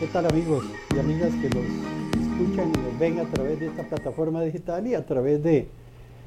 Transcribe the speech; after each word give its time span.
¿Qué 0.00 0.08
tal 0.08 0.26
amigos 0.26 0.64
y 0.92 0.98
amigas 0.98 1.30
que 1.40 1.48
nos 1.50 1.64
escuchan 2.26 2.68
y 2.68 2.78
nos 2.78 2.98
ven 2.98 3.20
a 3.20 3.30
través 3.30 3.60
de 3.60 3.68
esta 3.68 3.84
plataforma 3.84 4.42
digital 4.42 4.88
y 4.88 4.94
a 4.96 5.06
través 5.06 5.40
de, 5.40 5.68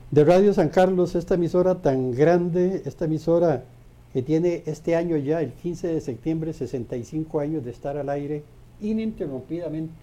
de 0.10 0.24
Radio 0.24 0.54
San 0.54 0.70
Carlos, 0.70 1.16
esta 1.16 1.36
emisora 1.36 1.82
tan 1.82 2.12
grande, 2.12 2.82
esta 2.86 3.06
emisora 3.06 3.66
que 4.14 4.22
tiene 4.22 4.64
este 4.68 4.96
año 4.96 5.18
ya, 5.18 5.42
el 5.42 5.52
15 5.52 5.90
de 5.90 6.00
septiembre, 6.00 6.54
65 6.54 7.42
años 7.42 7.66
de 7.66 7.72
estar 7.72 7.98
al 7.98 8.08
aire 8.08 8.44
ininterrumpidamente, 8.80 9.94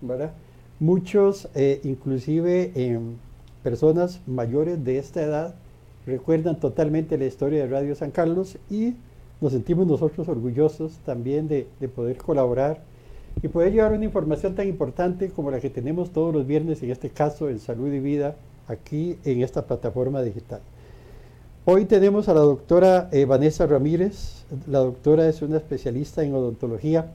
¿verdad? 0.00 0.30
Muchos, 0.78 1.48
eh, 1.56 1.80
inclusive 1.82 2.70
em, 2.76 3.16
personas 3.64 4.20
mayores 4.28 4.84
de 4.84 4.98
esta 4.98 5.20
edad, 5.20 5.56
recuerdan 6.06 6.60
totalmente 6.60 7.18
la 7.18 7.24
historia 7.24 7.64
de 7.64 7.68
Radio 7.68 7.96
San 7.96 8.12
Carlos 8.12 8.56
y 8.70 8.94
nos 9.40 9.50
sentimos 9.50 9.88
nosotros 9.88 10.28
orgullosos 10.28 10.98
también 11.04 11.48
de 11.48 11.66
poder 11.88 12.16
colaborar 12.16 12.88
y 13.42 13.48
poder 13.48 13.72
llevar 13.72 13.92
una 13.92 14.04
información 14.04 14.54
tan 14.54 14.68
importante 14.68 15.30
como 15.30 15.50
la 15.50 15.60
que 15.60 15.70
tenemos 15.70 16.10
todos 16.10 16.34
los 16.34 16.46
viernes, 16.46 16.82
en 16.82 16.90
este 16.90 17.10
caso 17.10 17.48
en 17.48 17.58
Salud 17.58 17.92
y 17.92 18.00
Vida, 18.00 18.36
aquí 18.68 19.16
en 19.24 19.42
esta 19.42 19.66
plataforma 19.66 20.22
digital. 20.22 20.60
Hoy 21.64 21.86
tenemos 21.86 22.28
a 22.28 22.34
la 22.34 22.40
doctora 22.40 23.08
eh, 23.12 23.24
Vanessa 23.24 23.66
Ramírez. 23.66 24.44
La 24.66 24.80
doctora 24.80 25.28
es 25.28 25.40
una 25.42 25.56
especialista 25.56 26.22
en 26.22 26.34
odontología, 26.34 27.12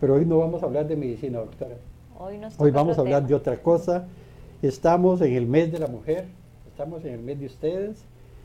pero 0.00 0.14
hoy 0.14 0.24
no 0.24 0.38
vamos 0.38 0.62
a 0.62 0.66
hablar 0.66 0.88
de 0.88 0.96
medicina, 0.96 1.38
doctora. 1.38 1.76
Hoy, 2.18 2.38
nos 2.38 2.58
Hoy 2.58 2.70
vamos 2.70 2.96
a 2.96 3.02
hablar 3.02 3.20
tema. 3.20 3.28
de 3.28 3.34
otra 3.34 3.62
cosa. 3.62 4.06
Estamos 4.62 5.20
en 5.20 5.34
el 5.34 5.46
mes 5.46 5.72
de 5.72 5.78
la 5.78 5.88
mujer, 5.88 6.24
estamos 6.70 7.04
en 7.04 7.14
el 7.14 7.20
mes 7.20 7.38
de 7.38 7.46
ustedes, 7.46 8.04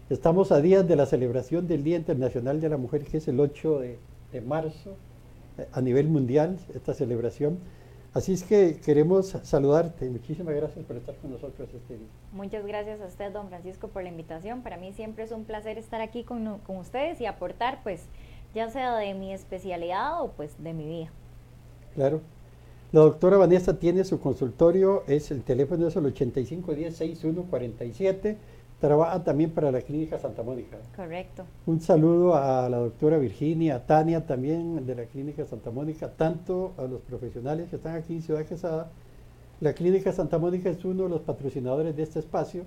estamos 0.09 0.51
a 0.51 0.59
días 0.59 0.85
de 0.85 0.97
la 0.97 1.05
celebración 1.05 1.67
del 1.67 1.83
Día 1.83 1.95
Internacional 1.95 2.59
de 2.59 2.67
la 2.67 2.77
Mujer, 2.77 3.05
que 3.05 3.17
es 3.17 3.27
el 3.29 3.39
8 3.39 3.79
de, 3.79 3.97
de 4.33 4.41
marzo, 4.41 4.95
a 5.71 5.81
nivel 5.81 6.07
mundial, 6.07 6.57
esta 6.73 6.93
celebración. 6.93 7.59
Así 8.13 8.33
es 8.33 8.43
que 8.43 8.81
queremos 8.83 9.37
saludarte. 9.43 10.09
Muchísimas 10.09 10.53
gracias 10.53 10.83
por 10.85 10.97
estar 10.97 11.15
con 11.15 11.31
nosotros 11.31 11.69
este 11.73 11.97
día. 11.97 12.07
Muchas 12.33 12.65
gracias 12.65 12.99
a 12.99 13.05
usted, 13.05 13.31
don 13.31 13.47
Francisco, 13.47 13.87
por 13.87 14.03
la 14.03 14.09
invitación. 14.09 14.63
Para 14.63 14.75
mí 14.77 14.91
siempre 14.91 15.23
es 15.23 15.31
un 15.31 15.45
placer 15.45 15.77
estar 15.77 16.01
aquí 16.01 16.25
con, 16.25 16.59
con 16.59 16.75
ustedes 16.77 17.21
y 17.21 17.25
aportar, 17.25 17.79
pues, 17.83 18.01
ya 18.53 18.69
sea 18.69 18.97
de 18.97 19.13
mi 19.13 19.33
especialidad 19.33 20.21
o 20.21 20.31
pues 20.31 20.61
de 20.61 20.73
mi 20.73 20.85
vida. 20.85 21.09
Claro. 21.95 22.19
La 22.91 22.99
doctora 23.01 23.37
Vanessa 23.37 23.79
tiene 23.79 24.03
su 24.03 24.19
consultorio, 24.19 25.03
es 25.07 25.31
el 25.31 25.43
teléfono 25.43 25.87
es 25.87 25.95
el 25.95 26.13
8510-6147. 26.13 28.35
Trabaja 28.81 29.23
también 29.23 29.51
para 29.51 29.71
la 29.71 29.79
Clínica 29.81 30.17
Santa 30.17 30.41
Mónica. 30.41 30.77
Correcto. 30.95 31.43
Un 31.67 31.81
saludo 31.81 32.33
a 32.33 32.67
la 32.67 32.77
doctora 32.77 33.19
Virginia, 33.19 33.75
a 33.75 33.85
Tania 33.85 34.25
también 34.25 34.87
de 34.87 34.95
la 34.95 35.05
Clínica 35.05 35.45
Santa 35.45 35.69
Mónica, 35.69 36.09
tanto 36.09 36.73
a 36.79 36.85
los 36.85 36.99
profesionales 37.01 37.69
que 37.69 37.75
están 37.75 37.95
aquí 37.95 38.15
en 38.15 38.23
Ciudad 38.23 38.43
Quesada. 38.43 38.89
La 39.59 39.73
Clínica 39.73 40.11
Santa 40.11 40.39
Mónica 40.39 40.71
es 40.71 40.83
uno 40.83 41.03
de 41.03 41.09
los 41.09 41.21
patrocinadores 41.21 41.95
de 41.95 42.01
este 42.01 42.17
espacio. 42.17 42.63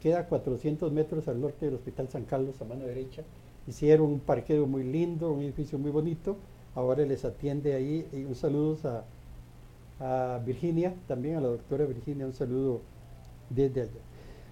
Queda 0.00 0.20
a 0.20 0.24
400 0.24 0.90
metros 0.90 1.28
al 1.28 1.38
norte 1.38 1.66
del 1.66 1.74
Hospital 1.74 2.08
San 2.08 2.24
Carlos, 2.24 2.58
a 2.62 2.64
mano 2.64 2.86
derecha. 2.86 3.22
Hicieron 3.66 4.06
un 4.10 4.20
parqueo 4.20 4.66
muy 4.66 4.84
lindo, 4.84 5.30
un 5.30 5.42
edificio 5.42 5.78
muy 5.78 5.90
bonito. 5.90 6.38
Ahora 6.74 7.04
les 7.04 7.26
atiende 7.26 7.74
ahí. 7.74 8.08
Y 8.14 8.24
un 8.24 8.34
saludo 8.34 8.78
a, 10.00 10.34
a 10.34 10.38
Virginia, 10.38 10.94
también 11.06 11.36
a 11.36 11.42
la 11.42 11.48
doctora 11.48 11.84
Virginia, 11.84 12.24
un 12.24 12.32
saludo 12.32 12.80
desde 13.50 13.82
allá. 13.82 14.07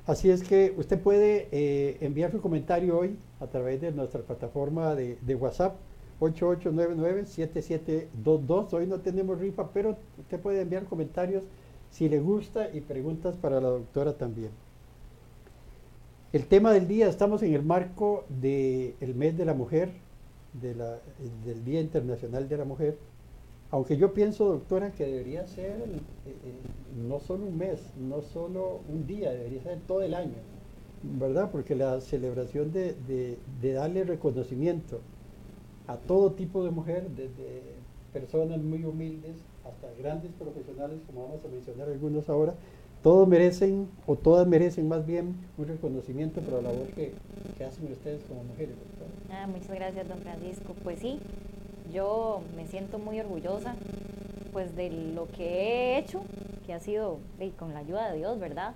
Así 0.07 0.31
es 0.31 0.43
que 0.45 0.73
usted 0.77 1.01
puede 1.01 1.49
eh, 1.51 1.97
enviar 2.01 2.31
su 2.31 2.41
comentario 2.41 2.97
hoy 2.97 3.19
a 3.41 3.49
través 3.49 3.81
de 3.81 3.91
nuestra 3.91 4.23
plataforma 4.23 4.95
de, 4.95 5.35
WhatsApp 5.35 5.75
8899-7722. 6.21 8.73
Hoy 8.73 8.87
no 8.87 9.01
tenemos 9.01 9.41
rifa, 9.41 9.73
pero 9.73 9.97
usted 10.17 10.39
puede 10.39 10.61
enviar 10.61 10.85
comentarios 10.85 11.43
si 11.91 12.09
le 12.09 12.21
gusta 12.21 12.71
y 12.73 12.83
preguntas 12.83 13.37
para 13.37 13.61
la 13.61 13.67
doctora 13.69 14.17
también. 14.17 14.51
El 16.33 16.47
tema 16.47 16.73
del 16.73 16.87
día, 16.87 17.09
estamos 17.09 17.43
en 17.43 17.55
el 17.55 17.65
marco 17.65 18.27
del 18.29 19.15
mes 19.17 19.37
de 19.37 19.45
la 19.45 19.55
mujer, 19.55 19.91
del 20.53 21.65
Día 21.65 21.81
Internacional 21.81 22.49
de 22.49 22.57
la 22.57 22.65
Mujer. 22.65 22.97
Aunque 23.71 23.97
yo 23.97 24.15
pienso, 24.15 24.45
doctora, 24.47 24.93
que 24.93 25.05
debería 25.05 25.47
ser 25.47 25.73
eh, 25.73 26.01
eh, 26.27 26.35
no 27.09 27.19
solo 27.19 27.47
un 27.47 27.59
mes, 27.59 27.81
no 27.99 28.23
solo 28.23 28.81
un 28.89 29.07
día, 29.07 29.33
debería 29.33 29.63
ser 29.63 29.81
todo 29.87 30.03
el 30.03 30.15
año, 30.15 30.37
¿verdad? 31.03 31.51
Porque 31.51 31.75
la 31.75 32.01
celebración 32.01 32.73
de, 32.73 33.39
darle 33.61 34.05
reconocimiento 34.05 35.01
a 35.89 35.97
todo 35.97 36.33
tipo 36.33 36.65
de 36.65 36.71
mujer, 36.71 37.09
desde 37.11 37.63
personas 38.13 38.61
muy 38.63 38.85
humildes 38.85 39.37
hasta 39.65 39.93
grandes 40.01 40.31
profesionales, 40.33 41.01
como 41.07 41.25
vamos 41.25 41.45
a 41.45 41.49
mencionar 41.49 41.89
algunos 41.89 42.29
ahora, 42.29 42.55
todos 43.03 43.29
merecen, 43.29 43.89
o 44.07 44.17
todas 44.17 44.47
merecen 44.47 44.89
más 44.89 45.05
bien, 45.05 45.37
un 45.59 45.67
reconocimiento 45.67 46.41
por 46.41 46.55
la 46.55 46.71
labor 46.71 46.87
que, 46.89 47.13
que 47.59 47.65
hacen 47.65 47.91
ustedes 47.93 48.23
como 48.25 48.45
mujeres. 48.45 48.75
Ah, 49.31 49.47
muchas 49.47 49.75
gracias, 49.75 50.09
don 50.09 50.19
Francisco. 50.19 50.75
Pues 50.83 51.01
sí, 51.01 51.21
yo 51.93 52.43
me 52.57 52.67
siento 52.67 52.99
muy 52.99 53.21
orgullosa 53.21 53.75
pues 54.53 54.75
de 54.75 54.91
lo 54.91 55.29
que 55.29 55.45
he 55.45 55.99
hecho, 55.99 56.23
que 56.65 56.73
ha 56.73 56.81
sido 56.81 57.19
con 57.59 57.75
la 57.75 57.81
ayuda 57.81 58.11
de 58.11 58.19
Dios, 58.19 58.39
¿verdad? 58.39 58.75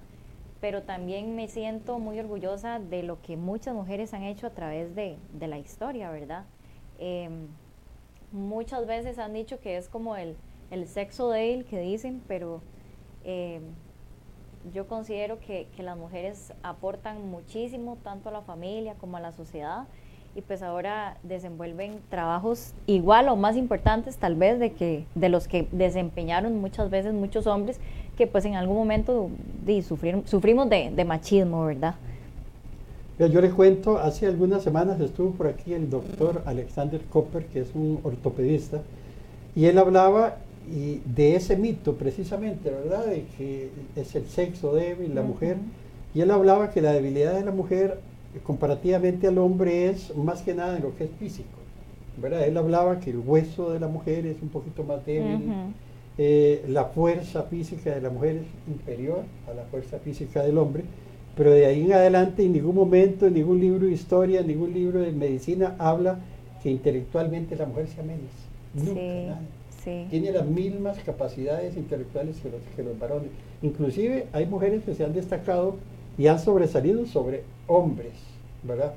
Pero 0.61 0.83
también 0.83 1.35
me 1.35 1.49
siento 1.49 1.99
muy 1.99 2.21
orgullosa 2.21 2.79
de 2.79 3.03
lo 3.03 3.23
que 3.23 3.37
muchas 3.37 3.75
mujeres 3.75 4.13
han 4.13 4.25
hecho 4.25 4.47
a 4.47 4.51
través 4.51 4.95
de, 4.95 5.17
de 5.33 5.49
la 5.49 5.59
historia, 5.59 6.11
¿verdad? 6.11 6.45
Em, 6.99 7.47
muchas 8.31 8.87
veces 8.87 9.19
han 9.19 9.33
dicho 9.33 9.59
que 9.59 9.79
es 9.79 9.89
como 9.89 10.17
el, 10.17 10.37
el 10.71 10.87
sexo 10.87 11.31
débil 11.31 11.65
que 11.65 11.81
dicen, 11.81 12.23
pero 12.29 12.61
em, 13.25 13.63
yo 14.75 14.87
considero 14.87 15.41
que, 15.41 15.67
que 15.75 15.83
las 15.83 15.97
mujeres 15.97 16.53
aportan 16.63 17.31
muchísimo 17.31 17.97
tanto 18.05 18.29
a 18.29 18.33
la 18.33 18.43
familia 18.43 18.95
como 18.95 19.17
a 19.17 19.21
la 19.21 19.33
sociedad 19.33 19.87
y 20.37 20.43
pues 20.43 20.63
ahora 20.63 21.17
desenvuelven 21.23 21.99
trabajos 22.09 22.73
igual 22.87 23.29
o 23.29 23.37
más 23.37 23.57
importantes 23.57 24.17
tal 24.17 24.37
vez 24.37 24.59
de 24.61 24.73
que 24.73 25.05
de 25.15 25.29
los 25.29 25.49
que 25.49 25.67
desempeñaron 25.73 26.61
muchas 26.61 26.89
veces 26.89 27.13
muchos 27.13 27.47
hombres 27.47 27.81
que 28.17 28.27
pues 28.27 28.45
en 28.45 28.55
algún 28.55 28.77
momento 28.77 29.31
di, 29.67 29.83
sufrir- 29.83 30.25
sufrimos 30.27 30.69
de, 30.69 30.93
de 30.95 31.05
machismo, 31.05 31.65
¿verdad? 31.65 31.95
Yo 33.19 33.41
les 33.43 33.53
cuento, 33.53 33.99
hace 33.99 34.27
algunas 34.27 34.63
semanas 34.63 34.99
estuvo 35.01 35.33
por 35.33 35.47
aquí 35.47 35.75
el 35.75 35.91
doctor 35.91 36.43
Alexander 36.47 37.03
Copper, 37.11 37.45
que 37.47 37.61
es 37.61 37.75
un 37.75 38.01
ortopedista, 38.03 38.81
y 39.55 39.67
él 39.67 39.77
hablaba 39.77 40.37
y 40.73 41.03
de 41.05 41.37
ese 41.37 41.57
mito 41.57 41.97
precisamente, 41.97 42.71
¿verdad? 42.71 43.05
De 43.05 43.25
que 43.37 43.71
es 43.95 44.15
el 44.15 44.27
sexo 44.27 44.73
débil, 44.75 45.15
la 45.15 45.21
mujer, 45.23 45.59
y 46.15 46.23
él 46.23 46.31
hablaba 46.31 46.71
que 46.71 46.81
la 46.81 46.93
debilidad 46.93 47.35
de 47.35 47.45
la 47.45 47.51
mujer 47.51 48.01
comparativamente 48.43 49.27
al 49.27 49.39
hombre 49.39 49.89
es 49.89 50.15
más 50.17 50.43
que 50.43 50.55
nada 50.55 50.77
en 50.77 50.83
lo 50.83 50.95
que 50.95 51.05
es 51.05 51.11
físico, 51.19 51.49
¿verdad? 52.21 52.47
Él 52.47 52.57
hablaba 52.57 53.01
que 53.01 53.11
el 53.11 53.19
hueso 53.19 53.73
de 53.73 53.81
la 53.81 53.89
mujer 53.89 54.27
es 54.27 54.41
un 54.43 54.49
poquito 54.49 54.85
más 54.85 55.05
débil, 55.05 55.41
eh, 56.19 56.65
la 56.69 56.85
fuerza 56.85 57.45
física 57.45 57.95
de 57.95 58.01
la 58.01 58.11
mujer 58.11 58.37
es 58.37 58.73
inferior 58.73 59.23
a 59.51 59.55
la 59.55 59.65
fuerza 59.65 59.99
física 59.99 60.43
del 60.43 60.59
hombre, 60.59 60.85
pero 61.37 61.51
de 61.51 61.67
ahí 61.67 61.83
en 61.87 61.93
adelante 61.93 62.45
en 62.45 62.53
ningún 62.53 62.75
momento, 62.75 63.27
en 63.27 63.35
ningún 63.35 63.61
libro 63.61 63.87
de 63.87 63.93
historia, 63.93 64.41
en 64.41 64.47
ningún 64.49 64.73
libro 64.75 65.01
de 65.01 65.13
medicina 65.13 65.75
habla 65.79 66.19
que 66.63 66.71
intelectualmente 66.71 67.57
la 67.57 67.67
mujer 67.67 67.89
sea 67.89 68.03
menos. 68.05 68.31
Nunca, 68.75 68.93
Sí, 68.93 69.25
nada. 69.27 69.41
sí. 69.83 70.07
Tiene 70.11 70.33
las 70.33 70.47
mismas 70.47 70.99
capacidades 70.99 71.77
intelectuales 71.77 72.37
que 72.41 72.51
los, 72.51 72.61
que 72.77 72.83
los 72.83 72.99
varones. 72.99 73.31
Inclusive 73.63 74.27
hay 74.33 74.47
mujeres 74.47 74.85
que 74.85 74.95
se 74.95 75.05
han 75.05 75.15
destacado 75.15 75.77
y 76.19 76.27
han 76.27 76.39
sobresalido 76.39 77.07
sobre 77.07 77.45
hombres, 77.67 78.13
¿verdad? 78.63 78.93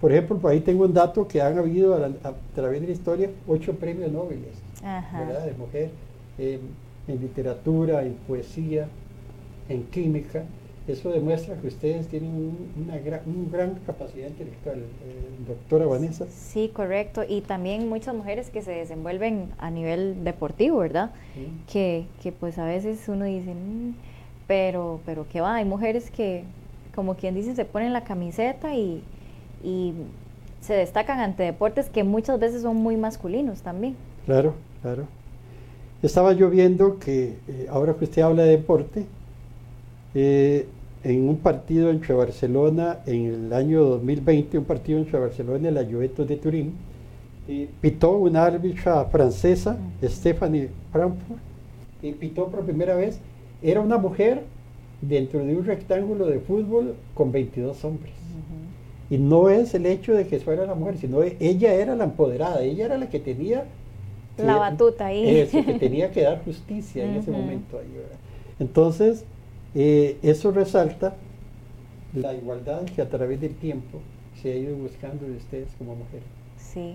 Por 0.00 0.12
ejemplo, 0.12 0.36
por 0.38 0.50
ahí 0.50 0.60
tengo 0.60 0.84
un 0.84 0.92
dato 0.92 1.26
que 1.26 1.40
han 1.40 1.58
habido 1.58 1.94
a, 1.94 1.98
la- 2.00 2.06
a 2.22 2.34
través 2.54 2.80
de 2.82 2.86
la 2.88 2.92
historia 2.92 3.30
ocho 3.48 3.72
premios 3.74 4.12
Nobel 4.12 4.40
de 5.46 5.52
mujer 5.58 5.90
eh, 6.38 6.60
en 7.08 7.20
literatura, 7.20 8.02
en 8.04 8.12
poesía, 8.28 8.88
en 9.68 9.84
química. 9.84 10.44
Eso 10.86 11.10
demuestra 11.10 11.56
que 11.56 11.66
ustedes 11.66 12.06
tienen 12.06 12.30
un- 12.30 12.84
una 12.84 12.98
gran, 12.98 13.20
un 13.26 13.50
gran 13.50 13.74
capacidad 13.86 14.28
intelectual, 14.28 14.78
eh, 14.80 14.84
doctora 15.48 15.86
Vanessa. 15.86 16.26
Sí, 16.30 16.70
correcto. 16.72 17.22
Y 17.26 17.40
también 17.40 17.88
muchas 17.88 18.14
mujeres 18.14 18.50
que 18.50 18.62
se 18.62 18.70
desenvuelven 18.72 19.48
a 19.58 19.70
nivel 19.70 20.22
deportivo, 20.22 20.78
¿verdad? 20.78 21.10
¿sí? 21.34 21.48
que, 21.72 22.06
que 22.22 22.30
pues 22.32 22.58
a 22.58 22.66
veces 22.66 23.08
uno 23.08 23.24
dice, 23.24 23.52
"Mm", 23.54 23.94
pero, 24.46 25.00
pero 25.04 25.26
que 25.28 25.40
va, 25.40 25.56
hay 25.56 25.64
mujeres 25.64 26.10
que, 26.10 26.44
como 26.94 27.16
quien 27.16 27.34
dice, 27.34 27.54
se 27.54 27.64
ponen 27.64 27.92
la 27.92 28.04
camiseta 28.04 28.74
y, 28.74 29.02
y 29.62 29.92
se 30.60 30.74
destacan 30.74 31.20
ante 31.20 31.42
deportes 31.42 31.88
que 31.88 32.04
muchas 32.04 32.38
veces 32.38 32.62
son 32.62 32.76
muy 32.76 32.96
masculinos 32.96 33.62
también. 33.62 33.96
Claro, 34.24 34.54
claro. 34.82 35.04
Estaba 36.02 36.32
yo 36.32 36.50
viendo 36.50 36.98
que 36.98 37.36
eh, 37.48 37.66
ahora 37.70 37.94
que 37.94 38.04
usted 38.04 38.22
habla 38.22 38.42
de 38.42 38.50
deporte, 38.50 39.06
eh, 40.14 40.66
en 41.04 41.28
un 41.28 41.36
partido 41.36 41.90
entre 41.90 42.14
Barcelona 42.14 42.98
en 43.06 43.26
el 43.26 43.52
año 43.52 43.82
2020, 43.84 44.58
un 44.58 44.64
partido 44.64 44.98
entre 44.98 45.18
Barcelona 45.18 45.68
y 45.68 45.72
la 45.72 45.84
Juventus 45.84 46.26
de 46.26 46.36
Turín, 46.36 46.74
eh, 47.48 47.68
pitó 47.80 48.12
una 48.12 48.44
árbitra 48.44 49.04
francesa, 49.04 49.78
Stephanie 50.02 50.68
Frankfurt, 50.92 51.38
y 52.02 52.12
pitó 52.12 52.48
por 52.48 52.64
primera 52.64 52.96
vez. 52.96 53.20
Era 53.62 53.80
una 53.80 53.98
mujer 53.98 54.42
dentro 55.00 55.44
de 55.44 55.56
un 55.56 55.64
rectángulo 55.64 56.26
de 56.26 56.40
fútbol 56.40 56.94
con 57.14 57.32
22 57.32 57.84
hombres. 57.84 58.12
Y 59.08 59.18
no 59.18 59.50
es 59.50 59.74
el 59.74 59.86
hecho 59.86 60.14
de 60.14 60.26
que 60.26 60.40
fuera 60.40 60.66
la 60.66 60.74
mujer, 60.74 60.98
sino 60.98 61.22
ella 61.22 61.74
era 61.74 61.94
la 61.94 62.04
empoderada, 62.04 62.62
ella 62.62 62.86
era 62.86 62.98
la 62.98 63.08
que 63.08 63.20
tenía... 63.20 63.64
la 64.36 64.56
batuta 64.56 65.06
ahí. 65.06 65.38
Eso, 65.38 65.64
que 65.64 65.74
tenía 65.74 66.10
que 66.10 66.22
dar 66.22 66.42
justicia 66.44 67.04
en 67.04 67.16
ese 67.16 67.30
momento 67.30 67.78
ahí, 67.78 67.86
Entonces, 68.58 69.24
eh, 69.74 70.16
eso 70.22 70.50
resalta 70.50 71.14
la 72.14 72.34
igualdad 72.34 72.82
que 72.84 73.02
a 73.02 73.08
través 73.08 73.40
del 73.40 73.54
tiempo 73.54 74.00
se 74.40 74.52
ha 74.52 74.56
ido 74.56 74.76
buscando 74.76 75.26
de 75.26 75.36
ustedes 75.36 75.68
como 75.78 75.94
mujeres. 75.94 76.26
Sí, 76.56 76.94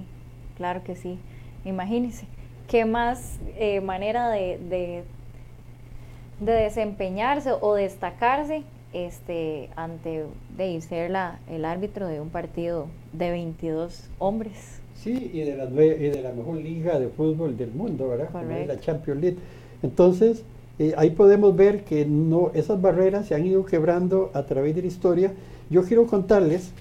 claro 0.57 0.83
que 0.83 0.95
sí. 0.95 1.17
Imagínense, 1.63 2.25
¿qué 2.67 2.85
más 2.85 3.39
eh, 3.57 3.81
manera 3.81 4.29
de, 4.29 4.57
de, 4.57 5.03
de 6.41 6.51
desempeñarse 6.53 7.51
o 7.61 7.75
destacarse 7.75 8.63
este, 8.93 9.69
ante 9.75 10.25
de 10.57 10.81
ser 10.81 11.11
la, 11.11 11.39
el 11.49 11.63
árbitro 11.63 12.07
de 12.07 12.19
un 12.19 12.29
partido 12.29 12.87
de 13.13 13.29
22 13.29 14.09
hombres. 14.19 14.81
Sí, 14.95 15.31
y 15.33 15.41
de, 15.41 15.55
la, 15.55 15.65
y 15.65 16.09
de 16.09 16.21
la 16.21 16.31
mejor 16.31 16.57
liga 16.57 16.99
de 16.99 17.07
fútbol 17.07 17.57
del 17.57 17.71
mundo, 17.71 18.09
¿verdad? 18.09 18.29
la 18.67 18.79
Champions 18.79 19.21
League. 19.21 19.37
Entonces, 19.81 20.43
eh, 20.77 20.93
ahí 20.97 21.11
podemos 21.11 21.55
ver 21.55 21.83
que 21.83 22.05
no, 22.05 22.51
esas 22.53 22.81
barreras 22.81 23.27
se 23.27 23.35
han 23.35 23.45
ido 23.45 23.65
quebrando 23.65 24.31
a 24.33 24.43
través 24.43 24.75
de 24.75 24.81
la 24.81 24.87
historia. 24.87 25.33
Yo 25.69 25.83
quiero 25.83 26.05
contarles 26.05 26.71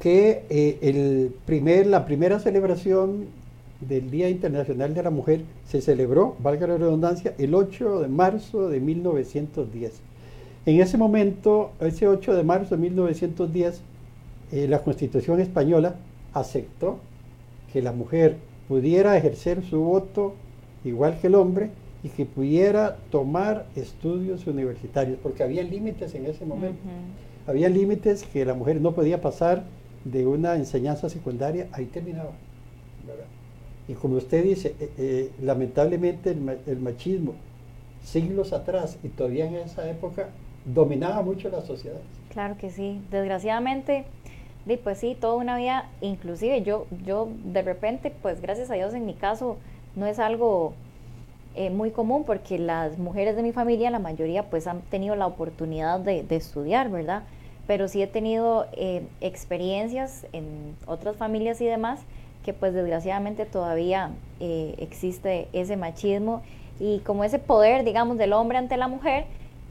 que 0.00 0.44
eh, 0.50 0.78
el 0.82 1.34
primer, 1.46 1.86
la 1.86 2.04
primera 2.04 2.38
celebración 2.38 3.26
del 3.88 4.10
Día 4.10 4.28
Internacional 4.28 4.94
de 4.94 5.02
la 5.02 5.10
Mujer 5.10 5.42
se 5.66 5.80
celebró, 5.80 6.36
valga 6.38 6.66
la 6.66 6.76
redundancia, 6.76 7.34
el 7.38 7.54
8 7.54 8.00
de 8.00 8.08
marzo 8.08 8.68
de 8.68 8.80
1910. 8.80 10.00
En 10.66 10.80
ese 10.80 10.96
momento, 10.96 11.72
ese 11.80 12.06
8 12.06 12.34
de 12.34 12.44
marzo 12.44 12.76
de 12.76 12.82
1910, 12.82 13.80
eh, 14.52 14.68
la 14.68 14.80
Constitución 14.80 15.40
española 15.40 15.96
aceptó 16.32 16.98
que 17.72 17.82
la 17.82 17.92
mujer 17.92 18.36
pudiera 18.68 19.16
ejercer 19.16 19.64
su 19.64 19.80
voto 19.80 20.34
igual 20.84 21.18
que 21.20 21.26
el 21.26 21.34
hombre 21.34 21.70
y 22.04 22.08
que 22.08 22.24
pudiera 22.26 22.96
tomar 23.10 23.66
estudios 23.76 24.46
universitarios, 24.46 25.18
porque 25.22 25.42
había 25.42 25.62
límites 25.62 26.14
en 26.14 26.26
ese 26.26 26.44
momento. 26.44 26.80
Había 27.46 27.68
límites 27.68 28.24
que 28.24 28.44
la 28.44 28.54
mujer 28.54 28.80
no 28.80 28.92
podía 28.92 29.20
pasar 29.20 29.64
de 30.04 30.26
una 30.26 30.56
enseñanza 30.56 31.08
secundaria, 31.08 31.68
ahí 31.72 31.86
terminaba. 31.86 32.32
Y 33.88 33.94
como 33.94 34.16
usted 34.16 34.44
dice, 34.44 34.74
eh, 34.78 34.90
eh, 34.98 35.30
lamentablemente 35.40 36.30
el 36.30 36.78
machismo, 36.78 37.34
siglos 38.04 38.52
atrás 38.52 38.98
y 39.02 39.08
todavía 39.08 39.46
en 39.46 39.56
esa 39.56 39.88
época, 39.88 40.28
dominaba 40.64 41.22
mucho 41.22 41.48
la 41.48 41.62
sociedad. 41.62 42.00
Claro 42.30 42.56
que 42.56 42.70
sí, 42.70 43.00
desgraciadamente, 43.10 44.04
pues 44.84 44.98
sí, 44.98 45.16
toda 45.20 45.34
una 45.34 45.56
vida, 45.56 45.90
inclusive 46.00 46.62
yo, 46.62 46.86
yo 47.04 47.28
de 47.44 47.62
repente, 47.62 48.12
pues 48.22 48.40
gracias 48.40 48.70
a 48.70 48.74
Dios 48.74 48.94
en 48.94 49.04
mi 49.04 49.14
caso, 49.14 49.56
no 49.96 50.06
es 50.06 50.18
algo 50.18 50.72
eh, 51.54 51.70
muy 51.70 51.90
común 51.90 52.24
porque 52.24 52.58
las 52.58 52.98
mujeres 52.98 53.34
de 53.36 53.42
mi 53.42 53.52
familia, 53.52 53.90
la 53.90 53.98
mayoría, 53.98 54.44
pues 54.48 54.66
han 54.66 54.80
tenido 54.82 55.16
la 55.16 55.26
oportunidad 55.26 56.00
de, 56.00 56.24
estudiar, 56.30 56.90
¿verdad? 56.90 57.24
Pero 57.66 57.88
sí 57.88 58.02
he 58.02 58.06
tenido 58.06 58.66
experiencias 59.20 60.26
en 60.32 60.76
otras 60.86 61.16
familias 61.16 61.60
y 61.60 61.66
demás 61.66 62.00
que 62.44 62.52
pues 62.52 62.74
desgraciadamente 62.74 63.46
todavía 63.46 64.10
eh, 64.40 64.74
existe 64.78 65.48
ese 65.52 65.76
machismo 65.76 66.42
y 66.80 66.98
como 67.00 67.24
ese 67.24 67.38
poder, 67.38 67.84
digamos, 67.84 68.18
del 68.18 68.32
hombre 68.32 68.58
ante 68.58 68.76
la 68.76 68.88
mujer, 68.88 69.26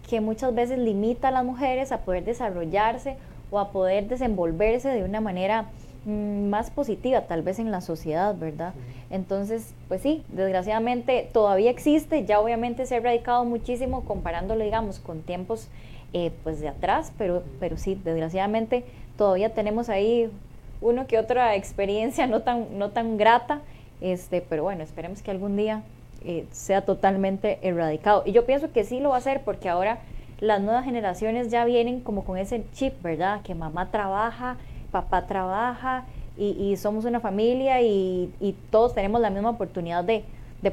que 0.10 0.22
muchas 0.22 0.54
veces 0.56 0.80
limita 0.80 1.30
a 1.30 1.32
las 1.32 1.44
mujeres 1.44 1.92
a 1.92 2.00
poder 2.00 2.24
desarrollarse 2.24 3.18
o 3.50 3.60
a 3.60 3.72
poder 3.72 4.08
desenvolverse 4.08 4.90
de 4.90 5.04
una 5.04 5.22
manera 5.22 5.66
mm, 6.06 6.50
más 6.50 6.70
positiva, 6.72 7.22
tal 7.22 7.42
vez 7.42 7.60
en 7.60 7.72
la 7.72 7.82
sociedad, 7.82 8.36
¿verdad? 8.38 8.74
Entonces, 9.10 9.74
pues 9.90 10.02
sí, 10.02 10.24
desgraciadamente 10.30 11.30
todavía 11.34 11.70
existe, 11.70 12.26
ya 12.26 12.40
obviamente 12.40 12.86
se 12.86 12.96
ha 12.96 12.98
erradicado 13.00 13.44
muchísimo 13.44 14.06
comparándolo, 14.06 14.64
digamos, 14.64 15.00
con 15.00 15.22
tiempos 15.22 15.68
eh, 16.14 16.32
pues 16.44 16.62
de 16.62 16.70
atrás, 16.70 17.12
pero, 17.18 17.44
pero 17.60 17.78
sí, 17.78 18.00
desgraciadamente 18.04 18.86
todavía 19.18 19.54
tenemos 19.54 19.90
ahí 19.90 20.32
uno 20.82 21.08
que 21.08 21.18
otra 21.18 21.56
experiencia 21.56 22.28
no 22.28 22.42
tan, 22.42 22.78
no 22.78 22.90
tan 22.90 23.18
grata, 23.18 23.62
este, 24.02 24.42
pero 24.42 24.64
bueno, 24.64 24.84
esperemos 24.84 25.22
que 25.22 25.32
algún 25.32 25.56
día 25.56 25.84
eh, 26.26 26.46
sea 26.52 26.82
totalmente 26.82 27.60
erradicado. 27.62 28.24
Y 28.26 28.32
yo 28.32 28.46
pienso 28.46 28.72
que 28.72 28.84
sí 28.84 29.00
lo 29.00 29.10
va 29.10 29.16
a 29.16 29.20
hacer 29.20 29.42
porque 29.44 29.70
ahora 29.70 30.00
las 30.40 30.60
nuevas 30.60 30.86
generaciones 30.86 31.50
ya 31.50 31.66
vienen 31.66 32.02
como 32.02 32.24
con 32.26 32.38
ese 32.38 32.64
chip, 32.74 33.02
¿verdad? 33.02 33.42
Que 33.44 33.56
mamá 33.56 33.92
trabaja, 33.92 34.58
papá 34.92 35.28
trabaja 35.28 36.06
y, 36.38 36.76
somos 36.78 37.06
una 37.06 37.20
familia 37.20 37.82
y, 37.82 38.56
todos 38.72 38.96
tenemos 38.96 39.22
la 39.22 39.30
misma 39.30 39.52
oportunidad 39.52 40.04
de, 40.04 40.24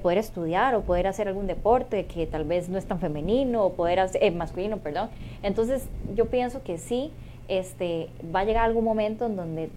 poder 0.03 0.19
estudiar 0.19 0.75
o 0.75 0.83
poder 0.83 1.07
hacer 1.07 1.29
algún 1.29 1.47
deporte 1.47 2.05
que 2.05 2.27
tal 2.27 2.45
vez 2.45 2.69
no 2.69 2.77
es 2.77 2.85
tan 2.85 3.01
femenino 3.01 3.65
o 3.65 3.73
poder 3.73 4.01
hacer, 4.01 4.23
eh, 4.23 4.31
masculino, 4.31 4.77
perdón. 4.79 5.09
Entonces 5.43 5.89
yo 6.15 6.27
pienso 6.27 6.63
que 6.63 6.77
sí, 6.77 7.11
este, 7.49 8.09
va 8.35 8.41
a 8.41 8.45
llegar 8.45 8.65
algún 8.65 8.85
momento 8.85 9.27
en 9.27 9.37
donde 9.37 9.71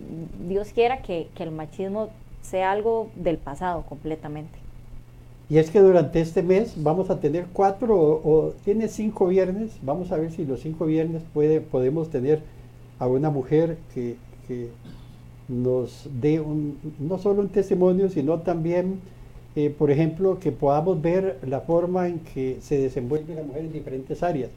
Dios 0.48 0.70
quiera 0.74 1.02
que 1.02 1.28
el 1.40 1.52
machismo 1.52 2.10
sea 2.42 2.72
algo 2.72 3.10
del 3.16 3.38
pasado 3.38 3.84
completamente. 3.88 4.62
Y 5.52 5.58
es 5.58 5.70
que 5.70 5.82
durante 5.82 6.22
este 6.22 6.44
mes 6.44 6.76
vamos 6.78 7.10
a 7.10 7.20
tener 7.20 7.46
cuatro 7.52 8.00
o, 8.00 8.54
tiene 8.64 8.88
cinco 8.88 9.28
viernes. 9.28 9.78
Vamos 9.82 10.14
a 10.14 10.16
ver 10.16 10.32
si 10.32 10.46
los 10.46 10.62
cinco 10.62 10.86
viernes 10.86 11.24
puede, 11.34 11.60
podemos 11.60 12.10
tener 12.10 12.42
a 13.00 13.08
una 13.08 13.30
mujer 13.30 13.78
que, 13.94 14.16
nos 15.50 16.08
dé 16.22 16.40
un, 16.40 16.78
no 17.00 17.18
solo 17.18 17.42
un 17.42 17.50
testimonio, 17.50 18.10
sino 18.10 18.40
también, 18.40 19.02
eh, 19.58 19.70
por 19.78 19.92
ejemplo, 19.92 20.40
que 20.40 20.54
podamos 20.54 21.02
ver 21.02 21.38
la 21.46 21.60
forma 21.60 22.08
en 22.08 22.20
que 22.20 22.60
se 22.62 22.78
desenvuelve 22.78 23.36
la 23.36 23.44
mujer 23.44 23.66
en 23.66 23.74
diferentes 23.74 24.24
áreas. 24.24 24.52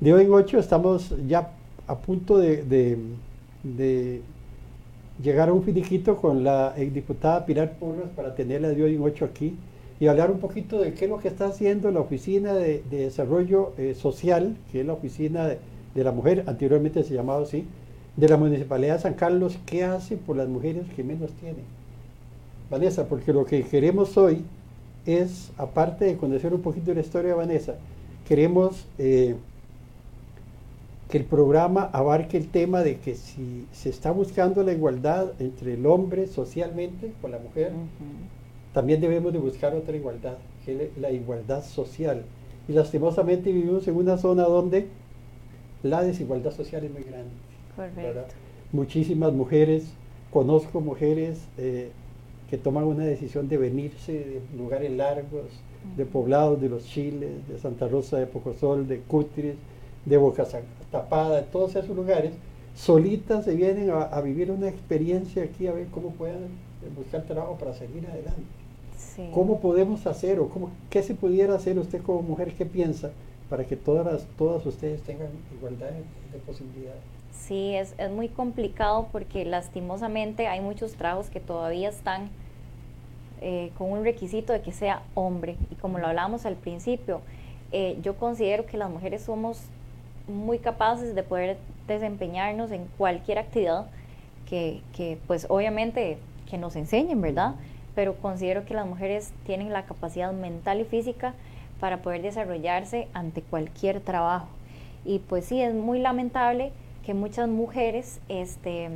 De 0.00 0.12
hoy 0.12 0.24
en 0.24 0.32
ocho 0.34 0.58
estamos 0.58 1.14
ya 1.26 1.52
a 1.86 1.98
punto 1.98 2.38
de, 2.38 2.98
llegar 5.22 5.48
a 5.48 5.52
un 5.52 5.62
finiquito 5.62 6.16
con 6.16 6.44
la 6.44 6.72
diputada 6.72 7.46
Pilar 7.46 7.78
Porras 7.78 8.08
para 8.16 8.34
tenerla 8.34 8.68
de 8.68 8.82
hoy 8.82 8.94
en 8.96 9.02
ocho 9.02 9.24
aquí 9.24 9.56
y 10.00 10.06
hablar 10.06 10.30
un 10.30 10.40
poquito 10.40 10.80
de 10.80 10.92
qué 10.92 11.04
es 11.04 11.10
lo 11.10 11.18
que 11.18 11.28
está 11.28 11.46
haciendo 11.46 11.90
la 11.90 12.00
Oficina 12.00 12.52
de, 12.54 12.82
Desarrollo 12.90 13.72
eh, 13.78 13.94
Social, 13.94 14.56
que 14.72 14.80
es 14.80 14.86
la 14.86 14.94
Oficina 14.94 15.46
de, 15.46 16.04
la 16.04 16.10
Mujer, 16.10 16.44
anteriormente 16.46 17.04
se 17.04 17.14
llamaba 17.14 17.42
así, 17.42 17.64
de 18.16 18.28
la 18.28 18.36
Municipalidad 18.36 18.96
de 18.96 19.02
San 19.02 19.14
Carlos, 19.14 19.58
qué 19.66 19.84
hace 19.84 20.16
por 20.16 20.36
las 20.36 20.48
mujeres 20.48 20.84
que 20.96 21.04
menos 21.04 21.30
tienen. 21.34 21.64
Vanessa, 22.70 23.06
porque 23.06 23.32
lo 23.32 23.44
que 23.44 23.62
queremos 23.62 24.16
hoy 24.16 24.44
es, 25.06 25.52
aparte 25.58 26.06
de 26.06 26.16
conocer 26.16 26.52
un 26.52 26.62
poquito 26.62 26.86
de 26.86 26.96
la 26.96 27.00
historia 27.02 27.30
de 27.30 27.36
Vanessa, 27.36 27.76
queremos 28.26 28.86
eh, 28.98 29.36
que 31.14 31.18
el 31.18 31.26
programa 31.26 31.90
abarque 31.92 32.36
el 32.36 32.48
tema 32.48 32.82
de 32.82 32.96
que 32.96 33.14
si 33.14 33.68
se 33.70 33.88
está 33.88 34.10
buscando 34.10 34.64
la 34.64 34.72
igualdad 34.72 35.30
entre 35.38 35.74
el 35.74 35.86
hombre 35.86 36.26
socialmente 36.26 37.12
con 37.22 37.30
la 37.30 37.38
mujer, 37.38 37.70
también 38.72 39.00
debemos 39.00 39.32
de 39.32 39.38
buscar 39.38 39.76
otra 39.76 39.94
igualdad, 39.94 40.38
que 40.64 40.72
es 40.72 40.98
la 40.98 41.12
igualdad 41.12 41.62
social. 41.62 42.24
Y 42.66 42.72
lastimosamente 42.72 43.52
vivimos 43.52 43.86
en 43.86 43.94
una 43.94 44.18
zona 44.18 44.42
donde 44.42 44.88
la 45.84 46.02
desigualdad 46.02 46.50
social 46.50 46.82
es 46.82 46.90
muy 46.90 47.04
grande. 47.04 47.30
Correcto. 47.76 48.34
Muchísimas 48.72 49.32
mujeres, 49.32 49.92
conozco 50.32 50.80
mujeres 50.80 51.46
eh, 51.58 51.92
que 52.50 52.58
toman 52.58 52.82
una 52.82 53.04
decisión 53.04 53.48
de 53.48 53.56
venirse 53.56 54.12
de 54.14 54.40
lugares 54.58 54.90
largos, 54.90 55.44
de 55.96 56.06
poblados 56.06 56.60
de 56.60 56.70
los 56.70 56.84
Chiles, 56.86 57.46
de 57.46 57.60
Santa 57.60 57.86
Rosa 57.86 58.16
de 58.16 58.26
Pocosol, 58.26 58.88
de 58.88 58.98
Cutris, 58.98 59.54
de 60.04 60.16
Boca 60.16 60.46
Tapada, 60.90 61.36
de 61.36 61.42
todos 61.42 61.76
esos 61.76 61.96
lugares, 61.96 62.32
solitas 62.74 63.44
se 63.44 63.54
vienen 63.54 63.90
a, 63.90 64.02
a, 64.02 64.20
vivir 64.20 64.50
una 64.50 64.68
experiencia 64.68 65.44
aquí 65.44 65.66
a 65.66 65.72
ver 65.72 65.86
cómo 65.88 66.10
puedan 66.10 66.48
buscar 66.96 67.22
trabajo 67.22 67.56
para 67.56 67.74
seguir 67.74 68.06
adelante. 68.06 68.42
¿Cómo 69.32 69.60
podemos 69.60 70.06
hacer 70.06 70.40
o 70.40 70.48
cómo, 70.48 70.70
qué 70.90 71.02
se 71.02 71.14
pudiera 71.14 71.54
hacer 71.54 71.78
usted 71.78 72.02
como 72.02 72.22
mujer? 72.22 72.52
¿Qué 72.54 72.66
piensa 72.66 73.12
para 73.48 73.64
que 73.64 73.76
todas, 73.76 74.26
todas 74.36 74.66
ustedes 74.66 75.02
tengan 75.02 75.28
igualdad 75.56 75.90
de, 75.90 76.38
posibilidades? 76.40 77.00
Sí, 77.32 77.74
es, 77.74 77.94
es, 77.98 78.10
muy 78.10 78.28
complicado 78.28 79.08
porque 79.12 79.44
lastimosamente 79.44 80.48
hay 80.48 80.60
muchos 80.60 80.94
trabajos 80.94 81.28
que 81.30 81.40
todavía 81.40 81.88
están 81.88 82.30
eh, 83.40 83.70
con 83.76 83.90
un 83.90 84.04
requisito 84.04 84.52
de 84.52 84.62
que 84.62 84.72
sea 84.72 85.02
hombre. 85.14 85.56
Y 85.70 85.74
como 85.76 85.98
lo 85.98 86.06
hablábamos 86.08 86.46
al 86.46 86.56
principio, 86.56 87.20
eh, 87.72 87.98
yo 88.02 88.16
considero 88.16 88.66
que 88.66 88.76
las 88.76 88.90
mujeres 88.90 89.22
somos 89.22 89.60
muy 90.28 90.58
capaces 90.58 91.14
de 91.14 91.22
poder 91.22 91.58
desempeñarnos 91.86 92.70
en 92.70 92.86
cualquier 92.98 93.38
actividad 93.38 93.86
que, 94.48 94.80
que 94.96 95.18
pues 95.26 95.46
obviamente 95.48 96.18
que 96.48 96.58
nos 96.58 96.76
enseñen, 96.76 97.20
¿verdad? 97.20 97.54
Pero 97.94 98.14
considero 98.16 98.64
que 98.64 98.74
las 98.74 98.86
mujeres 98.86 99.32
tienen 99.46 99.72
la 99.72 99.84
capacidad 99.84 100.32
mental 100.32 100.80
y 100.80 100.84
física 100.84 101.34
para 101.80 101.98
poder 101.98 102.22
desarrollarse 102.22 103.08
ante 103.12 103.42
cualquier 103.42 104.00
trabajo. 104.00 104.48
Y 105.04 105.18
pues 105.18 105.44
sí, 105.44 105.60
es 105.60 105.74
muy 105.74 105.98
lamentable 105.98 106.72
que 107.04 107.14
muchas 107.14 107.48
mujeres 107.48 108.20
este, 108.28 108.88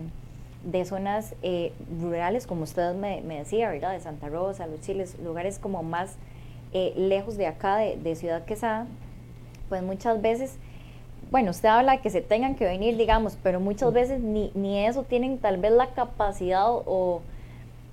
de 0.64 0.84
zonas 0.84 1.34
eh, 1.42 1.72
rurales, 2.00 2.46
como 2.46 2.62
usted 2.62 2.94
me, 2.94 3.20
decía, 3.22 3.70
¿verdad? 3.70 3.92
De 3.92 4.00
Santa 4.00 4.28
Rosa, 4.28 4.66
Los 4.66 4.80
Chiles, 4.80 5.18
lugares 5.22 5.58
como 5.58 5.82
más 5.82 6.16
eh, 6.72 6.92
lejos 6.96 7.36
de 7.36 7.46
acá, 7.46 7.76
de, 7.76 7.96
de, 7.96 8.14
Ciudad 8.16 8.44
Quesada, 8.44 8.86
pues 9.68 9.82
muchas 9.82 10.20
veces, 10.22 10.56
bueno, 11.30 11.50
usted 11.50 11.68
habla 11.68 11.92
de 11.92 11.98
que 12.00 12.10
se 12.10 12.20
tengan 12.20 12.54
que 12.54 12.64
venir, 12.64 12.96
digamos, 12.96 13.38
pero 13.42 13.60
muchas 13.60 13.92
veces 13.92 14.20
ni, 14.20 14.50
ni 14.54 14.84
eso 14.84 15.02
tienen 15.02 15.38
tal 15.38 15.58
vez 15.58 15.72
la 15.72 15.88
capacidad 15.88 16.70
o, 16.70 17.22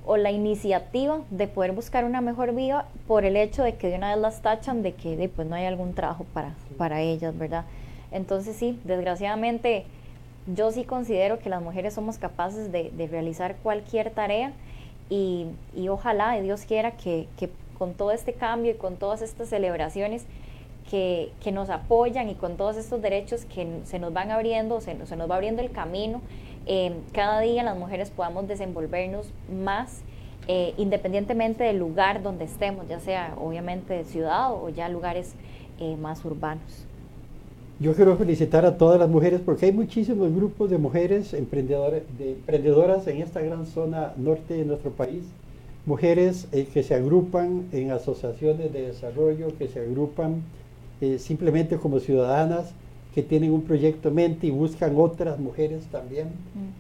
o 0.05 0.17
la 0.17 0.31
iniciativa 0.31 1.21
de 1.29 1.47
poder 1.47 1.71
buscar 1.71 2.05
una 2.05 2.21
mejor 2.21 2.53
vida 2.53 2.85
por 3.07 3.25
el 3.25 3.35
hecho 3.35 3.63
de 3.63 3.75
que 3.75 3.89
de 3.89 3.95
una 3.95 4.11
vez 4.11 4.21
las 4.21 4.41
tachan 4.41 4.83
de 4.83 4.93
que 4.93 5.29
pues 5.35 5.47
no 5.47 5.55
hay 5.55 5.65
algún 5.65 5.93
trabajo 5.93 6.25
para, 6.33 6.53
para 6.77 7.01
ellas, 7.01 7.37
¿verdad? 7.37 7.65
Entonces 8.11 8.55
sí, 8.55 8.79
desgraciadamente 8.83 9.85
yo 10.53 10.71
sí 10.71 10.83
considero 10.83 11.39
que 11.39 11.49
las 11.49 11.61
mujeres 11.61 11.93
somos 11.93 12.17
capaces 12.17 12.71
de, 12.71 12.91
realizar 13.09 13.55
cualquier 13.63 14.11
tarea 14.11 14.51
y, 15.09 15.47
ojalá, 15.89 16.37
y 16.37 16.43
Dios 16.43 16.61
quiera, 16.61 16.91
que, 16.91 17.27
con 17.77 17.93
todo 17.93 18.11
este 18.11 18.33
cambio 18.33 18.71
y 18.71 18.75
con 18.75 18.97
todas 18.97 19.21
estas 19.21 19.49
celebraciones 19.49 20.25
que, 20.89 21.31
nos 21.51 21.69
apoyan 21.69 22.29
y 22.29 22.35
con 22.35 22.57
todos 22.57 22.77
estos 22.77 23.01
derechos 23.01 23.45
que 23.45 23.81
se 23.83 23.99
nos 23.99 24.13
van 24.13 24.31
abriendo, 24.31 24.81
se, 24.81 25.05
se 25.05 25.15
nos 25.15 25.29
va 25.29 25.35
abriendo 25.35 25.61
el 25.61 25.71
camino, 25.71 26.21
eh, 26.65 26.93
cada 27.13 27.39
día 27.41 27.63
las 27.63 27.77
mujeres 27.77 28.09
podamos 28.09 28.47
desenvolvernos 28.47 29.27
más 29.51 30.03
eh, 30.47 30.75
independientemente 30.77 31.63
del 31.63 31.79
lugar 31.79 32.21
donde 32.21 32.45
estemos, 32.45 32.87
ya 32.87 32.99
sea 32.99 33.33
obviamente 33.41 33.95
de 33.95 34.05
ciudad 34.05 34.53
o 34.53 34.69
ya 34.69 34.89
lugares 34.89 35.33
eh, 35.79 35.97
más 35.97 36.23
urbanos. 36.23 36.85
Yo 37.79 37.95
quiero 37.95 38.15
felicitar 38.15 38.63
a 38.63 38.77
todas 38.77 38.99
las 38.99 39.09
mujeres 39.09 39.41
porque 39.43 39.65
hay 39.65 39.71
muchísimos 39.71 40.33
grupos 40.33 40.69
de 40.69 40.77
mujeres 40.77 41.33
emprendedoras, 41.33 42.03
de 42.19 42.33
emprendedoras 42.33 43.07
en 43.07 43.23
esta 43.23 43.41
gran 43.41 43.65
zona 43.65 44.13
norte 44.17 44.53
de 44.53 44.65
nuestro 44.65 44.91
país. 44.91 45.23
Mujeres 45.87 46.47
eh, 46.51 46.67
que 46.71 46.83
se 46.83 46.93
agrupan 46.93 47.65
en 47.71 47.91
asociaciones 47.91 48.71
de 48.71 48.83
desarrollo, 48.83 49.47
que 49.57 49.67
se 49.67 49.79
agrupan 49.79 50.43
eh, 51.01 51.19
simplemente 51.19 51.77
como 51.77 51.99
ciudadanas, 51.99 52.73
que 53.13 53.23
tienen 53.23 53.51
un 53.51 53.61
proyecto 53.61 54.09
en 54.09 54.15
mente 54.15 54.47
y 54.47 54.51
buscan 54.51 54.93
otras 54.97 55.39
mujeres 55.39 55.85
también 55.85 56.29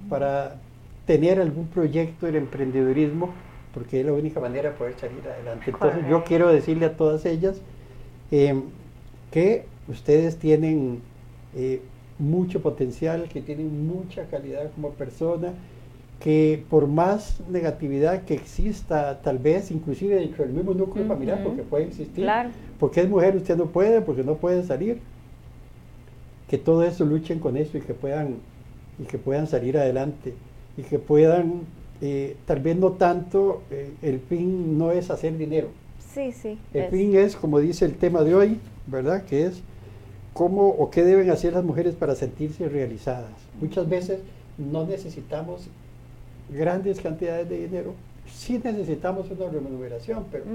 para 0.09 0.57
tener 1.05 1.39
algún 1.39 1.67
proyecto 1.67 2.25
del 2.25 2.35
emprendedurismo, 2.35 3.29
porque 3.73 4.01
es 4.01 4.05
la 4.05 4.11
única 4.13 4.41
manera 4.41 4.71
de 4.71 4.75
poder 4.75 4.95
salir 4.99 5.21
adelante. 5.25 5.71
Entonces 5.71 6.03
yo 6.09 6.23
quiero 6.25 6.49
decirle 6.49 6.87
a 6.87 6.97
todas 6.97 7.25
ellas 7.25 7.61
eh, 8.31 8.61
que 9.31 9.65
ustedes 9.87 10.37
tienen 10.37 11.01
eh, 11.55 11.81
mucho 12.19 12.61
potencial, 12.61 13.29
que 13.29 13.41
tienen 13.41 13.87
mucha 13.87 14.25
calidad 14.25 14.71
como 14.73 14.89
persona, 14.91 15.53
que 16.19 16.63
por 16.69 16.87
más 16.87 17.41
negatividad 17.49 18.23
que 18.23 18.33
exista, 18.33 19.21
tal 19.21 19.37
vez 19.37 19.71
inclusive 19.71 20.15
dentro 20.15 20.43
del 20.43 20.53
mismo 20.53 20.73
núcleo 20.73 21.05
familiar, 21.05 21.43
porque 21.43 21.61
puede 21.61 21.85
existir, 21.85 22.27
porque 22.79 23.01
es 23.01 23.09
mujer 23.09 23.35
usted 23.35 23.57
no 23.57 23.65
puede, 23.67 24.01
porque 24.01 24.23
no 24.23 24.35
puede 24.35 24.63
salir, 24.63 24.99
que 26.49 26.57
todo 26.57 26.83
eso 26.83 27.05
luchen 27.05 27.39
con 27.39 27.57
eso 27.57 27.77
y 27.77 27.81
que 27.81 27.93
puedan, 27.93 28.37
y 28.99 29.03
que 29.03 29.17
puedan 29.17 29.47
salir 29.47 29.77
adelante, 29.77 30.33
y 30.77 30.83
que 30.83 30.99
puedan, 30.99 31.61
eh, 32.01 32.37
tal 32.45 32.59
vez 32.59 32.77
no 32.77 32.93
tanto, 32.93 33.61
eh, 33.71 33.91
el 34.01 34.19
fin 34.19 34.77
no 34.77 34.91
es 34.91 35.09
hacer 35.09 35.37
dinero. 35.37 35.67
Sí, 36.13 36.31
sí. 36.31 36.57
El 36.73 36.89
fin 36.89 37.15
es, 37.15 37.35
como 37.35 37.59
dice 37.59 37.85
el 37.85 37.95
tema 37.95 38.23
de 38.23 38.35
hoy, 38.35 38.59
¿verdad? 38.87 39.25
Que 39.25 39.45
es 39.47 39.61
cómo 40.33 40.69
o 40.69 40.89
qué 40.89 41.03
deben 41.03 41.29
hacer 41.29 41.53
las 41.53 41.63
mujeres 41.63 41.95
para 41.95 42.15
sentirse 42.15 42.69
realizadas. 42.69 43.31
Muchas 43.59 43.87
veces 43.89 44.19
no 44.57 44.85
necesitamos 44.85 45.69
grandes 46.49 46.99
cantidades 46.99 47.49
de 47.49 47.67
dinero, 47.67 47.93
sí 48.27 48.59
necesitamos 48.63 49.29
una 49.31 49.49
remuneración, 49.49 50.25
pero 50.31 50.45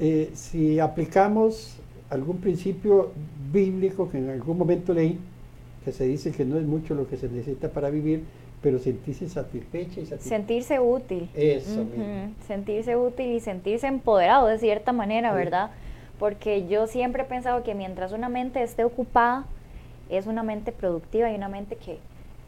eh, 0.00 0.30
si 0.34 0.78
aplicamos 0.80 1.76
algún 2.10 2.38
principio 2.38 3.10
bíblico 3.52 4.10
que 4.10 4.18
en 4.18 4.30
algún 4.30 4.58
momento 4.58 4.92
leí, 4.94 5.18
que 5.84 5.92
se 5.92 6.04
dice 6.04 6.32
que 6.32 6.44
no 6.44 6.58
es 6.58 6.64
mucho 6.64 6.94
lo 6.94 7.08
que 7.08 7.16
se 7.16 7.28
necesita 7.28 7.68
para 7.68 7.90
vivir, 7.90 8.24
pero 8.62 8.78
sentirse 8.78 9.28
satisfecha 9.28 10.00
y 10.00 10.06
satisfecha. 10.06 10.36
Sentirse 10.36 10.80
útil. 10.80 11.28
Eso. 11.34 11.84
Sentirse 12.46 12.96
útil 12.96 13.32
y 13.32 13.40
sentirse 13.40 13.86
empoderado 13.86 14.48
de 14.48 14.58
cierta 14.58 14.92
manera, 14.92 15.32
¿verdad? 15.32 15.70
porque 16.18 16.66
yo 16.66 16.86
siempre 16.86 17.22
he 17.22 17.26
pensado 17.26 17.62
que 17.62 17.74
mientras 17.74 18.12
una 18.12 18.28
mente 18.28 18.62
esté 18.62 18.84
ocupada, 18.84 19.44
es 20.10 20.26
una 20.26 20.42
mente 20.42 20.72
productiva 20.72 21.30
y 21.30 21.34
una 21.34 21.48
mente 21.48 21.76
que, 21.76 21.98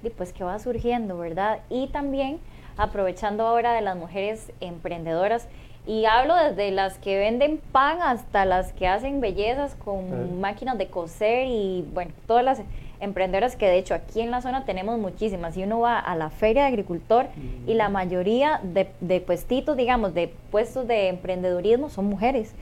pues, 0.09 0.33
que 0.33 0.45
va 0.45 0.59
surgiendo, 0.59 1.19
¿verdad? 1.19 1.61
Y 1.69 1.89
también 1.89 2.39
aprovechando 2.79 3.47
ahora 3.47 3.75
de 3.75 3.83
las 3.83 3.97
mujeres 3.97 4.53
emprendedoras, 4.61 5.47
y 5.87 6.05
hablo 6.05 6.37
desde 6.37 6.71
las 6.71 6.99
que 6.99 7.19
venden 7.19 7.59
pan 7.73 8.03
hasta 8.03 8.45
las 8.45 8.73
que 8.73 8.87
hacen 8.87 9.21
bellezas 9.21 9.75
con 9.75 10.41
máquinas 10.41 10.79
de 10.79 10.89
coser 10.89 11.47
y, 11.49 11.87
bueno, 11.93 12.13
todas 12.27 12.45
las 12.45 12.61
emprendedoras 13.01 13.57
que 13.57 13.67
de 13.67 13.79
hecho 13.79 13.95
aquí 13.95 14.21
en 14.21 14.31
la 14.31 14.43
zona 14.43 14.65
tenemos 14.65 14.99
muchísimas. 14.99 15.57
Y 15.57 15.65
uno 15.65 15.81
va 15.81 15.99
a 15.99 16.15
la 16.17 16.31
feria 16.31 16.63
de 16.63 16.69
agricultor 16.69 17.27
y 17.67 17.75
la 17.75 17.89
mayoría 17.89 18.61
de, 18.63 18.91
de, 19.01 19.21
puestitos, 19.21 19.77
digamos, 19.77 20.13
de 20.15 20.29
puestos 20.51 20.87
de 20.87 21.09
emprendedurismo 21.09 21.89
son 21.89 22.05
mujeres. 22.05 22.55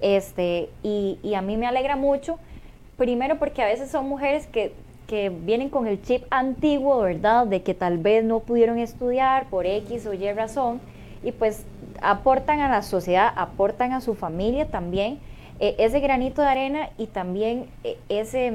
Este, 0.00 0.70
y, 0.82 1.18
y, 1.22 1.34
a 1.34 1.42
mí 1.42 1.56
me 1.56 1.66
alegra 1.66 1.96
mucho, 1.96 2.38
primero 2.96 3.38
porque 3.38 3.62
a 3.62 3.66
veces 3.66 3.90
son 3.90 4.08
mujeres 4.08 4.46
que, 4.46 4.72
que 5.10 5.28
vienen 5.28 5.70
con 5.70 5.88
el 5.88 6.00
chip 6.00 6.22
antiguo, 6.30 7.00
¿verdad? 7.00 7.44
De 7.44 7.64
que 7.64 7.74
tal 7.74 7.98
vez 7.98 8.22
no 8.22 8.38
pudieron 8.38 8.78
estudiar 8.78 9.46
por 9.46 9.66
X 9.66 10.06
o 10.06 10.14
Y 10.14 10.30
razón 10.30 10.80
y 11.24 11.32
pues 11.32 11.64
aportan 12.00 12.60
a 12.60 12.68
la 12.68 12.82
sociedad, 12.82 13.32
aportan 13.34 13.92
a 13.92 14.00
su 14.00 14.14
familia 14.14 14.68
también. 14.68 15.18
Eh, 15.58 15.74
ese 15.78 15.98
granito 15.98 16.42
de 16.42 16.48
arena 16.48 16.90
y 16.96 17.08
también 17.08 17.66
eh, 17.82 17.98
ese, 18.08 18.52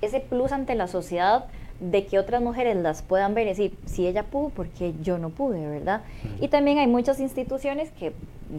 ese 0.00 0.20
plus 0.20 0.52
ante 0.52 0.76
la 0.76 0.86
sociedad 0.86 1.46
de 1.80 2.06
que 2.06 2.20
otras 2.20 2.40
mujeres 2.40 2.76
las 2.76 3.02
puedan 3.02 3.34
ver 3.34 3.46
y 3.46 3.50
decir, 3.50 3.76
si 3.84 4.06
ella 4.06 4.22
pudo, 4.22 4.50
porque 4.50 4.94
yo 5.02 5.18
no 5.18 5.30
pude, 5.30 5.66
¿verdad? 5.66 6.02
Y 6.40 6.46
también 6.46 6.78
hay 6.78 6.86
muchas 6.86 7.18
instituciones 7.18 7.90
que, 7.90 8.12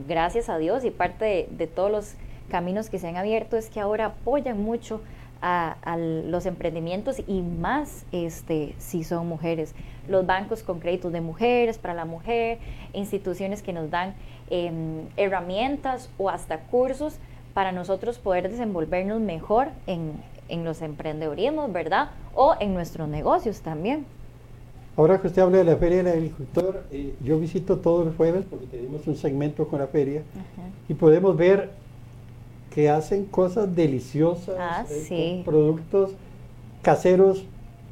gracias 0.05 0.49
a 0.49 0.57
Dios 0.57 0.83
y 0.83 0.91
parte 0.91 1.47
de, 1.49 1.67
todos 1.67 1.89
los 1.89 2.13
caminos 2.49 2.89
que 2.89 2.99
se 2.99 3.07
han 3.07 3.15
abierto, 3.15 3.55
es 3.55 3.69
que 3.69 3.79
ahora 3.79 4.07
apoyan 4.07 4.61
mucho 4.61 4.99
a, 5.41 5.97
los 5.97 6.45
emprendimientos 6.45 7.21
y 7.27 7.41
más 7.41 8.05
este, 8.11 8.75
si 8.77 9.03
son 9.03 9.27
mujeres. 9.27 9.75
Los 10.07 10.25
bancos 10.25 10.63
con 10.63 10.79
créditos 10.79 11.11
de 11.11 11.21
mujeres 11.21 11.77
para 11.77 11.93
la 11.93 12.05
mujer, 12.05 12.59
instituciones 12.93 13.61
que 13.61 13.73
nos 13.73 13.89
dan 13.89 14.13
em, 14.49 15.07
herramientas 15.17 16.09
o 16.17 16.29
hasta 16.29 16.59
cursos 16.59 17.17
para 17.53 17.71
nosotros 17.71 18.19
poder 18.19 18.49
desenvolvernos 18.49 19.21
mejor 19.21 19.69
en, 19.87 20.13
en 20.49 20.63
los 20.63 20.81
emprendedurismos, 20.81 21.71
¿verdad? 21.71 22.11
O 22.33 22.55
en 22.59 22.73
nuestros 22.73 23.07
negocios 23.07 23.61
también. 23.61 24.05
Ahora 24.97 25.19
que 25.19 25.27
usted 25.27 25.41
habla 25.41 25.57
de 25.57 25.65
la 25.65 25.75
Feria 25.75 26.03
del 26.03 26.07
Agricultor, 26.07 26.83
eh, 26.89 27.15
yo 27.21 27.37
visito 27.37 27.77
todos 27.79 28.05
los 28.05 28.15
jueves 28.15 28.45
porque 28.49 28.65
tenemos 28.65 29.05
un 29.07 29.17
segmento 29.17 29.67
con 29.67 29.79
la 29.79 29.87
feria 29.87 30.23
y 30.87 30.93
podemos 30.93 31.35
ver 31.35 31.71
que 32.75 32.89
hacen 32.89 33.23
cosas 33.23 33.73
deliciosas, 33.73 34.57
ah, 34.59 34.85
eh, 34.91 35.41
productos 35.45 36.11
caseros, 36.81 37.45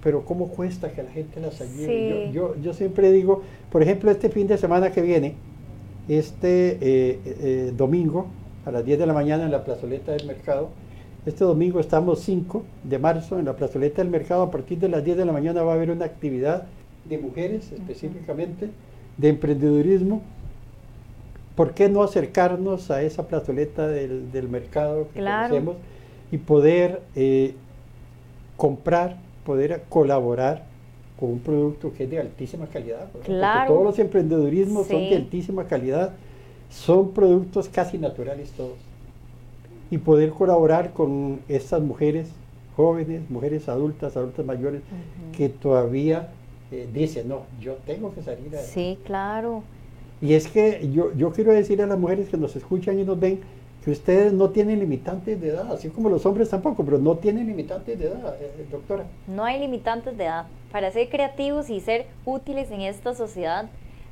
pero 0.04 0.26
cómo 0.26 0.50
cuesta 0.50 0.92
que 0.92 1.02
la 1.02 1.10
gente 1.10 1.40
las 1.40 1.62
ayude. 1.62 2.32
Yo, 2.34 2.56
yo, 2.62 2.74
siempre 2.74 3.10
digo, 3.14 3.44
por 3.72 3.82
ejemplo, 3.82 4.12
este 4.12 4.30
fin 4.30 4.46
de 4.46 4.58
semana 4.58 4.92
que 4.92 5.02
viene, 5.02 5.36
este 6.10 6.78
eh, 6.82 7.74
domingo, 7.78 8.28
a 8.66 8.72
las 8.72 8.84
10 8.84 9.00
de 9.00 9.06
la 9.06 9.14
mañana 9.14 9.46
en 9.46 9.52
la 9.52 9.64
plazoleta 9.64 10.12
del 10.12 10.28
mercado, 10.28 10.70
este 11.26 11.46
domingo 11.46 11.80
estamos 11.80 12.20
5 12.20 12.64
de 12.84 13.00
marzo 13.00 13.40
en 13.40 13.46
la 13.46 13.56
plazoleta 13.56 14.02
del 14.02 14.12
mercado. 14.12 14.44
A 14.44 14.52
partir 14.52 14.80
de 14.80 14.90
las 14.90 15.06
10 15.06 15.16
de 15.16 15.26
la 15.26 15.32
mañana 15.32 15.64
va 15.64 15.72
a 15.72 15.76
haber 15.76 15.92
una 15.92 16.04
actividad 16.04 16.66
de 17.06 17.18
mujeres 17.18 17.72
específicamente, 17.72 18.70
de 19.18 19.30
emprendedurismo. 19.30 20.22
¿Por 21.56 21.74
qué 21.74 21.90
no 21.90 22.04
acercarnos 22.04 22.90
a 22.90 23.04
esa 23.04 23.28
plazoleta 23.28 23.88
del, 23.88 24.50
mercado 24.50 25.08
que 25.14 25.20
conocemos 25.20 25.76
y 26.32 26.38
poder 26.38 27.02
eh, 27.16 27.54
comprar, 28.58 29.18
poder 29.46 29.84
colaborar 29.90 30.66
con 31.20 31.30
un 31.30 31.40
producto 31.40 31.94
que 31.94 32.06
es 32.06 32.10
de 32.10 32.20
altísima 32.20 32.66
calidad? 32.68 33.10
Claro. 33.24 33.74
todos 33.74 33.84
los 33.84 34.00
emprendedurismos 34.00 34.88
son 34.88 35.10
de 35.10 35.16
altísima 35.16 35.66
calidad, 35.66 36.14
son 36.70 37.12
productos 37.12 37.70
casi 37.70 38.00
naturales 38.00 38.52
todos 38.52 38.78
y 39.92 40.00
poder 40.00 40.32
colaborar 40.32 40.92
con 40.92 41.42
estas 41.48 41.82
mujeres 41.82 42.30
jóvenes, 42.76 43.30
mujeres 43.30 43.70
adultas, 43.70 44.18
adultas 44.18 44.44
mayores, 44.44 44.82
que 45.38 45.50
todavía 45.50 46.30
eh, 46.72 46.88
dicen, 46.92 47.28
no, 47.28 47.44
yo 47.62 47.76
tengo 47.86 48.12
que 48.16 48.24
salir 48.24 48.52
Sí, 48.66 48.98
claro. 49.06 49.62
Y 50.24 50.36
es 50.36 50.48
que 50.48 50.90
yo, 50.94 51.14
yo 51.16 51.34
quiero 51.34 51.52
decir 51.52 51.82
a 51.82 51.86
las 51.86 52.00
mujeres 52.00 52.30
que 52.30 52.38
nos 52.38 52.56
escuchan 52.56 52.98
y 52.98 53.04
nos 53.04 53.20
ven 53.20 53.42
que 53.84 53.92
ustedes 53.92 54.32
no 54.32 54.52
tienen 54.52 54.80
limitantes 54.80 55.42
de 55.42 55.50
edad, 55.50 55.70
así 55.74 55.90
como 55.90 56.08
los 56.08 56.26
hombres 56.26 56.50
tampoco, 56.50 56.86
pero 56.86 56.98
no 56.98 57.18
tienen 57.18 57.46
limitantes 57.46 58.00
de 58.00 58.06
edad, 58.06 58.34
eh, 58.40 58.54
eh, 58.58 58.68
doctora. 58.72 59.04
No 59.28 59.44
hay 59.44 59.60
limitantes 59.60 60.18
de 60.18 60.24
edad. 60.24 60.46
Para 60.72 60.90
ser 60.92 61.10
creativos 61.10 61.70
y 61.70 61.82
ser 61.82 62.06
útiles 62.24 62.72
en 62.72 62.80
esta 62.80 63.14
sociedad, 63.14 63.66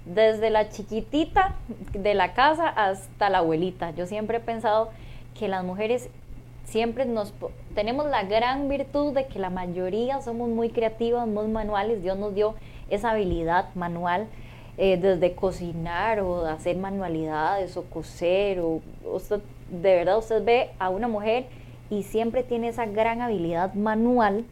desde 0.05 0.49
la 0.49 0.67
chiquitita 0.67 1.55
de 1.93 2.13
la 2.13 2.33
casa 2.33 2.67
hasta 2.67 3.29
la 3.29 3.37
abuelita. 3.37 3.91
Yo 3.91 4.05
siempre 4.05 4.39
he 4.39 4.41
pensado 4.41 4.89
que 5.39 5.47
las 5.47 5.63
mujeres 5.63 6.09
siempre 6.65 7.05
nos 7.05 7.33
tenemos 7.73 8.05
la 8.07 8.23
gran 8.23 8.67
virtud 8.67 9.13
de 9.13 9.27
que 9.27 9.39
la 9.39 9.49
mayoría 9.49 10.21
somos 10.21 10.49
muy 10.49 10.71
creativas, 10.71 11.25
muy 11.25 11.47
manuales. 11.47 12.03
Dios 12.03 12.17
nos 12.17 12.35
dio 12.35 12.55
esa 12.89 13.11
habilidad 13.11 13.73
manual 13.75 14.27
eh, 14.83 14.97
desde 14.97 15.35
cocinar 15.35 16.21
o 16.21 16.43
hacer 16.45 16.75
manualidades 16.75 17.77
o 17.77 17.83
coser 17.83 18.59
o 18.59 18.81
de 19.69 19.95
verdad 19.95 20.17
usted 20.17 20.43
ve 20.43 20.71
a 20.79 20.89
una 20.89 21.07
mujer 21.07 21.45
y 21.91 22.01
siempre 22.01 22.41
tiene 22.41 22.69
esa 22.69 22.87
gran 22.87 23.21
habilidad 23.21 23.75
manual 23.75 24.43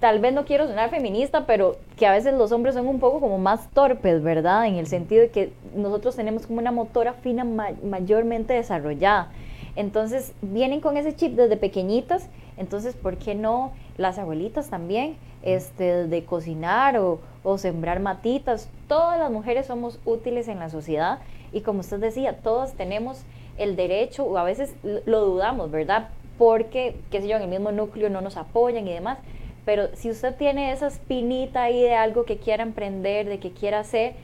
tal 0.00 0.18
vez 0.18 0.32
no 0.32 0.44
quiero 0.44 0.66
sonar 0.66 0.90
feminista, 0.90 1.46
pero 1.46 1.76
que 1.96 2.06
a 2.06 2.12
veces 2.12 2.34
los 2.34 2.50
hombres 2.52 2.74
son 2.74 2.88
un 2.88 2.98
poco 2.98 3.20
como 3.20 3.38
más 3.38 3.70
torpes, 3.70 4.22
¿verdad? 4.22 4.66
En 4.66 4.76
el 4.76 4.86
sentido 4.86 5.22
de 5.22 5.30
que 5.30 5.52
nosotros 5.74 6.16
tenemos 6.16 6.46
como 6.46 6.58
una 6.58 6.72
motora 6.72 7.12
fina 7.12 7.44
mayormente 7.44 8.54
desarrollada. 8.54 9.28
Entonces 9.76 10.32
vienen 10.42 10.80
con 10.80 10.96
ese 10.96 11.14
chip 11.14 11.34
desde 11.34 11.56
pequeñitas, 11.56 12.28
entonces 12.56 12.94
¿por 12.94 13.16
qué 13.16 13.34
no 13.34 13.72
las 13.96 14.18
abuelitas 14.18 14.70
también? 14.70 15.16
Este, 15.42 16.06
de 16.06 16.24
cocinar 16.24 16.98
o, 16.98 17.20
o 17.42 17.56
sembrar 17.56 18.00
matitas. 18.00 18.68
Todas 18.88 19.18
las 19.18 19.30
mujeres 19.30 19.66
somos 19.66 19.98
útiles 20.04 20.48
en 20.48 20.58
la 20.58 20.68
sociedad 20.68 21.20
y 21.52 21.62
como 21.62 21.80
usted 21.80 21.98
decía, 21.98 22.38
todas 22.38 22.74
tenemos 22.74 23.24
el 23.58 23.76
derecho, 23.76 24.24
o 24.24 24.36
a 24.38 24.44
veces 24.44 24.74
lo 24.82 25.20
dudamos, 25.20 25.70
¿verdad? 25.70 26.08
Porque, 26.38 26.96
qué 27.10 27.20
sé 27.20 27.28
yo, 27.28 27.36
en 27.36 27.42
el 27.42 27.48
mismo 27.48 27.72
núcleo 27.72 28.08
no 28.08 28.22
nos 28.22 28.36
apoyan 28.36 28.88
y 28.88 28.92
demás. 28.92 29.18
Pero 29.66 29.94
si 29.94 30.10
usted 30.10 30.34
tiene 30.34 30.72
esa 30.72 30.86
espinita 30.86 31.64
ahí 31.64 31.82
de 31.82 31.94
algo 31.94 32.24
que 32.24 32.38
quiera 32.38 32.62
emprender, 32.62 33.28
de 33.28 33.38
que 33.38 33.50
quiera 33.50 33.80
hacer, 33.80 34.14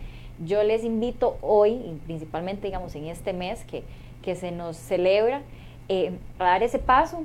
yo 0.44 0.62
les 0.62 0.84
invito 0.84 1.36
hoy, 1.42 1.98
principalmente 2.06 2.66
digamos 2.66 2.94
en 2.94 3.06
este 3.06 3.32
mes 3.32 3.64
que, 3.64 3.84
que 4.22 4.34
se 4.34 4.50
nos 4.50 4.76
celebra, 4.76 5.42
eh, 5.88 6.18
dar 6.38 6.62
ese 6.62 6.78
paso 6.78 7.24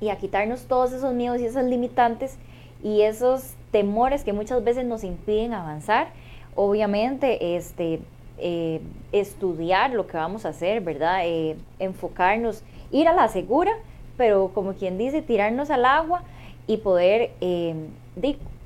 y 0.00 0.08
a 0.08 0.16
quitarnos 0.16 0.66
todos 0.66 0.92
esos 0.92 1.14
miedos 1.14 1.40
y 1.40 1.46
esas 1.46 1.64
limitantes 1.64 2.36
y 2.82 3.02
esos 3.02 3.54
temores 3.70 4.24
que 4.24 4.32
muchas 4.32 4.62
veces 4.64 4.84
nos 4.84 5.04
impiden 5.04 5.54
avanzar. 5.54 6.08
Obviamente, 6.54 7.56
este, 7.56 8.00
eh, 8.38 8.80
estudiar 9.12 9.92
lo 9.92 10.06
que 10.06 10.16
vamos 10.16 10.44
a 10.46 10.50
hacer, 10.50 10.80
¿verdad? 10.80 11.20
Eh, 11.24 11.56
enfocarnos, 11.78 12.62
ir 12.90 13.08
a 13.08 13.14
la 13.14 13.28
segura, 13.28 13.72
pero 14.16 14.50
como 14.54 14.74
quien 14.74 14.98
dice, 14.98 15.22
tirarnos 15.22 15.70
al 15.70 15.84
agua 15.84 16.22
y 16.66 16.78
poder 16.78 17.30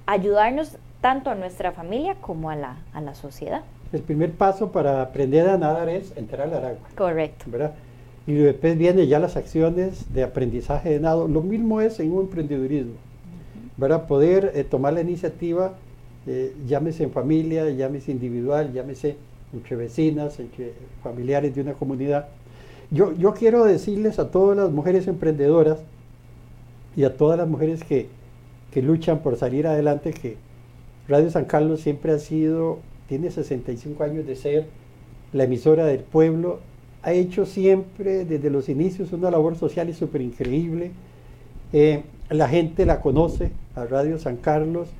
ayudarnos 0.07 0.79
tanto 1.01 1.31
a 1.31 1.35
nuestra 1.35 1.73
familia 1.73 2.15
como 2.21 2.51
a 2.51 2.57
la, 2.57 2.77
a 2.93 3.01
la 3.01 3.15
sociedad. 3.15 3.63
El 3.93 4.03
primer 4.03 4.33
paso 4.33 4.71
para 4.71 5.03
aprender 5.03 5.49
a 5.49 5.59
nadar 5.59 5.89
es 5.89 6.17
entrar 6.17 6.43
al 6.49 6.65
agua. 6.65 6.89
Correcto. 6.97 7.47
¿verdad? 7.49 7.75
Y 8.27 8.35
después 8.35 8.79
vienen 8.79 9.09
ya 9.09 9.19
las 9.19 9.37
acciones 9.37 10.13
de 10.13 10.23
aprendizaje 10.23 10.91
de 10.91 11.01
nado. 11.01 11.27
Lo 11.27 11.43
mismo 11.43 11.81
es 11.81 11.99
en 11.99 12.13
un 12.13 12.23
emprendedurismo. 12.23 12.95
¿verdad? 13.77 14.07
Poder 14.07 14.53
eh, 14.55 14.63
tomar 14.63 14.93
la 14.93 15.01
iniciativa, 15.01 15.75
eh, 16.27 16.55
llámese 16.67 17.05
en 17.05 17.11
familia, 17.13 17.69
llámese 17.71 18.13
individual, 18.13 18.73
llámese 18.73 19.17
entre 19.53 19.75
vecinas, 19.75 20.39
entre 20.39 20.75
familiares 21.03 21.55
de 21.55 21.63
una 21.63 21.73
comunidad. 21.73 22.29
Yo, 22.91 23.13
yo 23.17 23.35
quiero 23.35 23.65
decirles 23.65 24.19
a 24.19 24.31
todas 24.31 24.57
las 24.57 24.71
mujeres 24.71 25.09
emprendedoras 25.09 25.79
y 26.95 27.05
a 27.05 27.17
todas 27.17 27.39
las 27.39 27.49
mujeres 27.49 27.83
que, 27.85 28.09
que 28.71 28.83
luchan 28.83 29.21
por 29.21 29.37
salir 29.37 29.67
adelante, 29.67 30.13
que 30.13 30.37
Radio 31.09 31.31
San 31.31 31.47
Carlos 31.47 31.81
siempre 31.81 32.13
ha 32.13 32.19
sido, 32.19 32.79
tiene 33.11 33.29
65 33.33 34.05
años 34.05 34.25
de 34.25 34.37
ser 34.37 34.67
la 35.33 35.43
emisora 35.43 35.85
del 35.85 35.99
pueblo, 35.99 36.61
ha 37.03 37.13
hecho 37.13 37.45
siempre 37.45 38.25
desde 38.25 38.51
los 38.51 38.69
inicios 38.69 39.13
una 39.13 39.33
labor 39.33 39.57
social 39.57 39.89
y 39.89 39.95
súper 39.95 40.21
increíble. 40.21 40.93
Eh, 41.73 42.05
la 42.29 42.49
gente 42.49 42.87
la 42.87 43.01
conoce, 43.01 43.51
a 43.75 43.85
Radio 43.85 44.17
San 44.21 44.37
Carlos, 44.37 44.91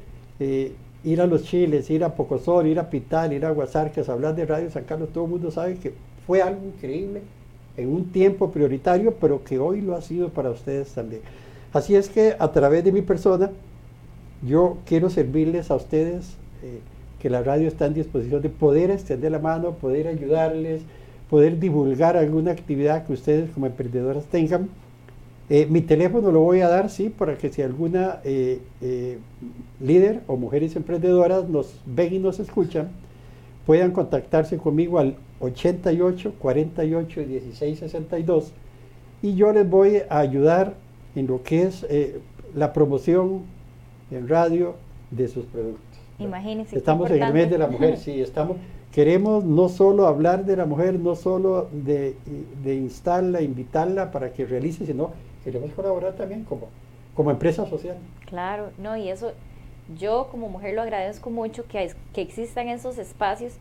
eh, 0.41 0.73
ir 1.05 1.21
a 1.21 1.29
los 1.29 1.45
Chiles, 1.45 1.89
ir 1.89 2.03
a 2.03 2.17
Pocosor, 2.17 2.67
ir 2.67 2.81
a 2.81 2.91
Pital, 2.91 3.33
ir 3.33 3.47
a 3.47 3.53
Guasarcas, 3.53 4.09
hablar 4.09 4.35
de 4.35 4.45
Radio 4.45 4.69
San 4.73 4.83
Carlos, 4.83 5.11
todo 5.13 5.27
el 5.27 5.31
mundo 5.31 5.53
sabe 5.53 5.77
que 5.77 5.93
fue 6.27 6.43
algo 6.43 6.67
increíble 6.67 7.23
en 7.77 7.95
un 7.95 8.07
tiempo 8.07 8.51
prioritario, 8.51 9.15
pero 9.21 9.45
que 9.45 9.61
hoy 9.61 9.83
lo 9.83 9.95
ha 9.95 10.03
sido 10.03 10.31
para 10.31 10.51
ustedes 10.51 10.89
también. 10.89 11.23
Así 11.73 11.95
es 11.95 12.09
que 12.09 12.35
a 12.37 12.51
través 12.51 12.83
de 12.83 12.91
mi 12.91 13.03
persona, 13.03 13.53
yo 14.43 14.79
quiero 14.85 15.11
servirles 15.11 15.71
a 15.71 15.77
ustedes, 15.77 16.35
eh, 16.65 16.81
que 17.21 17.31
la 17.31 17.43
radio 17.43 17.69
está 17.69 17.87
en 17.87 17.95
disposición 17.95 18.43
de 18.43 18.49
poder 18.49 18.91
extender 18.91 19.31
la 19.31 19.39
mano, 19.39 19.75
poder 19.75 20.09
ayudarles, 20.09 20.83
poder 21.29 21.59
divulgar 21.59 22.17
alguna 22.17 22.51
actividad 22.51 23.07
que 23.07 23.13
ustedes 23.13 23.51
como 23.51 23.67
emprendedoras 23.67 24.25
tengan. 24.25 24.69
Eh, 25.49 25.67
mi 25.69 25.81
teléfono 25.81 26.33
lo 26.33 26.41
voy 26.41 26.61
a 26.61 26.69
dar, 26.69 26.91
sí, 26.91 27.11
para 27.11 27.37
que 27.37 27.51
si 27.51 27.63
alguna 27.63 28.21
eh, 28.25 28.61
líder 29.81 30.21
o 30.27 30.37
mujeres 30.37 30.77
emprendedoras 30.77 31.49
nos 31.49 31.75
ven 31.87 32.15
y 32.15 32.19
nos 32.19 32.41
escuchan, 32.41 32.89
puedan 33.67 33.93
contactarse 33.93 34.59
conmigo 34.59 34.99
al 34.99 35.17
88 35.41 36.35
48 36.39 37.21
16 37.25 37.79
62 37.79 38.53
y 39.23 39.35
yo 39.35 39.53
les 39.53 39.69
voy 39.69 40.03
a 40.09 40.19
ayudar 40.19 40.75
en 41.15 41.27
lo 41.27 41.43
que 41.43 41.63
es 41.63 41.87
eh, 41.89 42.21
la 42.55 42.73
promoción 42.73 43.43
en 44.11 44.29
radio 44.29 44.77
de 45.11 45.29
sus 45.29 45.45
productos. 45.47 45.90
Imagínense. 46.21 46.77
Estamos 46.77 47.11
en 47.11 47.23
el 47.23 47.33
mes 47.33 47.51
de 47.51 47.59
la 47.59 47.67
mujer, 47.67 47.97
sí, 47.97 48.21
estamos. 48.21 48.57
Queremos 48.93 49.45
no 49.45 49.69
solo 49.69 50.07
hablar 50.07 50.45
de 50.45 50.57
la 50.57 50.67
mujer, 50.67 50.99
no 50.99 51.15
solo 51.15 51.69
de, 51.73 52.17
de 52.63 52.75
instarla, 52.75 53.41
invitarla 53.41 54.11
para 54.11 54.33
que 54.33 54.45
realice, 54.45 54.85
sino 54.85 55.13
queremos 55.45 55.73
colaborar 55.73 56.15
también 56.15 56.45
como, 56.45 56.69
como 57.15 57.31
empresa 57.31 57.67
social. 57.67 57.97
Claro, 58.27 58.71
no, 58.79 58.97
y 58.97 59.09
eso 59.09 59.33
yo 59.99 60.29
como 60.31 60.49
mujer 60.49 60.75
lo 60.75 60.83
agradezco 60.83 61.31
mucho 61.31 61.67
que, 61.67 61.93
que 62.13 62.21
existan 62.21 62.69
esos 62.69 62.99
espacios 62.99 63.55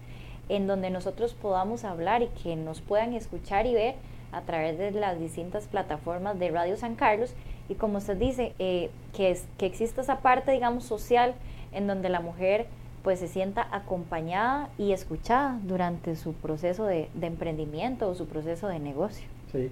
en 0.48 0.68
donde 0.68 0.90
nosotros 0.90 1.34
podamos 1.34 1.84
hablar 1.84 2.24
y 2.24 2.28
que 2.44 2.56
nos 2.56 2.82
puedan 2.82 3.14
escuchar 3.14 3.68
y 3.68 3.74
ver 3.74 3.96
a 4.32 4.42
través 4.42 4.78
de 4.78 4.92
las 4.92 5.20
distintas 5.20 5.68
plataformas 5.68 6.38
de 6.38 6.50
Radio 6.50 6.76
San 6.78 6.96
Carlos 6.96 7.34
y 7.68 7.76
como 7.76 8.00
usted 8.00 8.18
dice, 8.18 8.54
eh, 8.58 8.90
que, 9.16 9.32
es, 9.32 9.46
que 9.58 9.68
exista 9.68 10.02
esa 10.02 10.20
parte, 10.20 10.52
digamos, 10.52 10.84
social 10.84 11.36
en 11.72 11.88
donde 11.88 12.10
la 12.10 12.20
mujer 12.20 12.68
pues 13.04 13.20
se 13.20 13.28
sienta 13.28 13.68
acompañada 13.72 14.70
y 14.78 14.92
escuchada 14.92 15.60
durante 15.64 16.16
su 16.16 16.34
proceso 16.34 16.86
de, 16.86 17.10
emprendimiento 17.22 18.10
o 18.10 18.16
su 18.16 18.26
proceso 18.26 18.68
de 18.68 18.80
negocio. 18.80 19.26
Sí. 19.52 19.70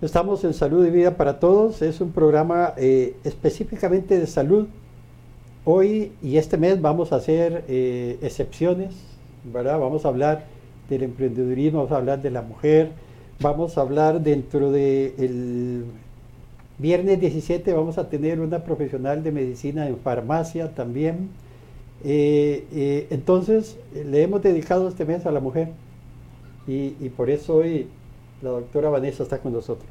Estamos 0.00 0.42
en 0.44 0.54
Salud 0.54 0.86
y 0.86 0.90
Vida 0.90 1.16
para 1.16 1.38
Todos, 1.40 1.82
es 1.82 2.00
un 2.00 2.12
programa 2.12 2.74
eh, 2.76 3.16
específicamente 3.24 4.18
de 4.18 4.26
salud. 4.26 4.68
Hoy 5.64 6.12
y 6.22 6.38
este 6.38 6.56
mes 6.56 6.80
vamos 6.80 7.12
a 7.12 7.16
hacer 7.16 7.64
eh, 7.68 8.18
excepciones, 8.22 8.94
¿verdad? 9.44 9.78
Vamos 9.78 10.04
a 10.04 10.08
hablar 10.08 10.44
del 10.88 11.04
emprendedurismo, 11.04 11.78
vamos 11.78 11.92
a 11.92 11.96
hablar 11.96 12.20
de 12.20 12.30
la 12.30 12.42
mujer, 12.42 12.90
Vamos 13.42 13.76
a 13.76 13.80
hablar 13.80 14.20
dentro 14.20 14.70
del 14.70 15.84
viernes 16.78 17.20
17, 17.20 17.72
vamos 17.72 17.98
a 17.98 18.08
tener 18.08 18.40
una 18.40 18.64
profesional 18.64 19.22
de 19.22 19.32
medicina 19.32 19.88
en 19.88 19.98
farmacia 19.98 20.74
también. 20.74 21.30
Eh, 22.04 22.66
eh, 22.72 23.06
entonces, 23.10 23.78
le 23.94 24.22
hemos 24.22 24.42
dedicado 24.42 24.88
este 24.88 25.04
mes 25.04 25.24
a 25.26 25.32
la 25.32 25.40
mujer 25.40 25.68
y, 26.66 26.90
por 27.10 27.30
eso 27.30 27.56
hoy 27.56 27.88
la 28.40 28.50
doctora 28.50 28.88
Vanessa 28.88 29.22
está 29.22 29.38
con 29.38 29.52
nosotros. 29.52 29.88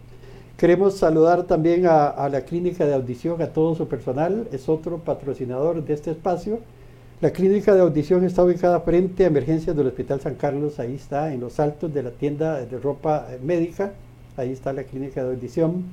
Queremos 0.57 0.95
saludar 0.95 1.43
también 1.43 1.85
a, 1.85 2.07
a, 2.07 2.29
la 2.29 2.41
clínica 2.41 2.85
de 2.85 2.93
audición, 2.93 3.41
a 3.41 3.47
todo 3.47 3.75
su 3.75 3.87
personal, 3.87 4.47
es 4.51 4.69
otro 4.69 4.99
patrocinador 4.99 5.83
de 5.83 5.93
este 5.93 6.11
espacio. 6.11 6.59
La 7.21 7.31
clínica 7.31 7.73
de 7.73 7.81
audición 7.81 8.25
está 8.25 8.43
ubicada 8.43 8.79
frente 8.81 9.23
a 9.23 9.27
emergencias 9.27 9.75
del 9.75 9.87
Hospital 9.87 10.21
San 10.21 10.35
Carlos, 10.35 10.79
ahí 10.79 10.95
está, 10.95 11.33
en 11.33 11.39
los 11.39 11.59
altos 11.59 11.93
de 11.93 12.03
la 12.03 12.11
tienda 12.11 12.65
de 12.65 12.79
ropa 12.79 13.27
médica, 13.43 13.93
ahí 14.37 14.51
está 14.51 14.73
la 14.73 14.83
clínica 14.83 15.23
de 15.23 15.35
audición, 15.35 15.83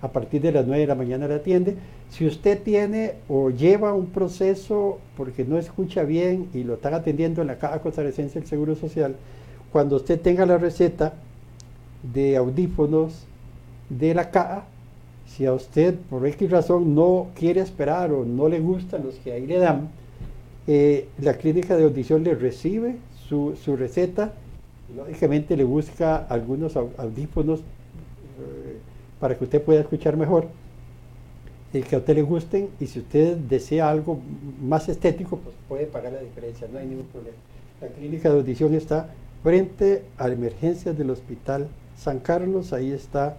a 0.00 0.08
partir 0.08 0.40
de 0.40 0.52
las 0.52 0.66
9 0.66 0.82
de 0.82 0.86
la 0.86 0.94
mañana 0.94 1.28
la 1.28 1.36
atiende. 1.36 1.76
Si 2.10 2.26
usted 2.26 2.62
tiene 2.62 3.14
o 3.28 3.50
lleva 3.50 3.94
un 3.94 4.06
proceso 4.06 4.98
porque 5.16 5.44
no 5.44 5.58
escucha 5.58 6.04
bien 6.04 6.48
y 6.54 6.64
lo 6.64 6.74
están 6.74 6.94
atendiendo 6.94 7.42
en 7.42 7.48
la 7.48 7.58
Caja 7.58 7.80
Costarricense 7.80 8.38
del 8.38 8.48
Seguro 8.48 8.74
Social, 8.74 9.16
cuando 9.72 9.96
usted 9.96 10.20
tenga 10.20 10.46
la 10.46 10.58
receta 10.58 11.14
de 12.02 12.36
audífonos 12.36 13.26
de 13.90 14.14
la 14.14 14.30
CAA, 14.30 14.64
si 15.26 15.44
a 15.44 15.52
usted 15.52 15.94
por 16.08 16.26
X 16.26 16.50
razón 16.50 16.94
no 16.94 17.28
quiere 17.34 17.60
esperar 17.60 18.12
o 18.12 18.24
no 18.24 18.48
le 18.48 18.60
gustan 18.60 19.04
los 19.04 19.16
que 19.16 19.32
ahí 19.32 19.46
le 19.46 19.58
dan, 19.58 19.90
eh, 20.66 21.08
la 21.20 21.34
clínica 21.34 21.76
de 21.76 21.84
audición 21.84 22.24
le 22.24 22.34
recibe 22.34 22.96
su, 23.28 23.54
receta, 23.76 24.32
lógicamente 24.96 25.56
le 25.56 25.64
busca 25.64 26.16
algunos 26.16 26.76
audífonos 26.76 27.60
para 29.20 29.36
que 29.36 29.44
usted 29.44 29.62
pueda 29.62 29.80
escuchar 29.80 30.16
mejor, 30.16 30.48
el 31.72 31.84
que 31.84 31.96
a 31.96 31.98
usted 31.98 32.14
le 32.14 32.22
gusten 32.22 32.70
y 32.80 32.86
si 32.86 33.00
usted 33.00 33.36
desea 33.36 33.90
algo 33.90 34.18
más 34.62 34.88
estético, 34.88 35.38
pues 35.38 35.54
puede 35.68 35.86
pagar 35.86 36.12
la 36.12 36.20
diferencia, 36.20 36.66
no 36.72 36.78
hay 36.78 36.86
ningún 36.86 37.06
problema. 37.06 37.36
La 37.80 37.88
clínica 37.88 38.30
de 38.30 38.36
audición 38.36 38.74
está 38.74 39.10
frente 39.42 40.02
a 40.16 40.28
emergencias 40.28 40.96
del 40.96 41.10
Hospital 41.10 41.68
San 41.96 42.20
Carlos, 42.20 42.72
ahí 42.72 42.92
está 42.92 43.36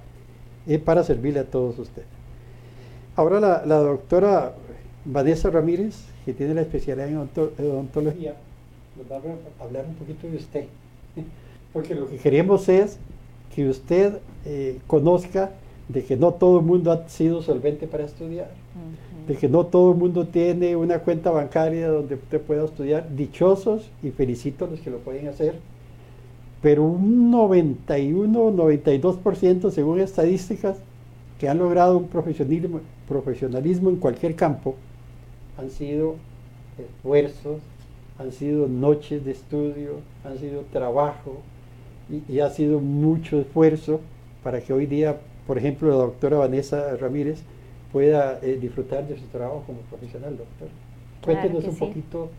eh, 0.68 0.80
para 0.80 1.04
servirle 1.04 1.40
a 1.40 1.46
todos 1.46 1.80
ustedes. 1.80 2.08
Ahora 3.16 3.40
la, 3.40 3.76
doctora 3.78 4.54
Vanessa 5.06 5.50
Ramírez, 5.50 5.96
que 6.26 6.34
tiene 6.34 6.54
la 6.54 6.62
especialidad 6.62 7.08
en 7.08 7.18
odontología, 7.18 8.36
nos 8.96 9.12
va 9.12 9.18
a 9.18 9.64
hablar 9.64 9.86
un 9.88 9.96
poquito 9.96 10.28
de 10.28 10.38
usted, 10.38 10.66
porque 11.74 11.96
lo 11.96 12.08
que 12.08 12.18
queremos 12.18 12.70
es 12.70 12.98
que 13.54 13.68
usted 13.68 14.20
eh, 14.46 14.80
conozca 14.88 15.52
de 15.90 16.04
que 16.04 16.16
no 16.16 16.34
todo 16.36 16.60
el 16.60 16.66
mundo 16.66 16.92
ha 16.92 17.10
sido 17.10 17.42
solvente 17.42 17.88
para 17.88 18.06
estudiar, 18.06 18.52
de 19.28 19.36
que 19.36 19.50
no 19.50 19.66
todo 19.66 19.92
el 19.92 19.98
mundo 19.98 20.28
tiene 20.28 20.76
una 20.76 21.00
cuenta 21.00 21.32
bancaria 21.32 21.90
donde 21.90 22.16
usted 22.16 22.40
pueda 22.40 22.64
estudiar, 22.64 23.10
dichosos 23.16 23.90
y 24.04 24.12
felicito 24.12 24.66
a 24.66 24.68
los 24.70 24.80
que 24.80 24.92
lo 24.92 25.00
pueden 25.00 25.28
hacer, 25.28 25.56
pero 26.62 26.84
un 26.84 27.32
91, 27.32 28.52
92% 28.52 29.72
según 29.72 30.00
estadísticas 30.00 30.78
que 31.40 31.50
han 31.50 31.58
logrado 31.58 31.98
un 31.98 32.08
profesionalismo, 32.08 32.82
profesionalismo 33.08 33.90
en 33.90 33.96
cualquier 33.96 34.36
campo, 34.36 34.76
han 35.58 35.72
sido 35.72 36.16
esfuerzos, 36.78 37.60
han 38.20 38.32
sido 38.32 38.68
noches 38.68 39.26
de 39.26 39.32
estudio, 39.32 40.02
han 40.24 40.38
sido 40.38 40.62
trabajo 40.72 41.38
y, 42.12 42.32
y 42.32 42.42
ha 42.42 42.50
sido 42.52 42.80
mucho 42.80 43.40
esfuerzo 43.40 44.02
para 44.44 44.62
que 44.62 44.74
hoy 44.74 44.86
día 44.86 45.18
por 45.50 45.58
ejemplo, 45.58 45.90
la 45.90 45.96
doctora 45.96 46.38
Vanessa 46.38 46.96
Ramírez 46.98 47.42
pueda 47.92 48.38
eh, 48.44 48.60
disfrutar 48.62 49.08
de 49.08 49.18
su 49.18 49.26
trabajo 49.30 49.64
como 49.66 49.80
profesional, 49.80 50.38
doctor. 50.38 50.68
Cuéntenos 51.26 51.64
un 51.64 51.76
poquito 51.76 52.30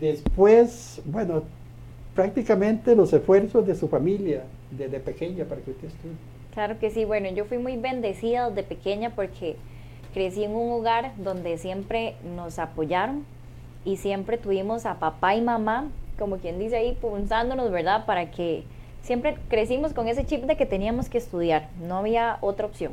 después, 0.00 1.00
bueno, 1.04 1.44
prácticamente 2.16 2.96
los 2.96 3.12
esfuerzos 3.12 3.64
de 3.64 3.76
su 3.76 3.86
familia 3.86 4.42
desde 4.72 4.98
pequeña 4.98 5.44
para 5.44 5.60
que 5.60 5.70
usted 5.70 5.86
estudie. 5.86 6.16
Claro 6.52 6.80
que 6.80 6.90
sí, 6.90 7.04
bueno, 7.04 7.28
yo 7.30 7.44
fui 7.44 7.58
muy 7.58 7.76
bendecida 7.76 8.50
desde 8.50 8.64
pequeña 8.64 9.10
porque 9.10 9.54
crecí 10.12 10.42
en 10.42 10.56
un 10.56 10.72
hogar 10.72 11.12
donde 11.18 11.56
siempre 11.58 12.16
nos 12.34 12.58
apoyaron 12.58 13.24
y 13.84 13.98
siempre 13.98 14.36
tuvimos 14.36 14.84
a 14.84 14.98
papá 14.98 15.36
y 15.36 15.42
mamá, 15.42 15.92
como 16.18 16.38
quien 16.38 16.58
dice 16.58 16.74
ahí, 16.74 16.98
punzándonos, 17.00 17.70
¿verdad? 17.70 18.04
Para 18.04 18.32
que 18.32 18.64
siempre 19.06 19.38
crecimos 19.48 19.92
con 19.92 20.08
ese 20.08 20.26
chip 20.26 20.44
de 20.44 20.56
que 20.56 20.66
teníamos 20.66 21.08
que 21.08 21.18
estudiar, 21.18 21.68
no 21.80 21.98
había 21.98 22.38
otra 22.40 22.66
opción. 22.66 22.92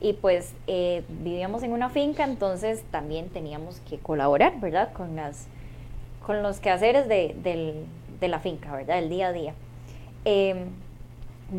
Y 0.00 0.12
pues 0.12 0.52
eh, 0.66 1.04
vivíamos 1.08 1.62
en 1.62 1.72
una 1.72 1.88
finca, 1.88 2.24
entonces 2.24 2.82
también 2.90 3.28
teníamos 3.30 3.80
que 3.88 3.98
colaborar, 3.98 4.60
¿verdad? 4.60 4.92
Con, 4.92 5.16
las, 5.16 5.46
con 6.24 6.42
los 6.42 6.60
quehaceres 6.60 7.08
de, 7.08 7.34
de 8.20 8.28
la 8.28 8.40
finca, 8.40 8.74
¿verdad? 8.74 8.98
El 8.98 9.08
día 9.08 9.28
a 9.28 9.32
día. 9.32 9.54
Em, 10.24 10.70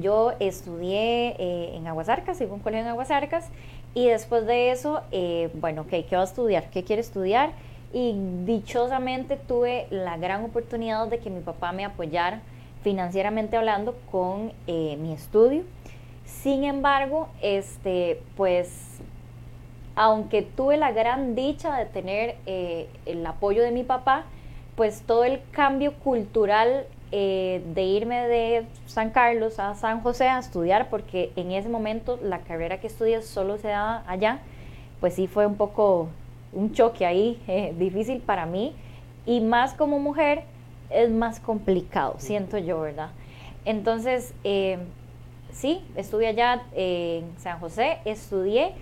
yo 0.01 0.33
estudié 0.39 1.35
eh, 1.39 1.75
en 1.75 1.87
Aguasarcas, 1.87 2.41
en 2.41 2.51
un 2.51 2.59
colegio 2.59 2.83
en 2.83 2.89
Aguasarcas, 2.89 3.47
y 3.93 4.07
después 4.07 4.45
de 4.45 4.71
eso, 4.71 5.01
eh, 5.11 5.49
bueno, 5.53 5.87
¿qué 5.87 6.05
va 6.11 6.21
a 6.21 6.25
estudiar? 6.25 6.69
¿Qué 6.69 6.83
quiere 6.83 7.01
estudiar? 7.01 7.51
Y 7.93 8.13
dichosamente 8.45 9.37
tuve 9.37 9.87
la 9.89 10.17
gran 10.17 10.43
oportunidad 10.43 11.07
de 11.07 11.19
que 11.19 11.29
mi 11.29 11.39
papá 11.39 11.71
me 11.71 11.85
apoyara 11.85 12.41
financieramente 12.87 13.57
hablando 13.57 13.97
con 14.09 14.53
eh, 14.65 14.95
mi 15.01 15.11
estudio. 15.11 15.63
Sin 16.23 16.63
embargo, 16.63 17.27
este, 17.41 18.21
pues, 18.37 19.01
aunque 19.93 20.41
tuve 20.41 20.77
la 20.77 20.93
gran 20.93 21.35
dicha 21.35 21.75
de 21.75 21.85
tener 21.85 22.37
eh, 22.45 22.87
el 23.05 23.25
apoyo 23.25 23.61
de 23.61 23.71
mi 23.71 23.83
papá, 23.83 24.23
pues 24.77 25.01
todo 25.01 25.25
el 25.25 25.41
cambio 25.51 25.95
cultural 25.95 26.85
eh, 27.11 27.61
de 27.75 27.83
irme 27.83 28.25
de 28.25 28.65
San 28.85 29.09
Carlos 29.09 29.59
a 29.59 29.75
San 29.75 29.99
José 29.99 30.29
a 30.29 30.39
estudiar, 30.39 30.89
porque 30.89 31.33
en 31.35 31.51
ese 31.51 31.67
momento 31.67 32.17
la 32.23 32.39
carrera 32.39 32.79
que 32.79 32.87
estudié 32.87 33.21
solo 33.21 33.57
se 33.57 33.67
daba 33.67 34.05
allá, 34.07 34.39
pues 35.01 35.15
sí 35.15 35.27
fue 35.27 35.45
un 35.45 35.55
poco 35.55 36.07
un 36.53 36.71
choque 36.71 37.05
ahí 37.05 37.37
difícil 37.77 38.21
para 38.21 38.45
mí, 38.45 38.73
y 39.25 39.41
más 39.41 39.73
como 39.73 39.99
mujer, 39.99 40.45
es 40.89 41.09
más 41.09 41.39
complicado, 41.39 42.15
siento 42.17 42.57
yo, 42.57 42.81
¿verdad? 42.81 43.09
Entonces, 43.65 44.33
eh, 44.43 44.79
sí, 45.51 45.81
estudié 45.95 46.27
allá 46.27 46.63
en 46.73 47.25
San 47.37 47.59
José, 47.59 47.97
estudié 48.05 48.73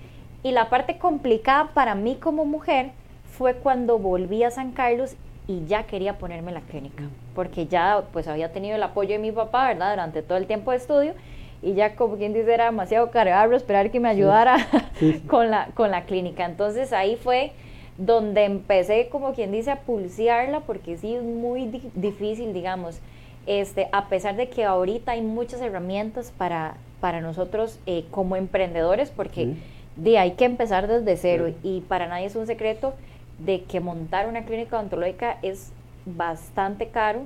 y 0.44 0.52
la 0.52 0.70
parte 0.70 0.98
complicada 0.98 1.72
para 1.74 1.96
mí 1.96 2.16
como 2.16 2.46
mujer 2.46 2.92
fue 3.38 3.56
cuando 3.56 3.98
volví 3.98 4.44
a 4.44 4.52
San 4.52 4.72
Carlos 4.72 5.16
y 5.48 5.66
ya 5.66 5.84
quería 5.84 6.18
ponerme 6.18 6.52
la 6.52 6.62
clínica, 6.62 7.04
porque 7.34 7.68
ya 7.68 8.04
pues 8.14 8.28
había 8.28 8.52
tenido 8.52 8.76
el 8.76 8.84
apoyo 8.84 9.12
de 9.12 9.20
mi 9.20 9.32
papá, 9.32 9.68
¿verdad? 9.68 9.92
Durante 9.92 10.22
todo 10.22 10.38
el 10.38 10.48
tiempo 10.48 10.72
de 10.72 10.78
estudio 10.78 11.14
y 11.62 11.74
ya 11.74 11.96
como 11.96 12.18
quien 12.18 12.34
dice 12.34 12.54
era 12.54 12.66
demasiado 12.66 13.10
cargado 13.12 13.56
esperar 13.56 13.92
que 13.92 14.00
me 14.00 14.10
ayudara 14.10 14.58
con, 15.28 15.50
la, 15.50 15.70
con 15.74 15.92
la 15.92 16.06
clínica. 16.06 16.46
Entonces 16.46 16.94
ahí 16.94 17.16
fue 17.16 17.54
donde 17.98 18.44
empecé, 18.44 19.08
como 19.10 19.34
quien 19.34 19.52
dice, 19.52 19.72
a 19.72 19.82
pulsearla, 19.82 20.62
porque 20.62 20.98
sí 20.98 21.16
es 21.16 21.24
muy 21.24 21.82
difícil, 21.96 22.54
digamos, 22.54 23.00
este, 23.48 23.88
a 23.92 24.10
pesar 24.10 24.36
de 24.36 24.50
que 24.50 24.66
ahorita 24.66 25.14
hay 25.14 25.22
muchas 25.22 25.62
herramientas 25.62 26.34
para, 26.38 26.78
para 27.00 27.22
nosotros 27.22 27.80
eh, 27.86 28.06
como 28.12 28.36
emprendedores, 28.36 29.12
porque 29.12 29.54
de, 29.96 30.18
hay 30.18 30.32
que 30.32 30.46
empezar 30.46 30.88
desde 30.88 31.16
cero. 31.16 31.54
Y 31.64 31.82
para 31.82 32.08
nadie 32.08 32.26
es 32.26 32.36
un 32.36 32.48
secreto 32.48 32.94
de 33.40 33.64
que 33.64 33.80
montar 33.80 34.28
una 34.28 34.44
clínica 34.44 34.78
odontológica 34.78 35.38
es 35.42 35.72
bastante 36.06 36.88
caro, 36.88 37.22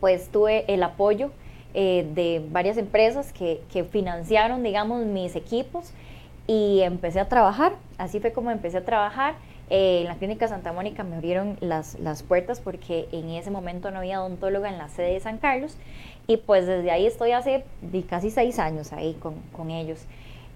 pues 0.00 0.28
tuve 0.28 0.64
el 0.72 0.82
apoyo 0.82 1.30
eh, 1.74 2.06
de 2.14 2.44
varias 2.50 2.76
empresas 2.76 3.32
que, 3.32 3.60
que 3.72 3.84
financiaron, 3.84 4.62
digamos, 4.62 5.04
mis 5.04 5.36
equipos 5.36 5.92
y 6.46 6.80
empecé 6.80 7.20
a 7.20 7.28
trabajar, 7.28 7.74
así 7.96 8.18
fue 8.18 8.32
como 8.32 8.50
empecé 8.50 8.78
a 8.78 8.84
trabajar 8.84 9.34
eh, 9.70 10.00
en 10.00 10.08
la 10.08 10.16
clínica 10.16 10.48
Santa 10.48 10.72
Mónica 10.72 11.04
me 11.04 11.14
abrieron 11.14 11.56
las, 11.60 11.96
las 12.00 12.24
puertas 12.24 12.58
porque 12.58 13.08
en 13.12 13.30
ese 13.30 13.52
momento 13.52 13.92
no 13.92 13.98
había 13.98 14.20
odontóloga 14.20 14.68
en 14.68 14.78
la 14.78 14.88
sede 14.88 15.12
de 15.12 15.20
San 15.20 15.38
Carlos 15.38 15.76
y 16.26 16.38
pues 16.38 16.66
desde 16.66 16.90
ahí 16.90 17.06
estoy 17.06 17.30
hace 17.30 17.64
casi 18.08 18.30
seis 18.30 18.58
años 18.58 18.92
ahí 18.92 19.14
con, 19.14 19.36
con 19.52 19.70
ellos. 19.70 20.00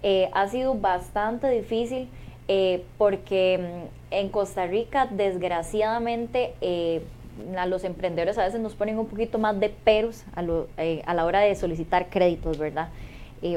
Eh, 0.03 0.29
ha 0.33 0.49
sido 0.49 0.75
bastante 0.75 1.49
difícil 1.49 2.09
eh, 2.49 2.83
porque 2.97 3.57
mm, 3.57 4.13
en 4.15 4.29
Costa 4.29 4.67
Rica 4.67 5.07
desgraciadamente 5.09 6.53
a 7.57 7.65
los 7.67 7.85
emprendedores 7.85 8.37
a 8.37 8.43
veces 8.43 8.59
nos 8.59 8.75
ponen 8.75 8.99
un 8.99 9.07
poquito 9.07 9.39
más 9.39 9.57
de 9.57 9.69
peros 9.69 10.25
a, 10.35 10.41
a 10.41 11.13
la 11.13 11.25
hora 11.25 11.39
de 11.39 11.55
solicitar 11.55 12.09
créditos, 12.09 12.57
¿verdad? 12.57 12.89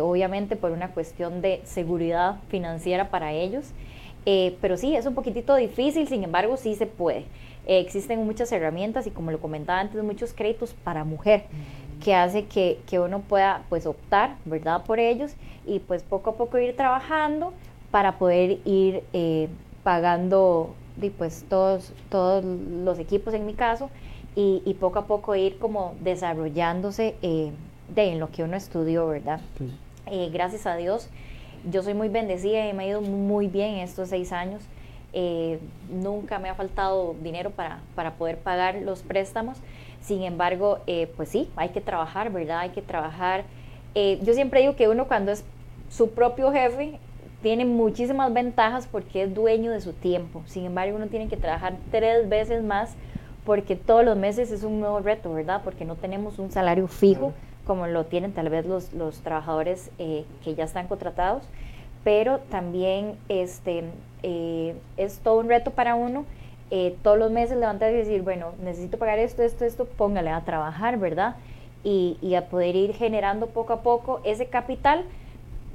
obviamente 0.03 0.55
por 0.55 0.71
una 0.71 0.89
cuestión 0.91 1.41
de 1.41 1.63
seguridad 1.65 2.37
financiera 2.51 3.09
para 3.09 3.33
ellos. 3.33 3.73
Eh, 4.31 4.59
pero 4.61 4.77
sí, 4.77 4.95
es 4.95 5.07
un 5.07 5.15
poquitito 5.15 5.57
difícil, 5.57 6.07
sin 6.07 6.23
embargo, 6.23 6.59
sí 6.59 6.75
se 6.75 6.85
puede. 6.85 7.21
Eh, 7.67 7.81
existen 7.81 8.27
muchas 8.27 8.53
herramientas 8.53 9.07
y 9.07 9.11
como 9.11 9.31
lo 9.31 9.41
comentaba 9.41 9.81
antes, 9.81 10.05
muchos 10.05 10.35
créditos 10.35 10.75
para 10.85 11.03
mujer 11.05 11.45
que 12.05 12.15
hace 12.15 12.45
que, 12.45 12.79
que, 12.87 13.01
uno 13.01 13.21
pueda 13.21 13.63
pues 13.71 13.87
optar, 13.87 14.37
¿verdad? 14.45 14.85
Por 14.85 14.99
ellos 14.99 15.33
y 15.67 15.79
pues 15.79 16.03
poco 16.03 16.29
a 16.29 16.35
poco 16.35 16.59
ir 16.59 16.77
trabajando 16.77 17.55
para 17.91 18.19
poder 18.19 18.59
ir 18.67 19.03
eh, 19.15 19.49
pagando 19.83 20.75
pues 21.17 21.47
todos, 21.49 21.95
todos 22.11 22.45
los 22.45 22.99
equipos 22.99 23.33
en 23.33 23.47
mi 23.47 23.55
caso 23.55 23.89
y, 24.37 24.61
y 24.67 24.75
poco 24.75 24.99
a 24.99 25.07
poco 25.07 25.37
ir 25.37 25.59
como 25.59 25.95
desarrollándose 26.01 27.15
de 27.23 27.53
en 27.97 28.21
lo 28.21 28.31
que 28.31 28.43
uno 28.43 28.57
estudió, 28.59 29.07
¿verdad? 29.07 29.41
gracias 30.31 30.67
a 30.67 30.77
Dios 30.77 31.09
yo 31.71 31.83
soy 31.83 31.95
muy 31.95 32.09
bendecida 32.09 32.69
y 32.69 32.73
me 32.73 32.85
ha 32.85 32.87
ido 32.89 33.01
muy 33.01 33.49
bien 33.49 33.75
en 33.75 33.81
estos 33.81 34.09
seis 34.09 34.33
años. 34.33 34.63
Eh, 35.13 35.59
nunca 35.91 36.39
me 36.39 36.49
ha 36.49 36.55
faltado 36.55 37.15
dinero 37.23 37.51
para, 37.51 37.81
para, 37.95 38.15
poder 38.15 38.39
pagar 38.39 38.77
los 38.77 39.03
préstamos. 39.03 39.59
Sin 40.01 40.23
embargo, 40.23 40.81
eh, 40.87 41.11
pues 41.17 41.31
sí, 41.31 41.51
hay 41.57 41.71
que 41.71 41.81
trabajar, 41.81 42.31
¿verdad? 42.31 42.61
Hay 42.61 42.71
que 42.71 42.83
trabajar. 42.83 43.45
Eh, 43.95 44.19
yo 44.23 44.35
siempre 44.35 44.61
digo 44.61 44.77
que 44.77 44.89
uno 44.89 45.09
cuando 45.09 45.33
es 45.33 45.45
su 45.91 46.11
propio 46.11 46.53
jefe 46.53 46.99
tiene 47.43 47.65
muchísimas 47.65 48.33
ventajas 48.33 48.87
porque 48.87 49.23
es 49.23 49.35
dueño 49.35 49.71
de 49.71 49.81
su 49.81 49.93
tiempo. 49.93 50.43
Sin 50.47 50.67
embargo, 50.67 50.97
uno 50.97 51.07
tiene 51.07 51.29
que 51.29 51.37
trabajar 51.37 51.77
tres 51.91 52.29
veces 52.29 52.63
más 52.63 52.95
porque 53.45 53.77
todos 53.77 54.05
los 54.05 54.17
meses 54.17 54.51
es 54.51 54.63
un 54.63 54.81
nuevo 54.81 55.01
reto, 55.01 55.33
¿verdad? 55.33 55.63
Porque 55.65 55.85
no 55.85 55.97
tenemos 55.97 56.39
un 56.39 56.51
salario 56.51 56.87
fijo 56.87 57.33
como 57.69 57.87
lo 57.87 58.07
tienen 58.07 58.33
tal 58.33 58.49
vez 58.49 58.65
los, 58.65 58.95
los 58.95 59.21
trabajadores 59.21 59.91
eh, 59.99 60.25
que 60.43 60.55
ya 60.55 60.65
están 60.65 60.89
contratados, 60.89 61.43
pero 62.03 62.39
también 62.51 63.19
este, 63.29 63.85
eh, 64.23 64.75
es 64.97 65.19
todo 65.19 65.39
un 65.39 65.49
reto 65.49 65.71
para 65.73 65.95
uno 65.95 66.25
eh, 66.71 66.97
todos 67.03 67.19
los 67.19 67.31
meses 67.31 67.59
levantarse 67.59 67.95
y 67.95 67.99
decir, 67.99 68.23
bueno, 68.23 68.53
necesito 68.63 68.97
pagar 68.97 69.19
esto, 69.19 69.43
esto, 69.43 69.67
esto, 69.67 69.85
póngale 69.85 70.31
a 70.31 70.41
trabajar, 70.41 70.99
¿verdad? 70.99 71.37
Y, 71.85 72.35
a 72.35 72.47
poder 72.47 72.75
ir 72.75 72.95
generando 72.95 73.49
poco 73.49 73.75
a 73.75 73.83
poco 73.83 74.21
ese 74.25 74.47
capital 74.47 75.05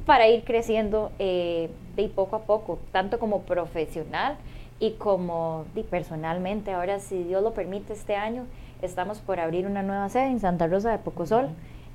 para 0.06 0.28
ir 0.28 0.44
creciendo 0.44 1.12
de 1.18 1.70
poco 2.14 2.36
a 2.36 2.42
poco, 2.42 2.78
tanto 2.92 3.18
como 3.18 3.42
profesional 3.42 4.36
y 4.80 4.92
como 4.92 5.66
personalmente. 5.90 6.74
Ahora, 6.74 7.00
si 7.00 7.24
Dios 7.24 7.42
lo 7.42 7.54
permite, 7.54 7.94
este 7.94 8.16
año 8.16 8.46
estamos 8.84 9.20
por 9.20 9.40
abrir 9.40 9.66
una 9.66 9.82
nueva 9.82 10.10
sede 10.10 10.28
en 10.28 10.40
Santa 10.40 10.68
Rosa 10.68 10.92
de 10.92 11.00
Pocosol 11.00 11.50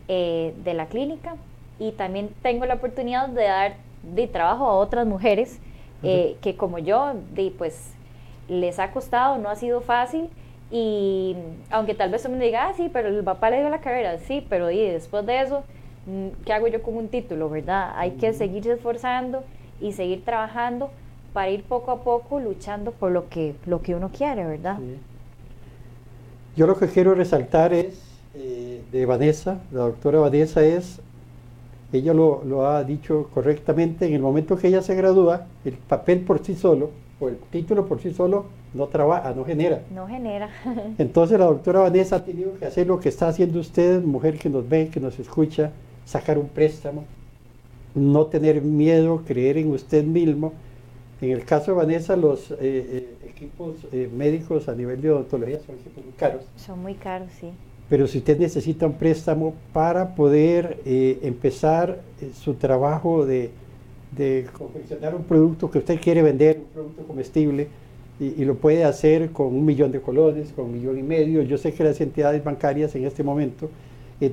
eh, 0.09 0.55
de 0.65 0.75
la 0.75 0.87
clínica 0.87 1.37
y 1.79 1.93
también 1.93 2.31
tengo 2.43 2.67
la 2.67 2.75
oportunidad 2.75 3.29
de 3.29 3.45
dar 3.45 3.77
de 4.03 4.27
trabajo 4.27 4.67
a 4.67 4.77
otras 4.77 5.07
mujeres 5.07 5.59
eh, 6.03 6.37
que 6.41 6.57
como 6.57 6.79
yo, 6.79 7.15
de, 7.35 7.53
pues 7.57 7.91
les 8.49 8.79
ha 8.79 8.93
costado, 8.93 9.39
no 9.39 9.49
ha 9.49 9.57
sido 9.57 9.81
fácil 9.81 10.29
y 10.71 11.35
aunque 11.71 11.95
tal 11.95 12.11
vez 12.11 12.25
uno 12.25 12.39
diga, 12.39 12.69
ah, 12.69 12.73
sí, 12.77 12.89
pero 12.93 13.09
el 13.09 13.25
papá 13.25 13.51
le 13.51 13.59
dio 13.59 13.69
la 13.69 13.81
carrera, 13.81 14.19
sí, 14.19 14.47
pero 14.49 14.71
y 14.71 14.79
después 14.79 15.27
de 15.27 15.41
eso, 15.41 15.65
mm, 16.07 16.45
¿qué 16.45 16.53
hago 16.53 16.69
yo 16.69 16.83
con 16.83 16.97
un 16.97 17.09
título, 17.09 17.49
verdad? 17.51 17.93
Hay 17.97 18.13
que 18.13 18.33
seguirse 18.33 18.73
esforzando 18.73 19.43
y 19.81 19.93
seguir 19.93 20.25
trabajando 20.25 20.91
para 21.33 21.51
ir 21.51 21.65
poco 21.65 21.91
a 21.91 22.03
poco 22.03 22.41
luchando 22.41 22.93
por 22.93 23.11
lo 23.13 23.29
que, 23.29 23.55
lo 23.67 23.83
que 23.83 23.95
uno 23.95 24.11
quiere, 24.11 24.45
¿verdad? 24.45 24.79
Yo 26.57 26.67
lo 26.67 26.79
que 26.79 26.89
quiero 26.89 27.15
resaltar 27.15 27.73
es 27.73 28.08
eh, 28.35 28.83
de 28.91 29.07
Vanessa, 29.07 29.61
la 29.73 29.81
doctora 29.81 30.21
Vanessa, 30.21 30.65
es, 30.65 31.01
ella 31.93 32.13
lo, 32.15 32.43
lo, 32.45 32.67
ha 32.67 32.85
dicho 32.85 33.31
correctamente, 33.33 34.07
en 34.07 34.15
el 34.15 34.21
momento 34.21 34.57
que 34.57 34.69
ella 34.69 34.83
se 34.83 34.95
gradúa, 34.95 35.47
el 35.65 35.75
papel 35.75 36.21
por 36.21 36.45
sí 36.45 36.55
solo, 36.55 36.91
o 37.21 37.29
el 37.29 37.37
título 37.51 37.87
por 37.87 38.01
sí 38.01 38.13
solo, 38.13 38.47
no 38.75 38.87
trabaja, 38.87 39.33
no 39.35 39.45
genera. 39.45 39.83
No 39.95 40.07
genera. 40.07 40.51
Entonces 40.99 41.39
la 41.39 41.47
doctora 41.47 41.81
Vanessa 41.81 42.17
ha 42.17 42.25
tenido 42.25 42.55
que 42.59 42.67
hacer 42.67 42.87
lo 42.87 43.01
que 43.01 43.09
está 43.09 43.29
haciendo 43.29 43.61
usted, 43.61 44.03
mujer 44.03 44.39
que 44.39 44.51
nos 44.51 44.69
ve, 44.69 44.89
que 44.89 45.01
nos 45.01 45.19
escucha, 45.19 45.73
sacar 46.05 46.39
un 46.39 46.49
préstamo, 46.49 47.05
no 47.95 48.27
tener 48.27 48.63
miedo, 48.63 49.23
creer 49.27 49.59
en 49.59 49.73
usted 49.73 50.05
mismo. 50.05 50.53
En 51.21 51.31
el 51.31 51.45
caso 51.45 51.73
de 51.73 51.79
Vanessa, 51.79 52.17
los 52.17 52.51
eh, 52.53 52.57
eh, 52.61 53.17
equipos 53.27 53.77
eh, 53.93 54.09
médicos 54.15 54.69
a 54.69 54.75
nivel 54.75 55.01
de 55.01 55.11
odontología 55.11 55.59
son 55.61 55.77
muy 55.97 56.13
caros. 56.13 56.45
Son 56.57 56.81
muy 56.81 56.95
caros, 56.95 57.31
sí. 57.41 57.51
Pero 57.89 58.07
si 58.07 58.19
usted 58.19 58.39
necesita 58.39 58.87
un 58.87 58.95
préstamo 58.95 59.55
para 59.73 60.15
poder 60.15 60.81
empezar 60.85 62.01
su 62.35 62.55
trabajo 62.55 63.25
de, 63.25 63.51
confeccionar 64.53 65.15
un 65.15 65.25
producto 65.25 65.71
que 65.71 65.79
usted 65.79 66.01
quiere 66.01 66.23
vender, 66.23 66.59
un 66.59 66.67
producto 66.67 67.03
comestible, 67.05 67.69
y, 68.21 68.45
lo 68.45 68.57
puede 68.57 68.85
hacer 68.85 69.31
con 69.31 69.47
un 69.47 69.65
millón 69.65 69.93
de 69.93 70.01
colones, 70.01 70.53
con 70.53 70.67
un 70.67 70.73
millón 70.73 70.99
y 70.99 71.03
medio. 71.03 71.41
Yo 71.43 71.57
sé 71.57 71.73
que 71.73 71.85
las 71.85 72.01
entidades 72.01 72.43
bancarias 72.43 72.95
en 72.95 73.05
este 73.05 73.23
momento 73.23 73.71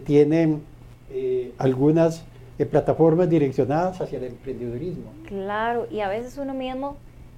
tienen 0.03 0.61
algunas 1.57 2.25
plataformas 2.69 3.29
direccionadas 3.29 4.01
hacia 4.01 4.17
el 4.17 4.25
emprendedurismo. 4.25 5.11
Claro, 5.27 5.87
y 5.89 6.01
a 6.01 6.09
veces 6.09 6.37
uno 6.37 6.53
mismo 6.53 6.97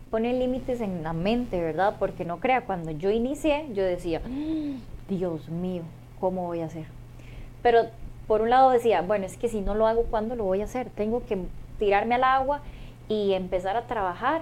pone 0.10 0.34
límites 0.34 0.82
en 0.82 1.04
la 1.04 1.14
mente, 1.14 1.60
¿verdad? 1.60 1.96
Porque 2.00 2.26
no 2.26 2.40
crea, 2.40 2.62
cuando 2.62 2.92
yo 2.92 3.12
inicié, 3.12 3.66
yo 3.74 3.84
decía, 3.84 4.22
¡Ah! 4.26 4.78
Dios 5.10 5.50
mío, 5.50 5.84
¿cómo 6.20 6.46
voy 6.46 6.62
a 6.62 6.66
hacer? 6.66 6.86
Pero 7.62 7.86
por 8.28 8.42
un 8.42 8.50
lado 8.50 8.72
decía, 8.72 9.02
bueno, 9.02 9.26
es 9.26 9.38
que 9.38 9.50
si 9.50 9.62
no 9.62 9.76
lo 9.76 9.88
hago, 9.88 10.04
¿cuándo 10.04 10.36
lo 10.36 10.44
voy 10.44 10.62
a 10.62 10.66
hacer? 10.66 10.90
Tengo 10.90 11.26
que 11.26 11.38
tirarme 11.80 12.16
al 12.16 12.24
agua 12.24 12.62
y 13.08 13.34
empezar 13.34 13.78
a 13.78 13.88
trabajar. 13.88 14.42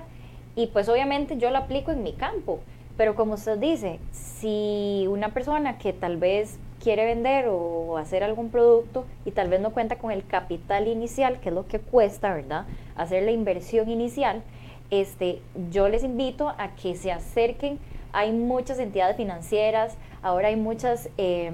Y 0.56 0.68
pues 0.68 0.90
obviamente 0.90 1.38
yo 1.38 1.50
lo 1.52 1.58
aplico 1.58 1.92
en 1.92 2.04
mi 2.04 2.14
campo. 2.14 2.60
Pero 2.98 3.16
como 3.16 3.34
usted 3.34 3.58
dice, 3.58 4.00
si 4.12 5.06
una 5.10 5.30
persona 5.30 5.78
que 5.78 5.92
tal 5.92 6.18
vez 6.18 6.58
quiere 6.82 7.06
vender 7.06 7.48
o 7.50 7.98
hacer 7.98 8.24
algún 8.24 8.50
producto 8.50 9.06
y 9.26 9.32
tal 9.32 9.50
vez 9.50 9.60
no 9.60 9.72
cuenta 9.72 9.98
con 9.98 10.12
el 10.12 10.26
capital 10.26 10.88
inicial, 10.88 11.40
que 11.40 11.50
es 11.50 11.56
lo 11.56 11.68
que 11.68 11.80
cuesta, 11.80 12.34
¿verdad? 12.34 12.66
Hacer 12.96 13.24
la 13.24 13.32
inversión 13.32 13.90
inicial, 13.90 14.44
este, 14.92 15.42
yo 15.72 15.90
les 15.90 16.04
invito 16.04 16.50
a 16.50 16.76
que 16.76 16.96
se 16.96 17.12
acerquen. 17.12 17.80
Hay 18.14 18.32
muchas 18.32 18.80
entidades 18.80 19.18
financieras, 19.18 19.98
ahora 20.26 20.48
hay 20.48 20.56
muchas 20.56 21.08
em, 21.18 21.54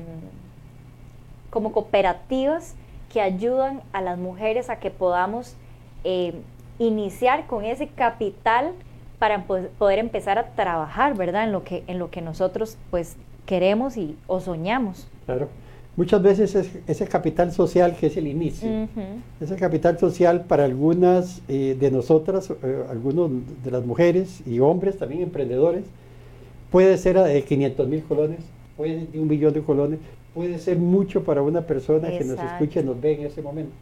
como 1.50 1.74
cooperativas 1.74 2.74
que 3.12 3.20
ayudan 3.20 3.82
a 3.92 4.02
las 4.02 4.18
mujeres 4.18 4.70
a 4.70 4.80
que 4.80 4.90
podamos 4.90 5.56
em, 6.06 6.36
iniciar 6.80 7.48
con 7.48 7.66
ese 7.66 7.88
capital 7.88 8.72
para 9.20 9.44
poder 9.44 10.00
empezar 10.00 10.40
a 10.40 10.52
trabajar, 10.56 11.16
¿verdad? 11.16 11.44
En 11.44 11.52
lo 11.52 11.66
que, 11.66 11.84
en 11.88 12.00
lo 12.00 12.10
que 12.10 12.22
nosotros 12.22 12.78
pues 12.90 13.18
queremos 13.46 13.98
y, 13.98 14.16
o 14.26 14.40
soñamos. 14.40 15.06
Claro. 15.26 15.50
Muchas 15.98 16.22
veces 16.22 16.56
es 16.56 16.72
ese 16.88 17.06
capital 17.08 17.52
social 17.52 17.98
que 17.98 18.08
es 18.08 18.16
el 18.16 18.26
inicio. 18.26 18.88
Ese 19.42 19.58
capital 19.58 20.00
social 20.00 20.46
para 20.46 20.64
algunas 20.64 21.42
eh, 21.50 21.76
de 21.78 21.92
nosotras, 21.92 22.50
eh, 22.50 22.84
algunos 22.90 23.30
de 23.64 23.72
las 23.72 23.86
mujeres 23.86 24.42
y 24.48 24.60
hombres, 24.60 24.98
también 24.98 25.22
emprendedores, 25.24 25.84
puede 26.72 26.98
ser 26.98 27.20
de 27.20 27.44
500 27.44 27.88
mil 27.90 28.04
colones, 28.04 28.40
puede 28.82 29.06
de 29.06 29.20
un 29.20 29.28
millón 29.28 29.54
de 29.54 29.62
colones, 29.62 30.00
puede 30.34 30.58
ser 30.60 30.78
mucho 30.78 31.24
para 31.24 31.42
una 31.42 31.62
persona 31.62 32.10
que 32.10 32.24
nos 32.24 32.40
escuche 32.40 32.80
y 32.80 32.84
nos 32.84 33.00
ve 33.00 33.14
en 33.14 33.26
ese 33.28 33.42
momento. 33.42 33.74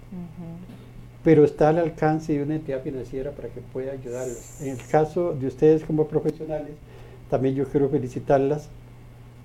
Pero 1.23 1.43
está 1.43 1.69
al 1.69 1.79
alcance 1.79 2.33
de 2.33 2.43
una 2.43 2.55
entidad 2.55 2.81
financiera 2.81 3.31
para 3.31 3.49
que 3.49 3.61
pueda 3.61 3.93
ayudarlos. 3.93 4.61
En 4.61 4.69
el 4.69 4.77
caso 4.87 5.33
de 5.33 5.47
ustedes 5.47 5.83
como 5.83 6.07
profesionales, 6.07 6.71
también 7.29 7.55
yo 7.55 7.65
quiero 7.65 7.89
felicitarlas 7.89 8.69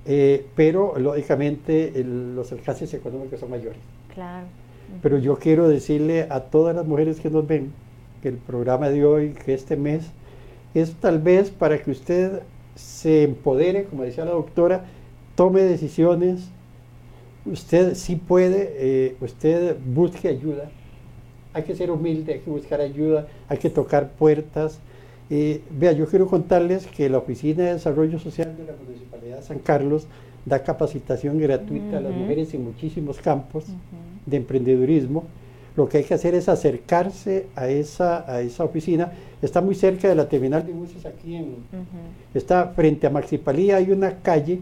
eh, 0.07 0.47
pero 0.55 0.99
lógicamente 0.99 1.93
los 2.05 2.53
alcances 2.53 2.93
económicos 2.93 3.40
son 3.40 3.51
mayores. 3.51 3.79
Claro. 4.12 4.47
Pero 5.03 5.19
yo 5.19 5.37
quiero 5.38 5.69
decirle 5.69 6.27
a 6.31 6.40
todas 6.40 6.77
las 6.77 6.87
mujeres 6.87 7.21
que 7.21 7.31
nos 7.31 7.47
ven 7.47 7.73
que 8.23 8.29
el 8.29 8.37
programa 8.37 8.90
de 8.90 9.05
hoy, 9.05 9.31
que 9.31 9.55
este 9.55 9.77
mes, 9.77 10.05
es 10.75 10.95
tal 10.95 11.21
vez 11.21 11.51
para 11.51 11.83
que 11.83 11.90
usted 11.90 12.43
se 12.75 13.23
empodere, 13.23 13.85
como 13.85 14.03
decía 14.03 14.25
la 14.25 14.33
doctora, 14.33 14.85
tome 15.35 15.62
decisiones, 15.62 16.49
usted 17.47 17.94
sí 17.94 18.16
puede, 18.16 18.73
eh, 18.77 19.16
usted 19.20 19.77
busque 19.85 20.29
ayuda, 20.29 20.70
hay 21.53 21.62
que 21.62 21.75
ser 21.75 21.90
humilde, 21.90 22.35
hay 22.35 22.40
que 22.40 22.51
buscar 22.51 22.81
ayuda, 22.81 23.27
hay 23.49 23.59
que 23.59 23.70
tocar 23.70 24.11
puertas, 24.11 24.81
eh, 25.31 25.62
vea, 25.70 25.92
yo 25.92 26.07
quiero 26.07 26.27
contarles 26.27 26.87
que 26.87 27.09
la 27.09 27.18
Oficina 27.18 27.64
de 27.64 27.75
Desarrollo 27.75 28.18
Social 28.18 28.57
de 28.57 28.64
la 28.64 28.73
Municipalidad 28.85 29.37
de 29.38 29.42
San 29.42 29.59
Carlos 29.59 30.07
da 30.44 30.62
capacitación 30.62 31.38
gratuita 31.38 31.99
a 31.99 32.01
las 32.01 32.12
mujeres 32.12 32.53
en 32.53 32.64
muchísimos 32.64 33.18
campos 33.18 33.64
de 34.27 34.37
emprendedurismo. 34.37 35.25
Lo 35.77 35.88
que 35.88 35.99
hay 35.99 36.05
que 36.05 36.14
hacer 36.14 36.35
es 36.35 36.49
acercarse 36.49 37.47
a 37.57 37.68
esa, 37.68 38.31
a 38.31 38.42
esa 38.42 38.64
oficina. 38.64 39.12
Está 39.42 39.61
muy 39.61 39.75
cerca 39.75 40.09
de 40.09 40.14
la 40.14 40.29
terminal 40.29 40.64
de 40.64 40.73
buses 40.73 41.05
aquí 41.07 41.35
en... 41.35 41.57
Está 42.35 42.68
frente 42.68 43.07
a 43.07 43.11
Maxipalía, 43.11 43.77
hay 43.77 43.90
una 43.90 44.18
calle 44.18 44.61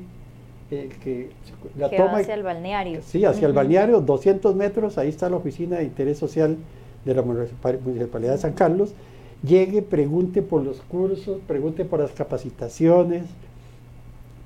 eh, 0.72 0.88
que 1.02 1.30
la 1.78 1.88
toma... 1.88 2.18
hacia 2.18 2.34
el 2.34 2.42
balneario. 2.42 3.00
Sí, 3.02 3.24
hacia 3.24 3.46
el 3.46 3.52
balneario, 3.52 4.00
200 4.00 4.54
metros, 4.56 4.98
ahí 4.98 5.08
está 5.08 5.28
la 5.30 5.36
Oficina 5.36 5.78
de 5.78 5.84
Interés 5.84 6.18
Social 6.18 6.56
de 7.04 7.14
la 7.14 7.22
Municipalidad 7.22 8.32
de 8.32 8.38
San 8.38 8.52
Carlos 8.52 8.94
llegue, 9.42 9.82
pregunte 9.82 10.42
por 10.42 10.62
los 10.62 10.80
cursos, 10.82 11.38
pregunte 11.46 11.84
por 11.84 12.00
las 12.00 12.12
capacitaciones, 12.12 13.24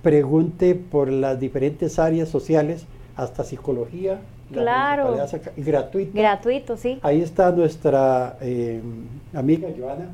pregunte 0.02 0.74
por 0.74 1.10
las 1.10 1.38
diferentes 1.38 1.98
áreas 1.98 2.28
sociales, 2.28 2.86
hasta 3.16 3.44
psicología. 3.44 4.20
Claro. 4.52 5.16
Gratuito. 5.56 6.12
Gratuito, 6.14 6.76
sí. 6.76 6.98
Ahí 7.02 7.20
está 7.20 7.50
nuestra 7.50 8.36
eh, 8.40 8.80
amiga 9.34 9.68
Joana, 9.76 10.08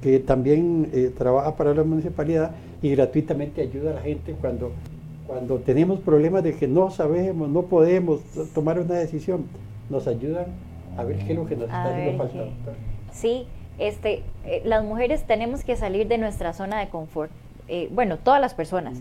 que 0.00 0.20
también 0.20 0.88
eh, 0.92 1.12
trabaja 1.16 1.56
para 1.56 1.74
la 1.74 1.82
municipalidad 1.82 2.52
y 2.82 2.90
gratuitamente 2.90 3.62
ayuda 3.62 3.90
a 3.90 3.94
la 3.94 4.00
gente 4.00 4.34
cuando, 4.40 4.72
cuando 5.26 5.58
tenemos 5.58 6.00
problemas 6.00 6.42
de 6.42 6.54
que 6.54 6.68
no 6.68 6.90
sabemos, 6.90 7.48
no 7.48 7.62
podemos 7.62 8.20
tomar 8.54 8.78
una 8.78 8.94
decisión. 8.94 9.46
Nos 9.88 10.06
ayudan 10.06 10.46
a 10.96 11.04
ver 11.04 11.18
qué 11.18 11.32
es 11.32 11.38
lo 11.38 11.46
que 11.46 11.56
nos 11.56 11.64
está 11.64 11.84
haciendo 11.84 12.18
falta. 12.18 12.44
Sí, 13.12 13.46
este, 13.78 14.22
eh, 14.44 14.62
las 14.64 14.84
mujeres 14.84 15.24
tenemos 15.26 15.64
que 15.64 15.76
salir 15.76 16.08
de 16.08 16.18
nuestra 16.18 16.52
zona 16.52 16.78
de 16.80 16.88
confort. 16.88 17.30
Eh, 17.68 17.88
bueno, 17.92 18.18
todas 18.18 18.40
las 18.40 18.54
personas, 18.54 18.98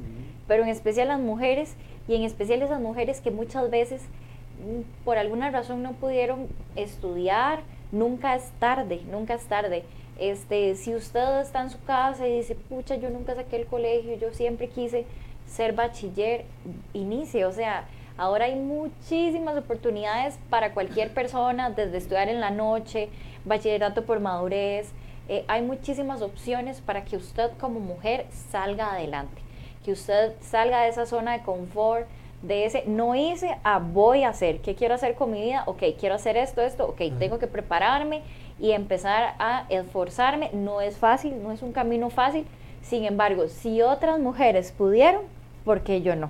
pero 0.47 0.63
en 0.63 0.69
especial 0.69 1.09
las 1.09 1.19
mujeres 1.19 1.75
y 2.07 2.15
en 2.15 2.23
especial 2.23 2.61
esas 2.61 2.79
mujeres 2.79 3.19
que 3.19 3.29
muchas 3.29 3.69
veces 3.69 4.01
mm, 4.01 5.03
por 5.03 5.17
alguna 5.17 5.51
razón 5.51 5.83
no 5.83 5.91
pudieron 5.93 6.47
estudiar, 6.75 7.59
nunca 7.91 8.35
es 8.35 8.49
tarde, 8.59 9.01
nunca 9.11 9.33
es 9.33 9.43
tarde. 9.45 9.83
Este, 10.19 10.75
si 10.75 10.95
usted 10.95 11.41
está 11.41 11.61
en 11.61 11.71
su 11.71 11.83
casa 11.83 12.27
y 12.27 12.37
dice, 12.37 12.55
pucha, 12.55 12.95
yo 12.95 13.09
nunca 13.09 13.35
saqué 13.35 13.57
el 13.57 13.65
colegio, 13.65 14.15
yo 14.15 14.31
siempre 14.31 14.69
quise 14.69 15.05
ser 15.53 15.73
bachiller, 15.73 16.45
inicie, 16.93 17.45
o 17.45 17.51
sea, 17.51 17.85
ahora 18.17 18.45
hay 18.45 18.55
muchísimas 18.55 19.55
oportunidades 19.57 20.39
para 20.49 20.73
cualquier 20.73 21.13
persona, 21.13 21.69
desde 21.69 21.97
estudiar 21.97 22.29
en 22.29 22.41
la 22.41 22.49
noche, 22.49 23.09
bachillerato 23.45 24.05
por 24.05 24.19
madurez, 24.19 24.91
eh, 25.29 25.45
hay 25.47 25.61
muchísimas 25.61 26.21
opciones 26.21 26.81
para 26.81 27.05
que 27.05 27.17
usted 27.17 27.51
como 27.59 27.79
mujer 27.79 28.25
salga 28.49 28.93
adelante, 28.93 29.41
que 29.83 29.91
usted 29.91 30.33
salga 30.41 30.81
de 30.81 30.89
esa 30.89 31.05
zona 31.05 31.33
de 31.33 31.43
confort, 31.43 32.07
de 32.41 32.65
ese, 32.65 32.83
no 32.87 33.15
hice 33.15 33.57
a 33.63 33.79
voy 33.79 34.23
a 34.23 34.29
hacer, 34.29 34.59
¿qué 34.59 34.75
quiero 34.75 34.95
hacer 34.95 35.15
con 35.15 35.31
mi 35.31 35.41
vida? 35.41 35.63
Ok, 35.65 35.83
quiero 35.97 36.15
hacer 36.15 36.35
esto, 36.35 36.61
esto, 36.61 36.87
ok, 36.87 37.01
tengo 37.17 37.39
que 37.39 37.47
prepararme 37.47 38.21
y 38.59 38.71
empezar 38.71 39.35
a 39.39 39.65
esforzarme. 39.69 40.49
No 40.53 40.81
es 40.81 40.97
fácil, 40.97 41.41
no 41.41 41.51
es 41.51 41.61
un 41.61 41.71
camino 41.71 42.09
fácil. 42.09 42.45
Sin 42.81 43.05
embargo, 43.05 43.47
si 43.47 43.81
otras 43.81 44.19
mujeres 44.19 44.71
pudieron, 44.71 45.21
¿por 45.63 45.81
qué 45.81 46.01
yo 46.01 46.15
no? 46.15 46.29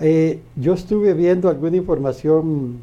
Eh, 0.00 0.40
yo 0.56 0.74
estuve 0.74 1.12
viendo 1.14 1.48
alguna 1.48 1.76
información 1.76 2.78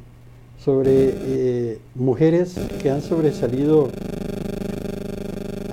sobre 0.60 1.14
eh, 1.14 1.80
mujeres 1.96 2.56
que 2.82 2.90
han 2.90 3.02
sobresalido 3.02 3.90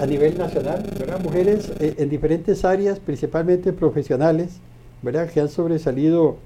a 0.00 0.06
nivel 0.06 0.38
nacional. 0.38 0.84
Mujeres 1.22 1.72
eh, 1.78 1.94
en 1.98 2.08
diferentes 2.08 2.64
áreas, 2.64 2.98
principalmente 2.98 3.72
profesionales, 3.72 4.60
¿verdad? 5.02 5.28
Que 5.30 5.40
han 5.40 5.48
sobresalido, 5.48 6.36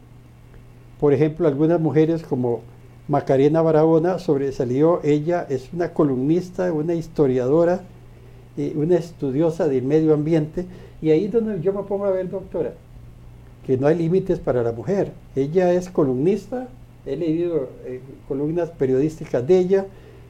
por 1.01 1.12
ejemplo, 1.12 1.47
algunas 1.47 1.81
mujeres 1.81 2.23
como 2.23 2.62
Macarena 3.09 3.62
Barahona 3.62 4.19
sobresalió, 4.19 5.01
ella 5.05 5.47
es 5.49 5.73
una 5.73 5.93
columnista, 5.93 6.73
una 6.73 6.95
historiadora, 6.95 7.83
una 8.75 8.97
estudiosa 8.97 9.69
del 9.69 9.83
medio 9.83 10.14
ambiente, 10.14 10.64
y 11.03 11.11
ahí 11.11 11.27
es 11.27 11.33
donde 11.33 11.61
yo 11.61 11.73
me 11.73 11.83
pongo 11.83 12.07
a 12.07 12.11
ver, 12.11 12.31
doctora, 12.31 12.73
que 13.66 13.77
no 13.77 13.87
hay 13.87 13.97
límites 13.97 14.38
para 14.38 14.62
la 14.62 14.73
mujer. 14.73 15.12
Ella 15.35 15.73
es 15.73 15.90
columnista, 15.90 16.69
he 17.05 17.16
leído 17.16 17.69
eh, 17.85 18.01
columnas 18.29 18.71
periodísticas 18.71 19.47
de 19.47 19.59
ella, 19.59 19.87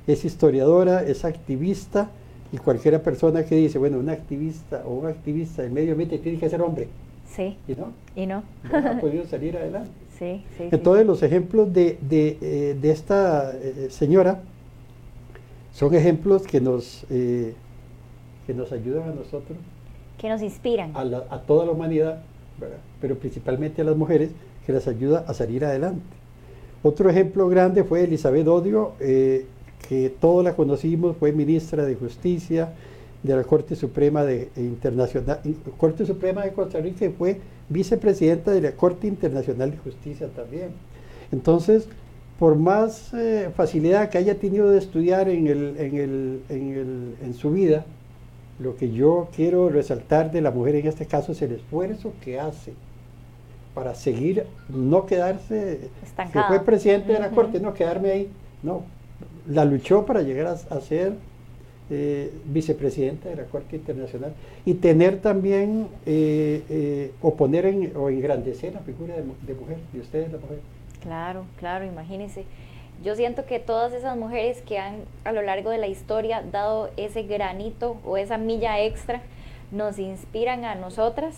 es 0.06 0.24
historiadora, 0.24 1.02
es 1.02 1.24
activista, 1.24 2.10
y 2.52 2.58
cualquiera 2.58 3.02
persona 3.02 3.44
que 3.44 3.56
dice, 3.56 3.78
bueno, 3.78 3.98
una 3.98 4.12
activista 4.12 4.82
o 4.86 4.94
un 4.94 5.06
activista 5.06 5.62
del 5.62 5.72
medio 5.72 5.92
ambiente 5.92 6.18
tiene 6.18 6.38
que 6.38 6.48
ser 6.48 6.62
hombre. 6.62 6.88
Sí. 7.28 7.56
¿Y 7.66 7.74
no? 7.74 7.92
Y 8.14 8.26
no. 8.26 8.42
ha 8.72 9.00
podido 9.00 9.24
salir 9.26 9.56
adelante. 9.56 9.90
Sí, 10.16 10.42
sí. 10.56 10.68
Entonces 10.70 11.04
los 11.04 11.22
ejemplos 11.22 11.70
de, 11.74 11.98
de, 12.00 12.38
eh, 12.40 12.76
de 12.80 12.90
esta 12.90 13.52
eh, 13.52 13.88
señora 13.90 14.40
son 15.74 15.94
ejemplos 15.94 16.46
que 16.46 16.58
nos, 16.58 17.04
que 18.46 18.54
nos 18.54 18.72
ayudan 18.72 19.10
a 19.10 19.14
nosotros. 19.14 19.58
Que 20.18 20.28
nos 20.28 20.42
inspiran. 20.42 20.92
A, 20.94 21.00
a 21.00 21.40
toda 21.42 21.66
la 21.66 21.72
humanidad 21.72 22.22
pero 23.00 23.16
principalmente 23.16 23.82
a 23.82 23.84
las 23.84 23.96
mujeres, 23.96 24.30
que 24.64 24.72
las 24.72 24.88
ayuda 24.88 25.24
a 25.26 25.34
salir 25.34 25.64
adelante. 25.64 26.02
Otro 26.82 27.08
ejemplo 27.10 27.48
grande 27.48 27.84
fue 27.84 28.04
Elizabeth 28.04 28.46
Odio, 28.48 28.92
eh, 29.00 29.46
que 29.88 30.10
todos 30.10 30.44
la 30.44 30.54
conocimos, 30.54 31.16
fue 31.16 31.32
ministra 31.32 31.84
de 31.84 31.94
Justicia 31.94 32.72
de 33.22 33.36
la 33.36 33.44
Corte 33.44 33.74
Suprema 33.74 34.24
de 34.24 34.50
Internacional, 34.56 35.40
Corte 35.78 36.06
Suprema 36.06 36.44
de 36.44 36.52
Costa 36.52 36.78
Rica 36.78 37.06
y 37.06 37.10
fue 37.10 37.40
vicepresidenta 37.68 38.52
de 38.52 38.60
la 38.60 38.72
Corte 38.72 39.06
Internacional 39.06 39.72
de 39.72 39.78
Justicia 39.78 40.28
también. 40.28 40.70
Entonces, 41.32 41.88
por 42.38 42.56
más 42.56 43.12
eh, 43.14 43.50
facilidad 43.56 44.10
que 44.10 44.18
haya 44.18 44.38
tenido 44.38 44.70
de 44.70 44.78
estudiar 44.78 45.28
en, 45.28 45.46
el, 45.46 45.76
en, 45.78 45.96
el, 45.96 46.40
en, 46.48 46.72
el, 46.72 47.14
en 47.22 47.34
su 47.34 47.50
vida, 47.50 47.84
lo 48.58 48.76
que 48.76 48.90
yo 48.90 49.28
quiero 49.34 49.68
resaltar 49.68 50.30
de 50.30 50.40
la 50.40 50.50
mujer 50.50 50.76
en 50.76 50.86
este 50.86 51.06
caso 51.06 51.32
es 51.32 51.42
el 51.42 51.52
esfuerzo 51.52 52.12
que 52.22 52.40
hace 52.40 52.74
para 53.74 53.94
seguir, 53.94 54.46
no 54.70 55.04
quedarse, 55.04 55.90
Estancada. 56.02 56.48
fue 56.48 56.60
presidente 56.60 57.12
de 57.12 57.18
la 57.18 57.30
corte, 57.30 57.60
no 57.60 57.74
quedarme 57.74 58.10
ahí, 58.10 58.30
no, 58.62 58.84
la 59.48 59.66
luchó 59.66 60.06
para 60.06 60.22
llegar 60.22 60.46
a, 60.46 60.80
ser 60.80 61.12
eh, 61.90 62.32
vicepresidenta 62.46 63.28
de 63.28 63.36
la 63.36 63.44
Corte 63.44 63.76
Internacional 63.76 64.32
y 64.64 64.74
tener 64.74 65.20
también, 65.20 65.88
eh, 66.06 66.62
eh, 66.70 67.12
o 67.20 67.34
poner 67.34 67.66
en, 67.66 67.92
o 67.96 68.08
engrandecer 68.08 68.72
la 68.72 68.80
figura 68.80 69.14
de, 69.14 69.22
de 69.22 69.54
mujer, 69.60 69.76
de 69.92 70.00
ustedes 70.00 70.32
la 70.32 70.38
mujer. 70.38 70.60
Claro, 71.02 71.44
claro, 71.58 71.84
imagínense. 71.84 72.44
Yo 73.02 73.14
siento 73.14 73.44
que 73.44 73.58
todas 73.58 73.92
esas 73.92 74.16
mujeres 74.16 74.62
que 74.62 74.78
han 74.78 75.04
a 75.24 75.32
lo 75.32 75.42
largo 75.42 75.70
de 75.70 75.78
la 75.78 75.86
historia 75.86 76.42
dado 76.42 76.90
ese 76.96 77.22
granito 77.24 77.98
o 78.04 78.16
esa 78.16 78.38
milla 78.38 78.80
extra, 78.80 79.20
nos 79.70 79.98
inspiran 79.98 80.64
a 80.64 80.74
nosotras 80.74 81.36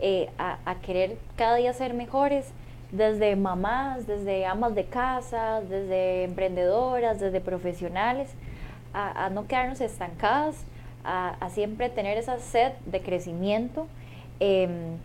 eh, 0.00 0.30
a, 0.38 0.74
querer 0.82 1.18
cada 1.36 1.56
día 1.56 1.72
ser 1.72 1.94
mejores, 1.94 2.52
desde 2.92 3.36
mamás, 3.36 4.06
desde 4.06 4.46
amas 4.46 4.74
de 4.74 4.84
casa, 4.84 5.60
desde 5.60 6.24
emprendedoras, 6.24 7.20
desde 7.20 7.40
profesionales, 7.40 8.30
a, 8.92 9.30
no 9.30 9.46
quedarnos 9.46 9.80
estancadas, 9.80 10.64
a, 11.04 11.48
siempre 11.50 11.88
tener 11.88 12.18
esa 12.18 12.38
sed 12.38 12.72
de 12.86 13.00
crecimiento, 13.00 13.86
em, 14.40 14.96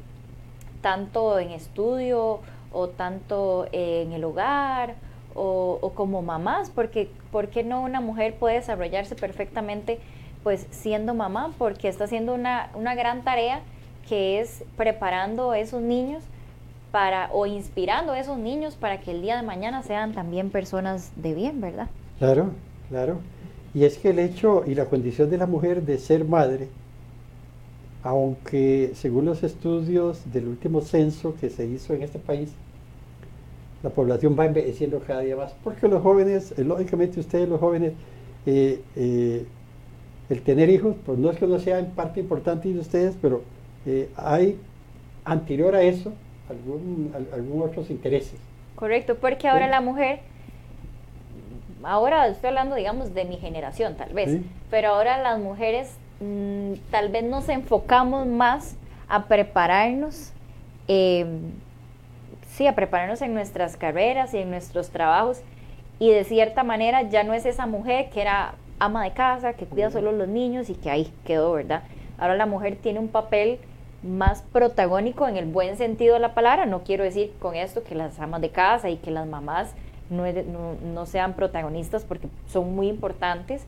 tanto 0.82 1.40
en 1.40 1.52
estudio 1.52 2.40
o 2.72 2.88
tanto 2.90 3.68
en 3.72 4.14
el 4.14 4.24
hogar 4.24 4.96
o, 5.36 5.92
como 5.94 6.22
mamás, 6.22 6.70
porque 6.70 7.10
¿por 7.32 7.50
qué 7.50 7.64
no 7.64 7.84
una 7.84 8.02
mujer 8.02 8.36
puede 8.36 8.56
desarrollarse 8.56 9.16
perfectamente 9.16 10.00
pues 10.44 10.66
siendo 10.72 11.14
mamá? 11.14 11.54
Porque 11.58 11.88
está 11.88 12.06
haciendo 12.06 12.34
una, 12.34 12.70
una 12.74 12.96
gran 12.96 13.24
tarea 13.24 13.62
que 14.08 14.40
es 14.40 14.64
preparando 14.78 15.52
a 15.52 15.60
esos 15.60 15.82
niños 15.82 16.24
para, 16.92 17.30
o 17.34 17.46
inspirando 17.46 18.14
a 18.14 18.20
esos 18.20 18.38
niños 18.38 18.76
para 18.76 19.02
que 19.02 19.12
el 19.12 19.22
día 19.22 19.36
de 19.36 19.44
mañana 19.44 19.84
sean 19.84 20.14
también 20.14 20.50
personas 20.50 21.12
de 21.18 21.34
bien, 21.34 21.60
¿verdad? 21.60 21.90
Claro, 22.20 22.52
claro. 22.90 23.20
Y 23.74 23.84
es 23.84 23.98
que 23.98 24.12
el 24.12 24.20
hecho 24.20 24.64
y 24.66 24.76
la 24.76 24.86
condición 24.86 25.30
de 25.30 25.38
la 25.38 25.48
mujer 25.48 25.84
de 25.84 25.98
ser 25.98 26.24
madre, 26.24 26.70
aunque 28.04 28.92
según 28.96 29.26
los 29.26 29.44
estudios 29.44 30.32
del 30.32 30.48
último 30.48 30.80
censo 30.80 31.36
que 31.36 31.50
se 31.50 31.66
hizo 31.66 31.94
en 31.94 32.04
este 32.04 32.20
país, 32.20 32.54
la 33.86 33.92
población 33.92 34.36
va 34.38 34.46
envejeciendo 34.46 35.00
cada 35.06 35.22
día 35.22 35.36
más, 35.36 35.54
porque 35.64 35.88
los 35.88 36.02
jóvenes, 36.02 36.56
eh, 36.58 36.64
lógicamente 36.64 37.20
ustedes 37.20 37.48
los 37.48 37.60
jóvenes, 37.60 37.94
eh, 38.48 38.82
eh, 38.96 39.46
el 40.28 40.42
tener 40.42 40.72
hijos, 40.72 40.96
pues 41.06 41.20
no 41.20 41.30
es 41.30 41.38
que 41.38 41.46
no 41.46 41.60
sea 41.60 41.78
en 41.78 41.92
parte 41.92 42.20
importante 42.20 42.68
de 42.68 42.80
ustedes, 42.80 43.16
pero 43.22 43.44
hay 44.16 44.58
anterior 45.24 45.76
a 45.76 45.84
eso 45.84 46.12
algún, 46.50 47.14
algún 47.32 47.62
otros 47.62 47.92
intereses. 47.92 48.40
Correcto, 48.76 49.18
porque 49.22 49.48
ahora 49.48 49.68
la 49.68 49.82
mujer, 49.82 50.22
ahora 51.84 52.28
estoy 52.28 52.48
hablando, 52.48 52.76
digamos, 52.76 53.14
de 53.14 53.26
mi 53.26 53.38
generación 53.38 53.96
tal 53.98 54.14
vez, 54.14 54.42
pero 54.72 54.90
ahora 54.90 55.22
las 55.22 55.40
mujeres 55.40 55.96
mm, 56.22 56.74
tal 56.90 57.10
vez 57.10 57.24
nos 57.24 57.48
enfocamos 57.50 58.26
más 58.26 58.76
a 59.08 59.26
prepararnos 59.26 60.32
sí, 62.56 62.68
a 62.68 62.76
prepararnos 62.76 63.22
en 63.22 63.34
nuestras 63.34 63.76
carreras 63.76 64.34
y 64.34 64.38
en 64.38 64.50
nuestros 64.50 64.90
trabajos. 64.90 65.42
Y 66.00 66.12
de 66.12 66.24
cierta 66.24 66.64
manera 66.64 67.04
ya 67.04 67.24
no 67.24 67.34
es 67.34 67.46
esa 67.46 67.66
mujer 67.66 68.10
que 68.10 68.22
era 68.22 68.56
ama 68.80 69.04
de 69.04 69.12
casa, 69.12 69.54
que 69.54 69.66
cuida 69.66 69.90
solo 69.90 70.12
los 70.12 70.28
niños 70.28 70.70
y 70.70 70.76
que 70.76 70.90
ahí 70.90 71.12
quedó, 71.26 71.54
¿verdad? 71.54 71.84
Ahora 72.18 72.36
la 72.36 72.46
mujer 72.46 72.78
tiene 72.82 73.00
un 73.00 73.10
papel 73.10 73.60
más 74.04 74.42
protagónico 74.42 75.28
en 75.28 75.38
el 75.38 75.46
buen 75.46 75.78
sentido 75.78 76.14
de 76.14 76.20
la 76.20 76.34
palabra. 76.34 76.66
No 76.66 76.84
quiero 76.84 77.04
decir 77.04 77.34
con 77.40 77.56
esto 77.56 77.84
que 77.84 77.96
las 77.96 78.20
amas 78.20 78.42
de 78.42 78.50
casa 78.50 78.90
y 78.90 78.98
que 78.98 79.12
las 79.12 79.28
mamás 79.28 79.74
no, 80.10 80.24
no, 80.82 81.06
sean 81.06 81.34
protagonistas 81.34 82.04
porque 82.04 82.28
son 82.48 82.76
muy 82.76 82.88
importantes, 82.88 83.66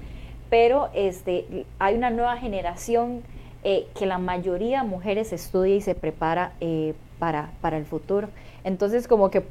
pero 0.49 0.89
este, 0.93 1.65
hay 1.79 1.95
una 1.95 2.09
nueva 2.09 2.37
generación 2.37 3.23
eh, 3.63 3.87
que 3.97 4.05
la 4.05 4.17
mayoría 4.17 4.83
de 4.83 4.87
mujeres 4.87 5.33
estudia 5.33 5.75
y 5.75 5.81
se 5.81 5.95
prepara 5.95 6.53
eh, 6.61 6.93
para, 7.19 7.51
para 7.61 7.77
el 7.77 7.85
futuro. 7.85 8.29
Entonces 8.67 9.07
como 9.07 9.31
que 9.31 9.43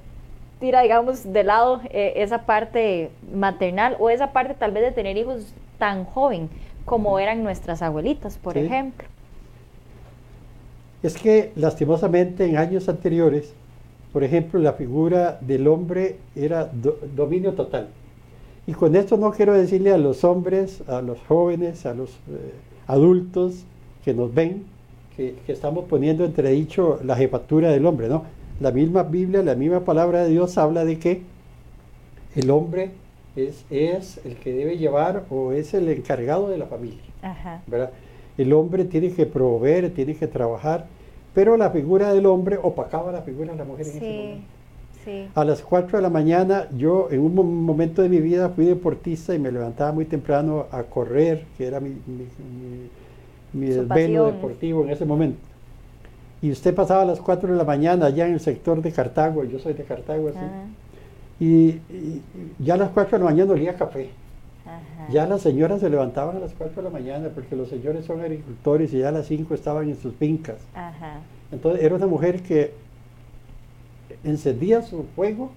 tira, 0.61 0.83
digamos, 0.83 1.33
de 1.33 1.43
lado 1.43 1.81
eh, 1.89 2.13
esa 2.17 2.43
parte 2.43 3.11
maternal 3.35 3.97
o 3.99 4.11
esa 4.11 4.33
parte 4.33 4.53
tal 4.53 4.73
vez 4.73 4.83
de 4.83 4.93
tener 4.93 5.17
hijos 5.17 5.55
tan 5.79 6.05
joven 6.05 6.51
como 6.85 7.19
eran 7.19 7.43
nuestras 7.43 7.81
abuelitas, 7.81 8.37
por 8.37 8.59
ejemplo. 8.59 9.09
Es 11.03 11.17
que 11.17 11.51
lastimosamente 11.57 12.45
en 12.45 12.59
años 12.59 12.91
anteriores, 12.91 13.55
por 14.13 14.23
ejemplo, 14.23 14.61
la 14.61 14.75
figura 14.75 15.39
del 15.41 15.67
hombre 15.67 16.19
era 16.35 16.71
dominio 17.15 17.55
total. 17.55 17.89
Y 18.67 18.75
con 18.75 18.97
esto 18.97 19.17
no 19.17 19.31
quiero 19.31 19.55
decirle 19.55 19.93
a 19.95 19.99
los 19.99 20.25
hombres, 20.25 20.87
a 20.89 21.01
los 21.01 21.19
jóvenes, 21.27 21.87
a 21.87 21.95
los 21.95 22.11
eh, 22.11 22.53
adultos 22.87 23.65
que 24.05 24.13
nos 24.13 24.35
ven, 24.35 24.65
que, 25.17 25.37
que, 25.47 25.53
estamos 25.53 25.87
poniendo 25.87 26.25
entredicho 26.27 27.01
la 27.03 27.17
jefatura 27.17 27.71
del 27.71 27.87
hombre, 27.87 28.09
¿no? 28.09 28.36
La 28.61 28.71
misma 28.71 29.03
Biblia, 29.03 29.43
la 29.43 29.55
misma 29.55 29.81
palabra 29.81 30.25
de 30.25 30.31
Dios 30.31 30.57
habla 30.59 30.85
de 30.85 30.99
que 30.99 31.23
el 32.35 32.51
hombre 32.51 32.91
es, 33.37 33.65
es 33.71 34.21
el 34.25 34.37
que 34.37 34.53
debe 34.53 34.79
llevar 34.79 35.25
o 35.31 35.53
es 35.53 35.75
el 35.75 35.89
encargado 35.89 36.49
de 36.49 36.59
la 36.59 36.67
familia. 36.67 37.01
El 38.39 38.53
hombre 38.53 38.85
tiene 38.85 39.11
que 39.13 39.27
proveer, 39.27 39.93
tiene 39.95 40.15
que 40.15 40.27
trabajar, 40.27 40.87
pero 41.35 41.57
la 41.57 41.71
figura 41.71 42.13
del 42.13 42.27
hombre 42.27 42.59
opacaba 42.63 43.13
la 43.13 43.23
figura 43.23 43.53
de 43.53 43.59
la 43.59 43.65
mujer 43.65 43.87
en 43.87 43.97
ese 43.97 44.17
momento. 44.17 44.57
A 45.35 45.45
las 45.45 45.63
4 45.63 45.99
de 45.99 46.03
la 46.03 46.11
mañana, 46.11 46.69
yo 46.77 47.09
en 47.13 47.21
un 47.21 47.65
momento 47.65 48.03
de 48.03 48.09
mi 48.09 48.19
vida 48.19 48.49
fui 48.49 48.65
deportista 48.65 49.35
y 49.35 49.39
me 49.39 49.53
levantaba 49.53 49.93
muy 49.93 50.05
temprano 50.05 50.67
a 50.73 50.83
correr, 50.83 51.45
que 51.57 51.67
era 51.67 51.79
mi, 51.79 51.97
mi, 53.53 53.67
desvelo 53.67 54.27
deportivo 54.27 54.83
en 54.83 54.91
ese 54.91 55.05
momento. 55.05 55.39
Y 56.43 56.51
usted 56.51 56.75
pasaba 56.75 57.03
a 57.03 57.05
las 57.05 57.21
4 57.21 57.51
de 57.51 57.57
la 57.57 57.65
mañana 57.65 58.07
allá 58.07 58.27
en 58.27 58.35
el 58.35 58.41
sector 58.41 58.83
de 58.83 58.93
Cartago, 58.93 59.45
yo 59.45 59.59
soy 59.59 59.73
de 59.73 59.85
Cartago, 59.85 60.29
así. 60.29 60.39
Y, 61.39 61.81
ya 62.59 62.75
a 62.75 62.77
las 62.77 62.91
4 62.91 63.19
de 63.19 63.25
la 63.25 63.31
mañana 63.31 63.53
olía 63.53 63.75
café. 63.75 64.11
Ya 65.11 65.27
las 65.27 65.43
señoras 65.43 65.81
se 65.81 65.89
levantaban 65.89 66.37
a 66.37 66.41
las 66.41 66.53
4 66.53 66.77
de 66.77 66.83
la 66.83 66.91
mañana 66.91 67.29
porque 67.35 67.55
los 67.55 67.69
señores 67.69 68.05
son 68.05 68.21
agricultores 68.21 68.93
y 68.93 68.99
ya 68.99 69.11
a 69.11 69.13
las 69.13 69.27
5 69.27 69.55
estaban 69.55 69.89
en 69.89 69.97
sus 69.97 70.15
fincas. 70.17 70.57
Entonces 71.53 71.83
era 71.83 71.95
una 71.95 72.07
mujer 72.07 72.43
que 72.43 72.73
encendía 74.25 74.83
su 74.83 75.05
fuego 75.15 75.51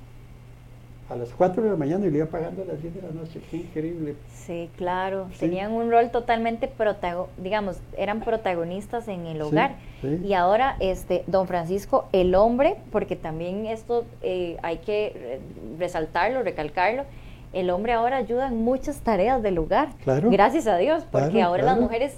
a 1.10 1.16
las 1.16 1.30
4 1.30 1.64
de 1.64 1.70
la 1.72 1.76
mañana 1.76 2.06
y 2.06 2.12
le 2.12 2.20
iba 2.20 2.28
pagando 2.28 2.62
a 2.62 2.66
las 2.66 2.82
10 2.82 2.96
de 2.96 3.02
la 3.02 3.10
noche. 3.10 3.42
Qué 3.50 3.58
increíble. 3.58 4.16
Sí, 4.32 4.70
claro. 4.78 5.28
Tenían 5.40 5.72
un 5.72 5.90
rol 5.90 6.12
totalmente 6.12 6.68
protagonista, 6.68 7.42
digamos, 7.42 7.78
eran 7.98 8.22
protagonistas 8.22 9.08
en 9.08 9.26
el 9.26 9.42
hogar. 9.42 9.76
Y 10.24 10.34
ahora, 10.34 10.78
este, 10.80 11.24
don 11.28 11.48
Francisco, 11.48 12.08
el 12.14 12.36
hombre, 12.36 12.78
porque 12.92 13.16
también 13.16 13.66
esto 13.66 14.06
eh, 14.22 14.58
hay 14.62 14.78
que 14.78 15.40
resaltarlo, 15.78 16.44
recalcarlo, 16.44 17.04
el 17.52 17.72
hombre 17.72 17.94
ahora 17.94 18.18
ayuda 18.18 18.48
en 18.48 18.64
muchas 18.64 19.02
tareas 19.02 19.42
del 19.42 19.58
hogar. 19.58 19.90
Claro. 20.04 20.30
Gracias 20.30 20.68
a 20.68 20.78
Dios, 20.78 21.04
porque 21.12 21.42
ahora 21.42 21.64
las 21.64 21.80
mujeres 21.80 22.16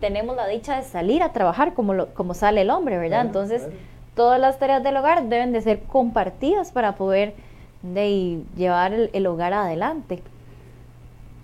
tenemos 0.00 0.34
la 0.34 0.48
dicha 0.48 0.76
de 0.76 0.82
salir 0.82 1.22
a 1.22 1.32
trabajar 1.32 1.74
como, 1.74 1.92
lo, 1.94 2.08
como 2.14 2.34
sale 2.34 2.62
el 2.62 2.70
hombre, 2.70 2.98
¿verdad? 2.98 3.26
Entonces, 3.26 3.68
todas 4.16 4.40
las 4.40 4.58
tareas 4.58 4.82
del 4.82 4.96
hogar 4.96 5.24
deben 5.24 5.52
de 5.52 5.60
ser 5.60 5.80
compartidas 5.80 6.72
para 6.72 6.96
poder 6.96 7.34
de 7.82 8.40
llevar 8.56 8.92
el, 9.12 9.26
hogar 9.26 9.52
adelante. 9.52 10.20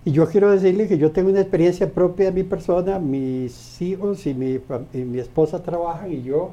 Y 0.05 0.13
yo 0.13 0.29
quiero 0.29 0.51
decirle 0.51 0.89
que 0.89 0.99
yo 0.99 1.11
tengo 1.11 1.31
una 1.31 1.41
experiencia 1.41 1.91
propia 1.91 2.27
de 2.27 2.33
mi 2.33 2.43
persona, 2.43 2.99
mis 2.99 3.81
hijos 3.83 4.27
y 4.27 4.35
mi, 4.35 4.61
mi 4.93 5.19
esposa 5.19 5.63
trabajan 5.63 6.13
y 6.13 6.23
yo 6.23 6.53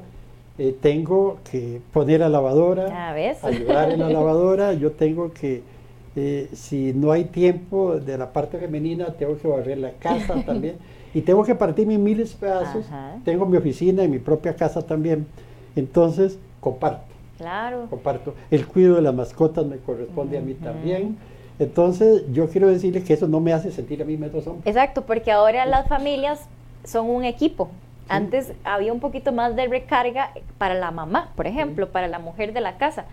eh, 0.58 0.74
tengo 0.80 1.36
que 1.50 1.82
poner 1.92 2.20
la 2.20 2.30
lavadora, 2.30 3.12
ayudar 3.42 3.92
en 3.92 4.00
la 4.00 4.08
lavadora, 4.10 4.72
yo 4.72 4.92
tengo 4.92 5.30
que, 5.34 5.62
eh, 6.16 6.48
si 6.54 6.94
no 6.94 7.12
hay 7.12 7.24
tiempo 7.24 7.96
de 7.96 8.16
la 8.16 8.32
parte 8.32 8.56
femenina, 8.56 9.12
tengo 9.12 9.36
que 9.36 9.48
barrer 9.48 9.76
la 9.76 9.90
casa 9.92 10.42
también. 10.46 10.76
Y 11.12 11.20
tengo 11.20 11.44
que 11.44 11.54
partirme 11.54 11.94
en 11.94 12.04
miles 12.04 12.32
pedazos, 12.32 12.86
tengo 13.24 13.44
mi 13.44 13.58
oficina 13.58 14.02
y 14.02 14.08
mi 14.08 14.18
propia 14.18 14.56
casa 14.56 14.80
también, 14.80 15.26
entonces 15.74 16.38
comparto. 16.60 17.15
Claro. 17.38 17.86
Comparto. 17.90 18.34
El 18.50 18.66
cuidado 18.66 18.96
de 18.96 19.02
las 19.02 19.14
mascotas 19.14 19.66
me 19.66 19.78
corresponde 19.78 20.38
a 20.38 20.40
mí 20.40 20.54
también. 20.54 21.18
Entonces, 21.58 22.24
yo 22.32 22.48
quiero 22.48 22.68
decirle 22.68 23.02
que 23.02 23.14
eso 23.14 23.26
no 23.28 23.40
me 23.40 23.52
hace 23.52 23.70
sentir 23.70 24.02
a 24.02 24.04
mí 24.04 24.16
menos 24.16 24.46
hombre. 24.46 24.68
Exacto, 24.68 25.02
porque 25.02 25.32
ahora 25.32 25.64
las 25.64 25.88
familias 25.88 26.46
son 26.84 27.08
un 27.08 27.24
equipo. 27.24 27.68
Antes 28.08 28.52
había 28.62 28.92
un 28.92 29.00
poquito 29.00 29.32
más 29.32 29.56
de 29.56 29.66
recarga 29.66 30.30
para 30.58 30.74
la 30.74 30.90
mamá, 30.92 31.32
por 31.34 31.46
ejemplo, 31.46 31.90
para 31.90 32.06
la 32.06 32.18
mujer 32.18 32.52
de 32.52 32.60
la 32.60 32.76
casa. 32.76 33.06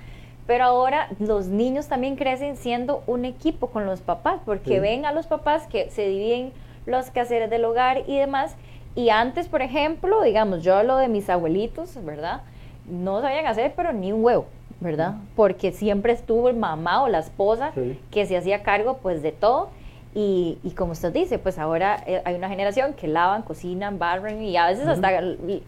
Pero 0.45 0.65
ahora 0.65 1.07
los 1.19 1.47
niños 1.47 1.87
también 1.87 2.15
crecen 2.15 2.57
siendo 2.57 3.01
un 3.07 3.25
equipo 3.25 3.67
con 3.67 3.85
los 3.85 4.01
papás, 4.01 4.41
porque 4.45 4.79
ven 4.79 5.05
a 5.05 5.11
los 5.11 5.25
papás 5.25 5.65
que 5.67 5.89
se 5.89 6.07
dividen 6.07 6.51
los 6.85 7.09
quehaceres 7.09 7.49
del 7.49 7.65
hogar 7.65 8.03
y 8.07 8.17
demás. 8.17 8.55
Y 8.93 9.09
antes, 9.09 9.47
por 9.47 9.61
ejemplo, 9.61 10.21
digamos, 10.21 10.63
yo 10.63 10.75
hablo 10.75 10.97
de 10.97 11.07
mis 11.07 11.29
abuelitos, 11.29 11.97
¿verdad? 12.03 12.41
No 12.89 13.21
sabían 13.21 13.45
hacer, 13.45 13.73
pero 13.75 13.93
ni 13.93 14.11
un 14.11 14.23
huevo, 14.23 14.45
¿verdad? 14.79 15.15
Porque 15.35 15.71
siempre 15.71 16.13
estuvo 16.13 16.49
el 16.49 16.55
mamá 16.55 17.03
o 17.03 17.07
la 17.07 17.19
esposa 17.19 17.71
que 18.11 18.25
se 18.25 18.37
hacía 18.37 18.63
cargo 18.63 18.97
pues 19.01 19.21
de 19.21 19.31
todo. 19.31 19.69
Y, 20.15 20.59
como 20.77 20.91
usted 20.91 21.11
dice, 21.11 21.39
pues 21.39 21.57
ahora 21.57 22.03
eh, 22.05 22.21
hay 22.23 22.35
una 22.35 22.47
generación 22.47 22.93
que 22.93 23.07
lavan, 23.07 23.41
cocinan, 23.41 23.97
barren 23.97 24.43
y 24.43 24.55
a 24.57 24.67
veces 24.67 24.85
hasta 24.85 25.09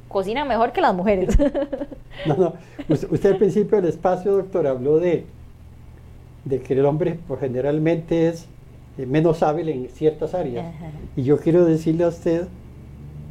cocinan 0.07 0.47
mejor 0.47 0.71
que 0.71 0.81
las 0.81 0.93
mujeres. 0.93 1.35
no, 2.27 2.35
no. 2.35 2.53
Usted 2.87 3.31
al 3.31 3.37
principio 3.37 3.81
del 3.81 3.89
espacio, 3.89 4.33
doctor, 4.33 4.67
habló 4.67 4.99
de, 4.99 5.25
de 6.43 6.61
que 6.61 6.73
el 6.73 6.85
hombre 6.85 7.17
pues, 7.27 7.39
generalmente 7.39 8.27
es 8.27 8.47
eh, 8.99 9.07
menos 9.07 9.41
hábil 9.41 9.69
en 9.69 9.89
ciertas 9.89 10.35
áreas. 10.35 10.67
Y 11.15 11.23
yo 11.23 11.39
quiero 11.39 11.65
decirle 11.65 12.03
a 12.03 12.09
usted 12.09 12.47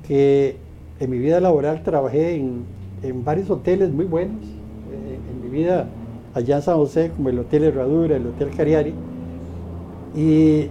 que 0.07 0.57
en 0.99 1.11
mi 1.11 1.18
vida 1.18 1.41
laboral 1.41 1.82
trabajé 1.82 2.35
en 2.35 2.64
en 3.05 3.25
varios 3.25 3.51
hoteles 3.51 3.91
muy 3.91 4.07
buenos 4.07 4.43
eh, 4.45 5.19
en 5.31 5.43
mi 5.43 5.49
vida 5.49 5.87
allá 6.35 6.57
en 6.57 6.63
San 6.63 6.77
José, 6.77 7.13
como 7.15 7.29
el 7.29 7.39
Hotel 7.39 7.65
Herradura, 7.65 8.17
el 8.17 8.27
Hotel 8.27 8.51
Cariari. 8.57 8.95
Y 10.17 10.69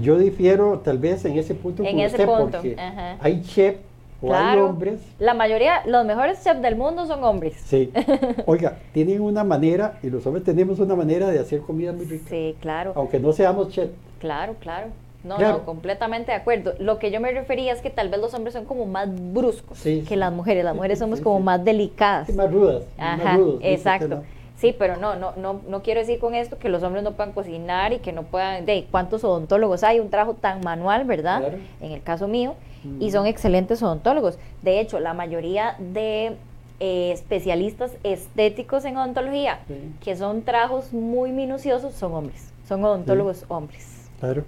yo 0.00 0.18
difiero 0.18 0.80
tal 0.80 0.98
vez 0.98 1.24
en 1.24 1.38
ese 1.38 1.54
punto 1.54 1.82
en 1.82 2.00
ese 2.00 2.26
punto. 2.26 2.58
porque 2.58 2.76
hay 3.20 3.42
chef 3.42 3.76
o 4.20 4.34
hay 4.34 4.58
hombres. 4.58 5.00
La 5.18 5.34
mayoría, 5.34 5.82
los 5.86 6.04
mejores 6.06 6.42
chefs 6.42 6.62
del 6.62 6.76
mundo 6.76 7.06
son 7.06 7.22
hombres. 7.24 7.54
Sí. 7.64 7.92
Oiga, 8.46 8.78
tienen 8.92 9.20
una 9.20 9.44
manera, 9.44 9.98
y 10.02 10.10
los 10.10 10.26
hombres 10.26 10.44
tenemos 10.44 10.78
una 10.80 10.96
manera 10.96 11.28
de 11.28 11.38
hacer 11.38 11.60
comida 11.60 11.92
muy 11.92 12.04
rica. 12.04 12.28
Sí, 12.28 12.56
claro. 12.60 12.92
Aunque 12.96 13.20
no 13.20 13.32
seamos 13.32 13.68
chef. 13.68 13.90
Claro, 14.18 14.56
claro. 14.60 14.88
No, 15.24 15.38
no, 15.38 15.64
completamente 15.64 16.30
de 16.30 16.36
acuerdo. 16.36 16.74
Lo 16.78 16.98
que 16.98 17.10
yo 17.10 17.20
me 17.20 17.32
refería 17.32 17.72
es 17.72 17.80
que 17.80 17.90
tal 17.90 18.08
vez 18.08 18.20
los 18.20 18.34
hombres 18.34 18.54
son 18.54 18.64
como 18.64 18.86
más 18.86 19.08
bruscos 19.32 19.80
que 19.82 20.16
las 20.16 20.32
mujeres. 20.32 20.64
Las 20.64 20.76
mujeres 20.76 20.98
somos 20.98 21.20
como 21.20 21.40
más 21.40 21.64
delicadas. 21.64 22.32
más 22.34 22.50
rudas. 22.50 22.84
Ajá, 22.96 23.38
exacto. 23.60 24.22
Sí, 24.56 24.74
pero 24.76 24.96
no, 24.96 25.14
no, 25.14 25.34
no, 25.36 25.60
no 25.68 25.82
quiero 25.82 26.00
decir 26.00 26.18
con 26.18 26.34
esto 26.34 26.58
que 26.58 26.68
los 26.68 26.82
hombres 26.82 27.04
no 27.04 27.12
puedan 27.12 27.32
cocinar 27.32 27.92
y 27.92 27.98
que 27.98 28.12
no 28.12 28.24
puedan, 28.24 28.66
de 28.66 28.86
cuántos 28.90 29.22
odontólogos 29.22 29.84
hay, 29.84 30.00
un 30.00 30.10
trabajo 30.10 30.34
tan 30.34 30.62
manual, 30.62 31.04
¿verdad? 31.04 31.52
En 31.80 31.92
el 31.92 32.02
caso 32.02 32.26
mío, 32.26 32.54
y 32.98 33.12
son 33.12 33.26
excelentes 33.26 33.82
odontólogos. 33.82 34.36
De 34.62 34.80
hecho, 34.80 34.98
la 34.98 35.14
mayoría 35.14 35.76
de 35.78 36.36
eh, 36.80 37.12
especialistas 37.12 37.92
estéticos 38.02 38.84
en 38.84 38.96
odontología, 38.96 39.60
que 40.02 40.16
son 40.16 40.42
trabajos 40.42 40.92
muy 40.92 41.30
minuciosos, 41.30 41.94
son 41.94 42.14
hombres, 42.14 42.52
son 42.66 42.84
odontólogos 42.84 43.44
hombres. 43.48 44.10
Claro. 44.18 44.42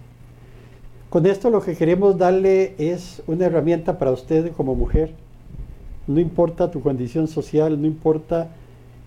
Con 1.10 1.26
esto 1.26 1.50
lo 1.50 1.60
que 1.60 1.74
queremos 1.74 2.18
darle 2.18 2.74
es 2.78 3.20
una 3.26 3.46
herramienta 3.46 3.98
para 3.98 4.12
usted 4.12 4.52
como 4.52 4.76
mujer. 4.76 5.10
No 6.06 6.20
importa 6.20 6.70
tu 6.70 6.82
condición 6.82 7.26
social, 7.26 7.80
no 7.80 7.88
importa 7.88 8.52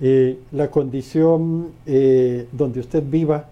eh, 0.01 0.37
la 0.51 0.69
condición 0.69 1.69
eh, 1.85 2.45
donde 2.51 2.81
usted 2.81 3.01
viva, 3.09 3.45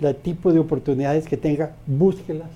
el 0.00 0.14
tipo 0.14 0.52
de 0.52 0.60
oportunidades 0.60 1.26
que 1.26 1.36
tenga, 1.36 1.74
búsquelas, 1.88 2.50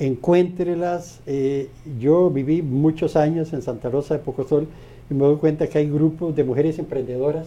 encuéntrelas. 0.00 1.20
Eh, 1.26 1.68
yo 2.00 2.28
viví 2.28 2.60
muchos 2.60 3.14
años 3.14 3.52
en 3.52 3.62
Santa 3.62 3.88
Rosa 3.88 4.14
de 4.14 4.20
Pocosol 4.24 4.66
y 5.08 5.14
me 5.14 5.26
doy 5.26 5.36
cuenta 5.36 5.68
que 5.68 5.78
hay 5.78 5.88
grupos 5.88 6.34
de 6.34 6.42
mujeres 6.42 6.80
emprendedoras 6.80 7.46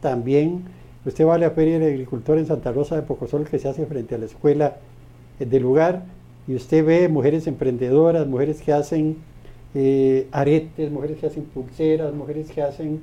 también. 0.00 0.64
Usted 1.04 1.24
va 1.24 1.36
a 1.36 1.38
la 1.38 1.50
Feria 1.52 1.78
del 1.78 1.92
Agricultor 1.92 2.38
en 2.38 2.46
Santa 2.46 2.72
Rosa 2.72 2.96
de 2.96 3.02
Pocosol 3.02 3.48
que 3.48 3.60
se 3.60 3.68
hace 3.68 3.86
frente 3.86 4.16
a 4.16 4.18
la 4.18 4.26
escuela 4.26 4.78
del 5.38 5.62
lugar 5.62 6.04
y 6.48 6.54
usted 6.54 6.84
ve 6.84 7.08
mujeres 7.08 7.46
emprendedoras, 7.46 8.26
mujeres 8.26 8.60
que 8.62 8.72
hacen 8.72 9.16
eh, 9.74 10.28
aretes, 10.32 10.90
mujeres 10.90 11.18
que 11.18 11.26
hacen 11.26 11.44
pulseras, 11.44 12.14
mujeres 12.14 12.50
que 12.50 12.62
hacen 12.62 13.02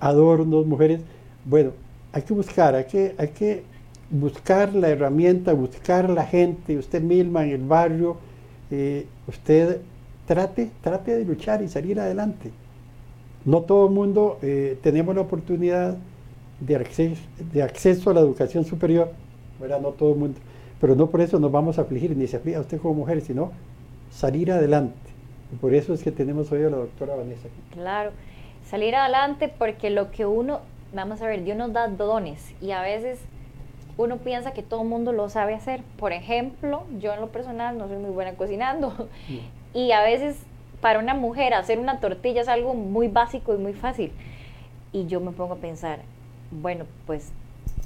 adornos, 0.00 0.66
mujeres... 0.66 1.00
Bueno, 1.44 1.70
hay 2.12 2.22
que 2.22 2.34
buscar, 2.34 2.74
hay 2.74 2.84
que, 2.84 3.14
hay 3.18 3.28
que 3.28 3.62
buscar 4.10 4.74
la 4.74 4.88
herramienta, 4.88 5.52
buscar 5.54 6.10
la 6.10 6.24
gente, 6.24 6.76
usted 6.76 7.00
misma 7.00 7.44
en 7.44 7.50
el 7.50 7.62
barrio, 7.62 8.16
eh, 8.70 9.06
usted 9.26 9.80
trate, 10.26 10.70
trate 10.82 11.16
de 11.16 11.24
luchar 11.24 11.62
y 11.62 11.68
salir 11.68 11.98
adelante. 11.98 12.50
No 13.44 13.62
todo 13.62 13.86
el 13.88 13.94
mundo 13.94 14.38
eh, 14.42 14.78
tenemos 14.82 15.14
la 15.14 15.22
oportunidad 15.22 15.96
de 16.60 16.76
acceso, 16.76 17.22
de 17.52 17.62
acceso 17.62 18.10
a 18.10 18.14
la 18.14 18.20
educación 18.20 18.64
superior, 18.64 19.10
¿verdad? 19.60 19.80
No 19.80 19.90
todo 19.90 20.12
el 20.12 20.18
mundo. 20.18 20.38
Pero 20.82 20.96
no 20.96 21.06
por 21.06 21.20
eso 21.20 21.38
nos 21.38 21.52
vamos 21.52 21.78
a 21.78 21.82
afligir, 21.82 22.16
ni 22.16 22.26
se 22.26 22.38
aflige 22.38 22.58
a 22.58 22.60
usted 22.60 22.80
como 22.80 22.94
mujer, 22.94 23.20
sino 23.20 23.52
salir 24.10 24.50
adelante. 24.50 24.96
Y 25.52 25.56
por 25.56 25.74
eso 25.74 25.94
es 25.94 26.02
que 26.02 26.10
tenemos 26.10 26.50
hoy 26.50 26.64
a 26.64 26.70
la 26.70 26.78
doctora 26.78 27.14
Vanessa 27.14 27.46
aquí. 27.46 27.56
Claro, 27.70 28.10
salir 28.68 28.96
adelante 28.96 29.48
porque 29.48 29.90
lo 29.90 30.10
que 30.10 30.26
uno, 30.26 30.58
vamos 30.92 31.22
a 31.22 31.28
ver, 31.28 31.44
Dios 31.44 31.56
nos 31.56 31.72
da 31.72 31.86
dones 31.86 32.52
y 32.60 32.72
a 32.72 32.82
veces 32.82 33.20
uno 33.96 34.16
piensa 34.16 34.54
que 34.54 34.64
todo 34.64 34.82
el 34.82 34.88
mundo 34.88 35.12
lo 35.12 35.28
sabe 35.28 35.54
hacer. 35.54 35.84
Por 35.98 36.12
ejemplo, 36.12 36.82
yo 36.98 37.14
en 37.14 37.20
lo 37.20 37.28
personal 37.28 37.78
no 37.78 37.86
soy 37.86 37.98
muy 37.98 38.10
buena 38.10 38.32
cocinando 38.32 38.90
mm. 39.28 39.78
y 39.78 39.92
a 39.92 40.02
veces 40.02 40.36
para 40.80 40.98
una 40.98 41.14
mujer 41.14 41.54
hacer 41.54 41.78
una 41.78 42.00
tortilla 42.00 42.40
es 42.40 42.48
algo 42.48 42.74
muy 42.74 43.06
básico 43.06 43.54
y 43.54 43.58
muy 43.58 43.72
fácil. 43.72 44.10
Y 44.92 45.06
yo 45.06 45.20
me 45.20 45.30
pongo 45.30 45.54
a 45.54 45.58
pensar, 45.58 46.00
bueno, 46.50 46.86
pues 47.06 47.30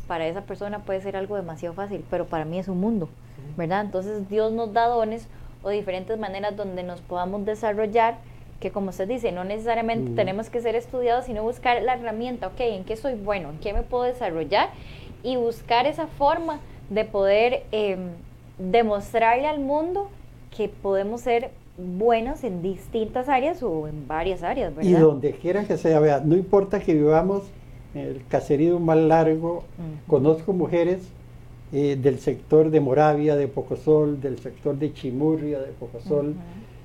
para 0.06 0.26
esa 0.26 0.42
persona 0.42 0.80
puede 0.80 1.00
ser 1.00 1.16
algo 1.16 1.36
demasiado 1.36 1.74
fácil, 1.74 2.04
pero 2.10 2.26
para 2.26 2.44
mí 2.44 2.58
es 2.58 2.68
un 2.68 2.80
mundo, 2.80 3.08
¿verdad? 3.56 3.82
Entonces 3.84 4.28
Dios 4.28 4.52
nos 4.52 4.72
da 4.72 4.86
dones 4.86 5.26
o 5.62 5.70
diferentes 5.70 6.18
maneras 6.18 6.56
donde 6.56 6.82
nos 6.82 7.00
podamos 7.00 7.44
desarrollar 7.44 8.18
que 8.60 8.70
como 8.70 8.90
usted 8.90 9.06
dice, 9.06 9.32
no 9.32 9.44
necesariamente 9.44 10.12
tenemos 10.12 10.48
que 10.48 10.60
ser 10.60 10.76
estudiados, 10.76 11.26
sino 11.26 11.42
buscar 11.42 11.82
la 11.82 11.94
herramienta, 11.94 12.46
ok, 12.46 12.60
¿en 12.60 12.84
qué 12.84 12.96
soy 12.96 13.14
bueno? 13.14 13.50
¿En 13.50 13.58
qué 13.58 13.72
me 13.72 13.82
puedo 13.82 14.04
desarrollar? 14.04 14.70
Y 15.22 15.36
buscar 15.36 15.86
esa 15.86 16.06
forma 16.06 16.60
de 16.88 17.04
poder 17.04 17.64
eh, 17.72 17.98
demostrarle 18.58 19.46
al 19.46 19.60
mundo 19.60 20.08
que 20.56 20.68
podemos 20.68 21.20
ser 21.20 21.50
buenos 21.76 22.44
en 22.44 22.62
distintas 22.62 23.28
áreas 23.28 23.62
o 23.62 23.88
en 23.88 24.08
varias 24.08 24.42
áreas, 24.42 24.74
¿verdad? 24.74 24.90
Y 24.90 24.94
donde 24.94 25.32
quiera 25.32 25.64
que 25.64 25.76
sea, 25.76 26.00
vea, 26.00 26.20
no 26.24 26.34
importa 26.34 26.80
que 26.80 26.94
vivamos 26.94 27.42
el 27.96 28.22
caserío 28.28 28.78
más 28.80 28.98
largo, 28.98 29.64
conozco 30.06 30.52
mujeres 30.52 31.00
eh, 31.72 31.98
del 32.00 32.18
sector 32.18 32.70
de 32.70 32.80
Moravia, 32.80 33.36
de 33.36 33.48
Pocosol, 33.48 34.20
del 34.20 34.38
sector 34.38 34.78
de 34.78 34.92
Chimurria, 34.92 35.58
de 35.58 35.72
Pocosol, 35.72 36.28
Ujú. 36.30 36.36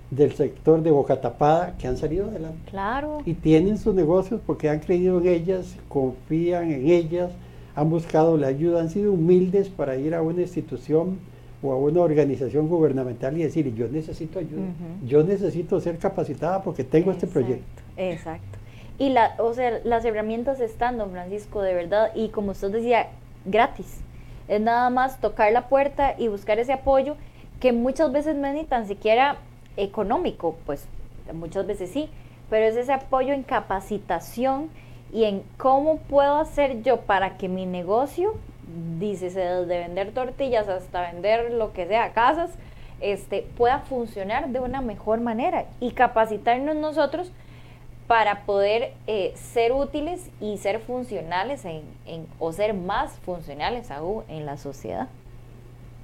del 0.09 0.34
sector 0.34 0.82
de 0.82 0.91
Boca 0.91 1.22
Tapada, 1.22 1.76
que 1.78 1.88
han 1.88 1.97
salido 1.97 2.26
adelante. 2.28 2.59
Claro. 2.70 3.20
Y 3.26 3.34
tienen 3.36 3.78
sus 3.78 3.93
negocios 3.93 4.41
porque 4.45 4.70
han 4.70 4.80
creído 4.80 5.20
en 5.22 5.28
ellas, 5.28 5.76
confían 5.88 6.72
en 6.72 6.89
ellas, 6.89 7.32
han 7.76 7.89
buscado 7.89 8.38
la 8.38 8.47
ayuda, 8.47 8.82
han 8.82 8.89
sido 8.89 9.14
humildes 9.14 9.70
para 9.70 9.95
ir 9.97 10.14
a 10.16 10.22
una 10.22 10.41
institución 10.41 11.20
o 11.64 11.72
a 11.72 11.78
una 11.78 12.01
organización 12.01 12.68
gubernamental 12.68 13.38
y 13.38 13.43
decir, 13.43 13.74
yo 13.76 13.88
necesito 13.88 14.39
ayuda, 14.39 14.64
yo 15.07 15.24
necesito 15.24 15.80
ser 15.80 15.97
capacitada 15.99 16.62
porque 16.64 16.84
tengo 16.84 17.12
este 17.12 17.28
proyecto. 17.28 17.82
Exacto. 17.95 18.57
Y 19.02 19.10
la, 19.10 19.34
o 19.39 19.52
sea, 19.56 19.80
las 19.84 20.06
herramientas 20.06 20.60
están, 20.60 20.99
don 20.99 21.10
Francisco, 21.10 21.64
de 21.64 21.74
verdad, 21.74 22.12
y 22.14 22.30
como 22.30 22.52
usted 22.52 22.70
decía, 22.70 23.08
gratis. 23.45 23.99
Es 24.47 24.62
nada 24.62 24.91
más 24.91 25.20
tocar 25.20 25.52
la 25.52 25.70
puerta 25.70 26.14
y 26.20 26.28
buscar 26.28 26.60
ese 26.60 26.74
apoyo 26.74 27.16
que 27.60 27.74
muchas 27.74 28.12
veces 28.12 28.36
no 28.36 28.47
es 28.47 28.54
ni 28.54 28.64
tan 28.64 28.88
siquiera 28.88 29.38
económico, 29.76 30.56
pues 30.68 30.86
muchas 31.34 31.66
veces 31.66 31.89
sí, 31.89 32.12
pero 32.52 32.68
es 32.68 32.76
ese 32.76 32.93
apoyo 32.93 33.34
en 33.34 33.41
capacitación 33.41 34.70
y 35.12 35.24
en 35.24 35.41
cómo 35.58 35.97
puedo 35.97 36.36
hacer 36.36 36.84
yo 36.84 36.97
para 36.97 37.38
que 37.38 37.49
mi 37.49 37.66
negocio, 37.66 38.36
dice 38.99 39.32
desde 39.32 39.80
vender 39.80 40.12
tortillas 40.12 40.68
hasta 40.68 41.12
vender 41.12 41.54
lo 41.54 41.74
que 41.74 41.88
sea, 41.88 42.14
casas, 42.14 42.52
este, 42.99 43.47
pueda 43.58 43.80
funcionar 43.80 44.49
de 44.49 44.60
una 44.60 44.82
mejor 44.82 45.22
manera 45.22 45.66
y 45.80 45.93
capacitarnos 45.93 46.76
nosotros 46.76 47.32
para 48.12 48.41
poder 48.43 48.91
eh, 49.07 49.32
ser 49.36 49.72
útiles 49.72 50.30
y 50.41 50.57
ser 50.57 50.80
funcionales 50.82 51.64
en, 51.64 51.80
en- 52.05 52.26
o 52.39 52.51
ser 52.51 52.74
más 52.74 53.14
funcionales 53.24 53.89
aún 53.89 54.24
en 54.28 54.45
la 54.45 54.57
sociedad. 54.57 55.07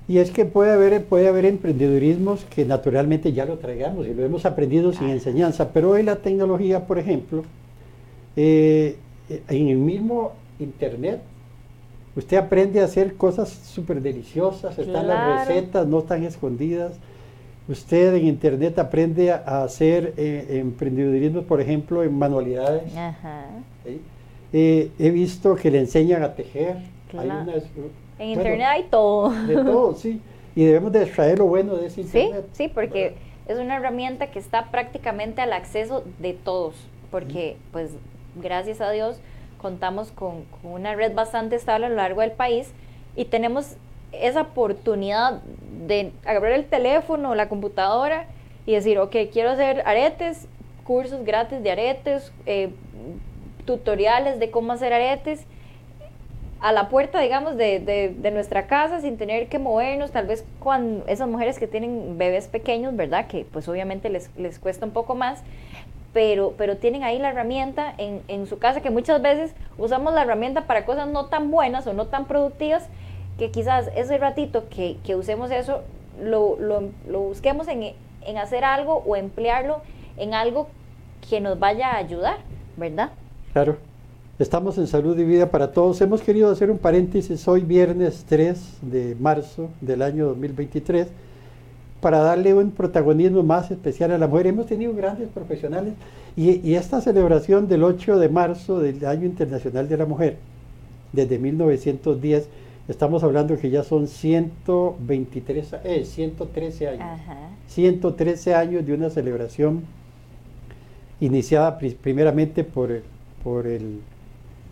Y 0.08 0.20
es 0.20 0.32
que 0.32 0.45
puede 0.45 0.72
haber, 0.72 1.03
puede 1.03 1.28
haber 1.28 1.43
emprendedurismos 1.43 2.45
que 2.45 2.64
naturalmente 2.64 3.34
ya 3.34 3.43
lo 3.43 3.58
traigamos 3.58 4.08
y 4.08 4.14
lo 4.14 4.24
hemos 4.24 4.45
aprendido 4.45 4.93
sin 4.93 5.08
Ajá. 5.08 5.14
enseñanza, 5.16 5.74
pero 5.74 5.89
hoy 5.89 6.03
la 6.03 6.16
tecnología, 6.16 6.88
por 6.88 6.97
ejemplo, 6.97 7.43
eh, 8.38 8.95
eh, 9.30 9.41
en 9.49 9.68
el 9.68 9.78
mismo 9.78 10.32
Internet, 10.60 11.20
usted 12.16 12.38
aprende 12.38 12.80
a 12.80 12.86
hacer 12.86 13.16
cosas 13.16 13.49
súper 13.49 14.01
deliciosas, 14.01 14.80
están 14.80 15.08
las 15.08 15.18
Claro. 15.18 15.39
recetas, 15.39 15.86
no 15.86 15.99
están 15.99 16.24
escondidas. 16.24 16.93
Usted 17.70 18.15
en 18.15 18.28
Internet 18.28 18.80
aprende 18.80 19.32
a 19.32 19.63
hacer 19.63 20.13
eh, 20.18 20.59
emprendedurismo, 20.61 21.41
por 21.43 21.59
ejemplo, 21.59 22.01
en 22.03 22.18
manualidades. 22.18 22.95
Ajá. 22.95 23.45
¿sí? 23.86 24.01
Eh, 24.53 24.91
he 24.97 25.09
visto 25.11 25.55
que 25.55 25.70
le 25.70 25.80
enseñan 25.80 26.24
a 26.24 26.34
tejer. 26.34 26.78
Hay 26.78 26.84
Claro. 27.11 27.41
unas- 27.43 27.63
En 27.65 27.74
bueno, 28.18 28.32
internet 28.41 28.68
hay 28.70 28.84
todo. 28.89 29.30
de 29.45 29.55
todo, 29.55 29.95
sí. 29.95 30.22
Y 30.55 30.63
debemos 30.65 30.91
de 30.93 31.03
extraer 31.03 31.39
lo 31.39 31.45
bueno 31.47 31.76
de 31.76 31.88
ese 31.88 32.03
Sí, 32.03 32.20
internet. 32.20 32.45
sí, 32.53 32.68
porque 32.70 33.15
es 33.47 33.59
una 33.59 33.76
herramienta 33.76 34.28
que 34.32 34.39
está 34.39 34.72
prácticamente 34.72 35.41
al 35.41 35.53
acceso 35.53 36.03
de 36.20 36.34
todos, 36.34 36.76
porque 37.11 37.57
pues 37.72 37.91
gracias 38.41 38.82
a 38.82 38.89
Dios 38.91 39.20
contamos 39.61 40.11
con, 40.11 40.43
con 40.61 40.72
una 40.72 40.95
red 40.95 41.13
bastante 41.13 41.55
estable 41.57 41.88
a 41.88 41.89
lo 41.89 41.95
largo 41.95 42.22
del 42.22 42.32
país 42.32 42.70
y 43.15 43.26
tenemos 43.26 43.76
esa 44.22 44.41
oportunidad 44.41 45.41
de 45.88 46.11
agarrar 46.26 46.51
el 46.53 46.65
teléfono 46.65 47.36
la 47.36 47.49
computadora 47.49 48.26
y 48.65 48.74
decir, 48.74 48.99
ok, 48.99 49.15
quiero 49.32 49.51
hacer 49.51 49.82
aretes, 49.86 50.47
cursos 50.84 51.24
gratis 51.26 51.61
de 51.63 51.72
aretes, 51.72 52.32
eh, 52.45 52.70
tutoriales 53.65 54.39
de 54.39 54.49
cómo 54.51 54.72
hacer 54.74 54.93
aretes 54.93 55.45
a 56.59 56.72
la 56.72 56.89
puerta, 56.89 57.20
digamos, 57.20 57.55
de, 57.55 57.80
de- 57.80 58.15
de 58.18 58.32
nuestra 58.32 58.65
casa 58.65 58.99
sin 59.01 59.18
tener 59.18 59.47
que 59.47 59.59
movernos, 59.59 60.11
tal 60.11 60.26
vez 60.26 60.43
cuando 60.59 61.05
esas 61.07 61.28
mujeres 61.30 61.59
que 61.59 61.68
tienen 61.68 62.18
bebés 62.18 62.47
pequeños, 62.47 62.95
¿verdad? 62.95 63.28
Que 63.28 63.45
pues 63.51 63.68
obviamente 63.68 64.09
les, 64.09 64.32
les 64.38 64.57
cuesta 64.57 64.86
un 64.86 64.91
poco 64.91 65.13
más, 65.13 65.43
pero, 66.13 66.55
pero 66.57 66.78
tienen 66.78 67.03
ahí 67.03 67.20
la 67.20 67.30
herramienta 67.30 67.93
en, 67.99 68.24
en 68.28 68.47
su 68.47 68.57
casa 68.57 68.82
que 68.82 68.89
muchas 68.89 69.22
veces 69.22 69.53
usamos 69.78 70.13
la 70.15 70.24
herramienta 70.24 70.61
para 70.61 70.84
cosas 70.86 71.07
no 71.07 71.26
tan 71.28 71.51
buenas 71.51 71.86
o 71.86 71.93
no 71.93 72.07
tan 72.07 72.26
productivas, 72.26 72.88
que 73.38 73.51
quizás 73.51 73.89
ese 73.95 74.17
ratito 74.17 74.65
que, 74.69 74.97
que 75.03 75.15
usemos 75.15 75.51
eso, 75.51 75.81
lo, 76.23 76.57
lo, 76.59 76.83
lo 77.07 77.19
busquemos 77.21 77.67
en, 77.67 77.93
en 78.25 78.38
hacer 78.38 78.63
algo 78.63 79.03
o 79.05 79.15
emplearlo 79.15 79.81
en 80.17 80.33
algo 80.33 80.67
que 81.29 81.39
nos 81.39 81.59
vaya 81.59 81.91
a 81.91 81.97
ayudar, 81.97 82.38
¿verdad? 82.75 83.11
Claro. 83.53 83.77
Estamos 84.39 84.77
en 84.77 84.85
Salud 84.85 85.17
y 85.17 85.23
Vida 85.23 85.49
para 85.49 85.71
Todos. 85.71 85.99
Hemos 85.99 86.21
querido 86.21 86.51
hacer 86.51 86.69
un 86.69 86.77
paréntesis 86.77 87.47
hoy, 87.47 87.61
viernes 87.61 88.23
3 88.29 88.77
de 88.83 89.15
marzo 89.19 89.69
del 89.81 90.03
año 90.03 90.27
2023, 90.27 91.07
para 92.01 92.19
darle 92.19 92.53
un 92.53 92.69
protagonismo 92.69 93.41
más 93.41 93.71
especial 93.71 94.11
a 94.11 94.19
la 94.19 94.27
mujer. 94.27 94.45
Hemos 94.45 94.67
tenido 94.67 94.93
grandes 94.93 95.29
profesionales 95.29 95.95
y, 96.35 96.67
y 96.67 96.75
esta 96.75 97.01
celebración 97.01 97.67
del 97.67 97.83
8 97.83 98.19
de 98.19 98.29
marzo 98.29 98.79
del 98.79 99.03
Año 99.07 99.25
Internacional 99.25 99.89
de 99.89 99.97
la 99.97 100.05
Mujer, 100.05 100.38
desde 101.13 101.39
1910, 101.39 102.47
estamos 102.88 103.23
hablando 103.23 103.57
que 103.57 103.69
ya 103.69 103.83
son 103.83 104.07
123, 104.07 105.75
eh, 105.83 106.05
113 106.05 106.88
años. 106.88 107.01
Ajá. 107.01 107.38
113 107.67 108.53
años 108.55 108.85
de 108.85 108.93
una 108.93 109.09
celebración 109.09 109.83
iniciada 111.19 111.77
pri- 111.77 111.95
primeramente 112.01 112.63
por 112.63 112.91
el, 112.91 113.03
por 113.43 113.67
el, 113.67 113.99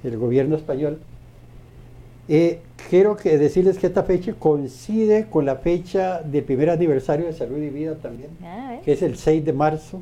el 0.04 0.18
gobierno 0.18 0.56
español. 0.56 1.00
Eh, 2.28 2.62
quiero 2.90 3.16
que 3.18 3.38
decirles 3.38 3.78
que 3.78 3.88
esta 3.88 4.04
fecha 4.04 4.34
coincide 4.34 5.28
con 5.30 5.46
la 5.46 5.58
fecha 5.58 6.22
del 6.22 6.44
primer 6.44 6.70
aniversario 6.72 7.26
de 7.28 7.34
Salud 7.34 7.58
y 7.62 7.70
Vida 7.70 7.96
también, 7.96 8.30
Ah, 8.44 8.78
que 8.84 8.94
es 8.94 9.02
el 9.04 9.16
6 9.18 9.46
de 9.46 9.54
marzo. 9.54 10.02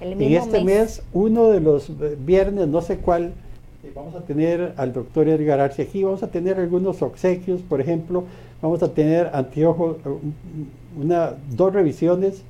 El 0.00 0.12
En 0.12 0.34
este 0.34 0.62
mes, 0.62 1.02
uno 1.12 1.48
de 1.48 1.60
los 1.60 1.88
eh, 1.88 2.16
viernes, 2.24 2.68
no 2.68 2.82
sé 2.82 2.98
cuál, 2.98 3.32
vamos 3.96 4.14
a 4.14 4.20
tener 4.20 4.74
al 4.76 4.92
doctor 4.92 5.26
Edgar 5.26 5.58
Arce 5.58 5.82
aquí, 5.82 6.04
vamos 6.04 6.22
a 6.22 6.28
tener 6.30 6.58
algunos 6.60 7.00
obsequios, 7.00 7.62
por 7.62 7.80
ejemplo, 7.80 8.24
vamos 8.60 8.82
a 8.82 8.92
tener 8.92 9.30
anteojos, 9.32 9.96
un- 10.04 10.34
una, 11.02 11.32
dos 11.50 11.72
revisiones 11.72 12.42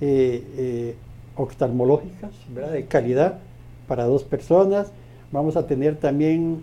eh, 0.00 0.42
eh, 0.56 0.94
oftalmológicas, 1.36 2.32
¿verdad? 2.52 2.72
de 2.72 2.84
calidad 2.86 3.38
para 3.86 4.04
dos 4.04 4.24
personas. 4.24 4.90
Vamos 5.30 5.56
a 5.56 5.66
tener 5.68 5.94
también, 5.96 6.62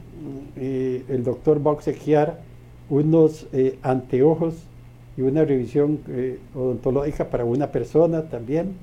eh, 0.58 1.04
el 1.08 1.24
doctor 1.24 1.66
va 1.66 1.72
a 1.72 1.76
obsequiar 1.76 2.42
unos 2.90 3.48
anteojos 3.84 4.56
y 5.18 5.22
una 5.22 5.46
revisión 5.46 6.00
odontológica 6.56 7.30
para 7.30 7.46
una 7.46 7.68
persona 7.68 8.24
también. 8.24 8.74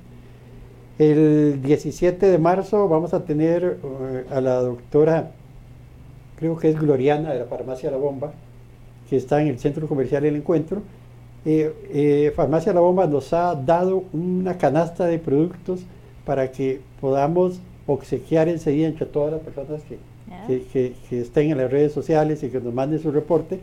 El 0.99 1.61
17 1.61 2.25
de 2.25 2.37
marzo 2.39 2.87
vamos 2.87 3.13
a 3.13 3.23
tener 3.23 3.77
eh, 3.83 4.25
a 4.31 4.41
la 4.41 4.55
doctora, 4.55 5.31
creo 6.39 6.57
que 6.57 6.69
es 6.69 6.79
Gloriana 6.79 7.33
de 7.33 7.39
la 7.39 7.45
Farmacia 7.45 7.91
La 7.91 7.97
Bomba, 7.97 8.31
que 9.09 9.15
está 9.17 9.41
en 9.41 9.47
el 9.47 9.59
Centro 9.59 9.87
Comercial 9.87 10.25
El 10.25 10.37
Encuentro. 10.37 10.81
Eh, 11.45 11.71
eh, 11.93 12.33
Farmacia 12.35 12.73
La 12.73 12.79
Bomba 12.79 13.05
nos 13.05 13.31
ha 13.31 13.53
dado 13.55 14.05
una 14.11 14.57
canasta 14.57 15.05
de 15.05 15.19
productos 15.19 15.81
para 16.25 16.51
que 16.51 16.81
podamos 16.99 17.59
obsequiar 17.85 18.49
enseguida 18.49 18.87
entre 18.87 19.05
todas 19.05 19.31
las 19.31 19.41
personas 19.41 19.81
que, 19.83 19.97
que, 20.47 20.63
que- 20.73 20.93
que 21.09 21.21
estén 21.21 21.51
en 21.51 21.57
las 21.59 21.71
redes 21.71 21.93
sociales 21.93 22.41
y 22.43 22.49
que 22.49 22.59
nos 22.59 22.73
manden 22.73 22.99
su 22.99 23.11
reporte, 23.11 23.59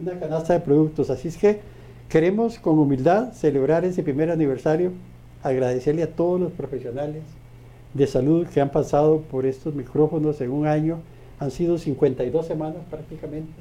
una 0.00 0.18
canasta 0.18 0.54
de 0.54 0.60
productos. 0.60 1.10
Así 1.10 1.28
es 1.28 1.36
que 1.36 1.60
queremos 2.08 2.58
con 2.58 2.78
humildad 2.78 3.32
celebrar 3.34 3.84
ese 3.84 4.02
primer 4.02 4.30
aniversario, 4.30 4.90
agradecerle 5.48 6.02
a 6.02 6.10
todos 6.10 6.40
los 6.40 6.52
profesionales 6.52 7.22
de 7.94 8.06
salud 8.06 8.46
que 8.46 8.60
han 8.60 8.70
pasado 8.70 9.20
por 9.22 9.46
estos 9.46 9.74
micrófonos 9.74 10.40
en 10.40 10.50
un 10.50 10.66
año. 10.66 10.98
Han 11.38 11.50
sido 11.50 11.78
52 11.78 12.46
semanas 12.46 12.82
prácticamente 12.90 13.52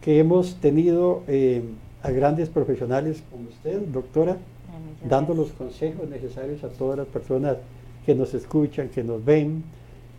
que 0.00 0.18
hemos 0.18 0.56
tenido 0.56 1.22
eh, 1.28 1.62
a 2.02 2.10
grandes 2.10 2.48
profesionales 2.48 3.22
como 3.30 3.48
usted, 3.48 3.80
doctora, 3.82 4.36
Ah, 4.72 5.06
dando 5.06 5.34
los 5.34 5.50
consejos 5.50 6.08
necesarios 6.08 6.64
a 6.64 6.68
todas 6.68 6.96
las 6.96 7.06
personas 7.06 7.58
que 8.06 8.14
nos 8.14 8.32
escuchan, 8.32 8.88
que 8.88 9.04
nos 9.04 9.22
ven, 9.22 9.62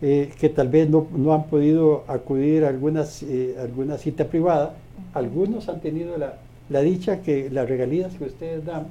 eh, 0.00 0.30
que 0.38 0.48
tal 0.48 0.68
vez 0.68 0.88
no, 0.88 1.08
no 1.12 1.34
han 1.34 1.46
podido 1.46 2.04
acudir 2.06 2.64
a 2.64 2.68
algunas, 2.68 3.22
eh, 3.24 3.56
alguna 3.60 3.98
cita 3.98 4.26
privada. 4.26 4.76
Algunos 5.12 5.68
han 5.68 5.80
tenido 5.80 6.16
la, 6.18 6.38
la 6.68 6.80
dicha 6.82 7.20
que 7.20 7.50
las 7.50 7.68
regalías 7.68 8.14
que 8.14 8.24
ustedes 8.24 8.64
dan, 8.64 8.86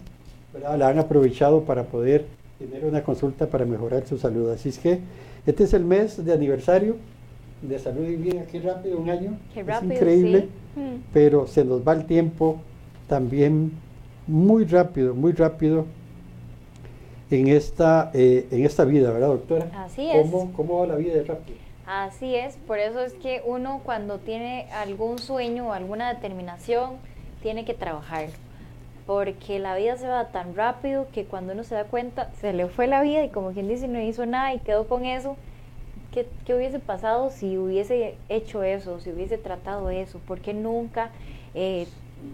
¿verdad? 0.54 0.78
la 0.78 0.90
han 0.90 1.00
aprovechado 1.00 1.64
para 1.64 1.84
poder 1.84 2.26
tener 2.60 2.86
una 2.86 3.04
consulta 3.04 3.48
para 3.48 3.66
mejorar 3.66 4.06
su 4.06 4.18
salud. 4.18 4.50
Así 4.52 4.70
es 4.70 4.80
que 4.80 5.00
este 5.46 5.64
es 5.64 5.74
el 5.74 5.84
mes 5.84 6.24
de 6.24 6.34
aniversario 6.34 6.96
de 7.62 7.80
salud 7.80 8.06
y 8.06 8.16
vida, 8.16 8.46
qué 8.52 8.60
rápido, 8.60 9.00
un 9.00 9.10
año. 9.10 9.38
Qué 9.54 9.64
rápido, 9.64 9.94
es 9.94 10.00
increíble, 10.00 10.50
sí. 10.76 10.80
Mm. 10.80 11.04
pero 11.14 11.48
se 11.48 11.64
nos 11.64 11.88
va 11.88 11.94
el 11.94 12.06
tiempo 12.06 12.60
también 13.08 13.72
muy 14.28 14.66
rápido, 14.66 15.14
muy 15.14 15.32
rápido 15.34 15.86
en 17.32 17.48
esta, 17.48 18.12
eh, 18.14 18.48
en 18.52 18.66
esta 18.66 18.86
vida, 18.86 19.12
¿verdad, 19.12 19.28
doctora? 19.28 19.70
Así 19.76 20.10
es. 20.10 20.30
¿Cómo, 20.30 20.52
¿Cómo 20.54 20.80
va 20.80 20.88
la 20.88 20.96
vida 20.96 21.14
de 21.14 21.24
rápido? 21.24 21.58
Así 21.86 22.36
es, 22.36 22.56
por 22.68 22.80
eso 22.80 23.02
es 23.02 23.14
que 23.14 23.42
uno 23.46 23.82
cuando 23.84 24.20
tiene 24.20 24.68
algún 24.72 25.20
sueño 25.20 25.68
o 25.68 25.74
alguna 25.74 26.14
determinación, 26.14 26.92
tiene 27.42 27.66
que 27.66 27.74
trabajar. 27.74 28.30
Porque 29.06 29.60
la 29.60 29.76
vida 29.76 29.98
se 29.98 30.08
va 30.08 30.30
tan 30.30 30.56
rápido 30.56 31.08
que 31.12 31.26
cuando 31.26 31.54
uno 31.54 31.64
se 31.64 31.76
da 31.76 31.84
cuenta, 31.84 32.32
se 32.40 32.54
le 32.54 32.68
fue 32.68 32.88
la 32.88 33.02
vida 33.02 33.24
y 33.24 33.30
como 33.30 33.52
quien 33.52 33.68
dice, 33.68 33.88
no 33.88 34.00
hizo 34.00 34.26
nada 34.26 34.54
y 34.54 34.60
quedó 34.60 34.88
con 34.88 35.06
eso. 35.06 35.36
¿Qué, 36.12 36.28
qué 36.46 36.54
hubiese 36.56 36.80
pasado 36.80 37.30
si 37.30 37.58
hubiese 37.58 38.16
hecho 38.30 38.64
eso, 38.64 39.00
si 39.00 39.10
hubiese 39.10 39.38
tratado 39.38 39.90
eso? 39.90 40.22
porque 40.28 40.54
nunca 40.54 41.10
eh, 41.56 41.88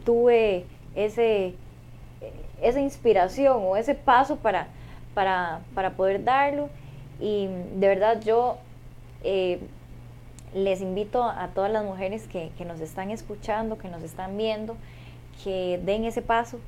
tuve 0.06 0.66
ese, 0.96 1.56
esa 2.62 2.82
inspiración 2.82 3.58
o 3.62 3.78
ese 3.78 3.96
paso 3.96 4.36
para, 4.36 4.68
para, 5.14 5.62
para 5.74 5.92
poder 5.92 6.24
darlo? 6.24 6.70
Y 7.20 7.48
de 7.76 7.88
verdad 7.88 8.22
yo 8.22 8.58
eh, 9.24 9.60
les 10.54 10.82
invito 10.82 11.24
a 11.24 11.50
todas 11.50 11.72
las 11.72 11.84
mujeres 11.84 12.28
que, 12.28 12.52
que, 12.58 12.66
nos 12.66 12.80
están 12.80 13.12
escuchando, 13.12 13.78
que 13.78 13.90
nos 13.90 14.04
están 14.04 14.38
viendo, 14.38 14.76
que 15.44 15.80
den 15.84 16.06
ese 16.06 16.22
paso. 16.22 16.60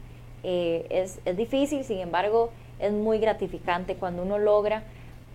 Eh, 0.43 0.88
es, 0.89 1.19
es, 1.26 1.38
difícil, 1.38 1.84
sin 1.84 1.99
embargo, 1.99 2.49
es 2.80 2.91
muy 2.91 3.19
gratificante 3.19 3.95
cuando 3.95 4.24
uno 4.24 4.39
logra 4.39 4.84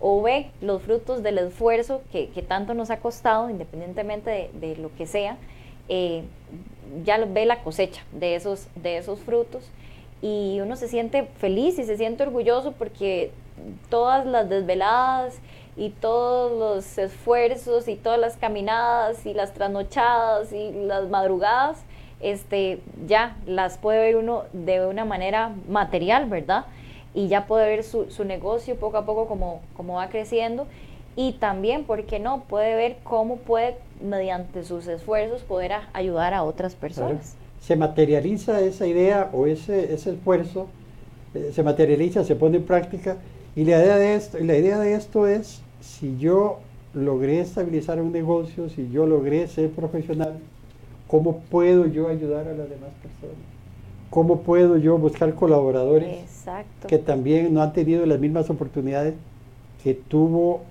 o 0.01 0.20
ve 0.22 0.51
los 0.61 0.82
frutos 0.82 1.22
del 1.22 1.39
esfuerzo 1.39 2.03
que, 2.12 2.28
que 2.30 2.43
tanto 2.43 2.74
nos 2.74 2.91
ha 2.91 2.99
costado, 2.99 3.49
independientemente 3.49 4.30
de, 4.30 4.51
de 4.66 4.76
lo 4.76 4.95
que 4.95 5.07
sea, 5.07 5.39
eh, 5.89 6.24
ya 7.05 7.18
ve 7.24 7.47
la 7.47 7.62
cosecha 7.62 8.03
de 8.12 8.34
esos, 8.34 8.68
de 8.74 8.99
esos 8.99 9.20
frutos 9.20 9.64
y 10.22 10.59
uno 10.61 10.76
se 10.76 10.89
siente 10.89 11.28
feliz 11.39 11.78
y 11.78 11.84
se 11.84 11.97
siente 11.97 12.22
orgulloso 12.22 12.72
porque 12.72 13.30
todas 13.91 14.26
las 14.26 14.49
desveladas 14.49 15.39
y 15.76 15.91
todos 15.91 16.59
los 16.59 16.99
esfuerzos 16.99 17.87
y 17.89 17.97
todas 17.97 18.18
las 18.18 18.37
caminadas 18.37 19.26
y 19.26 19.34
las 19.34 19.53
trasnochadas 19.53 20.53
y 20.53 20.72
las 20.72 21.09
madrugadas, 21.09 21.78
este, 22.21 22.81
ya 23.07 23.37
las 23.47 23.79
puede 23.79 24.01
ver 24.01 24.17
uno 24.17 24.45
de 24.53 24.87
una 24.87 25.05
manera 25.05 25.53
material, 25.69 26.29
¿verdad? 26.29 26.67
Y 27.14 27.29
ya 27.29 27.47
puede 27.47 27.67
ver 27.67 27.85
su, 27.85 28.11
su 28.11 28.25
negocio 28.25 28.77
poco 28.77 28.99
a 28.99 29.07
poco 29.07 29.27
como, 29.27 29.61
como 29.77 29.95
va 29.95 30.09
creciendo 30.09 30.67
y 31.17 31.33
también, 31.33 31.85
¿por 31.85 32.05
qué 32.05 32.19
no? 32.19 32.45
Puede 32.45 32.75
ver 32.75 32.99
cómo 33.03 33.37
puede, 33.39 33.77
mediante 34.07 34.62
sus 34.64 34.87
esfuerzos, 34.87 35.43
poder 35.43 35.73
a, 35.73 35.89
ayudar 35.95 36.35
a 36.35 36.43
otras 36.43 36.75
personas. 36.75 37.33
Claro. 37.33 37.47
Se 37.61 37.75
materializa 37.75 38.61
esa 38.61 38.87
idea 38.87 39.31
o 39.33 39.47
ese, 39.47 39.95
ese 39.95 40.11
esfuerzo, 40.11 40.69
eh, 41.35 41.51
se 41.55 41.62
materializa, 41.62 42.23
se 42.23 42.37
pone 42.37 42.59
en 42.59 42.64
práctica 42.64 43.17
y 43.57 43.64
la 43.64 43.83
idea 43.83 43.97
de 43.97 44.14
esto, 44.14 44.39
la 44.39 44.57
idea 44.57 44.79
de 44.79 44.95
esto 44.95 45.27
es 45.27 45.62
si 45.81 46.19
yo 46.19 46.59
logré 46.93 47.41
estabilizar 47.41 48.01
un 48.01 48.12
negocio, 48.12 48.69
si 48.69 48.91
yo 48.91 49.07
logré 49.07 49.49
ser 49.49 49.71
profesional, 49.71 50.39
¿cómo 51.09 51.40
puedo 51.50 51.86
yo 51.86 52.09
ayudar 52.09 52.48
a 52.48 52.52
las 52.52 52.68
demás 52.68 52.90
personas? 53.02 53.36
¿Cómo 54.11 54.40
puedo 54.42 54.76
yo 54.76 54.98
buscar 54.98 55.34
colaboradores 55.34 56.22
Exacto. 56.22 56.86
que 56.86 56.98
también 56.98 57.52
no 57.52 57.62
han 57.62 57.72
tenido 57.72 58.07
las 58.07 58.18
mismas 58.18 58.48
oportunidades 58.50 59.14
que 59.82 59.94
tuvo, 59.94 60.62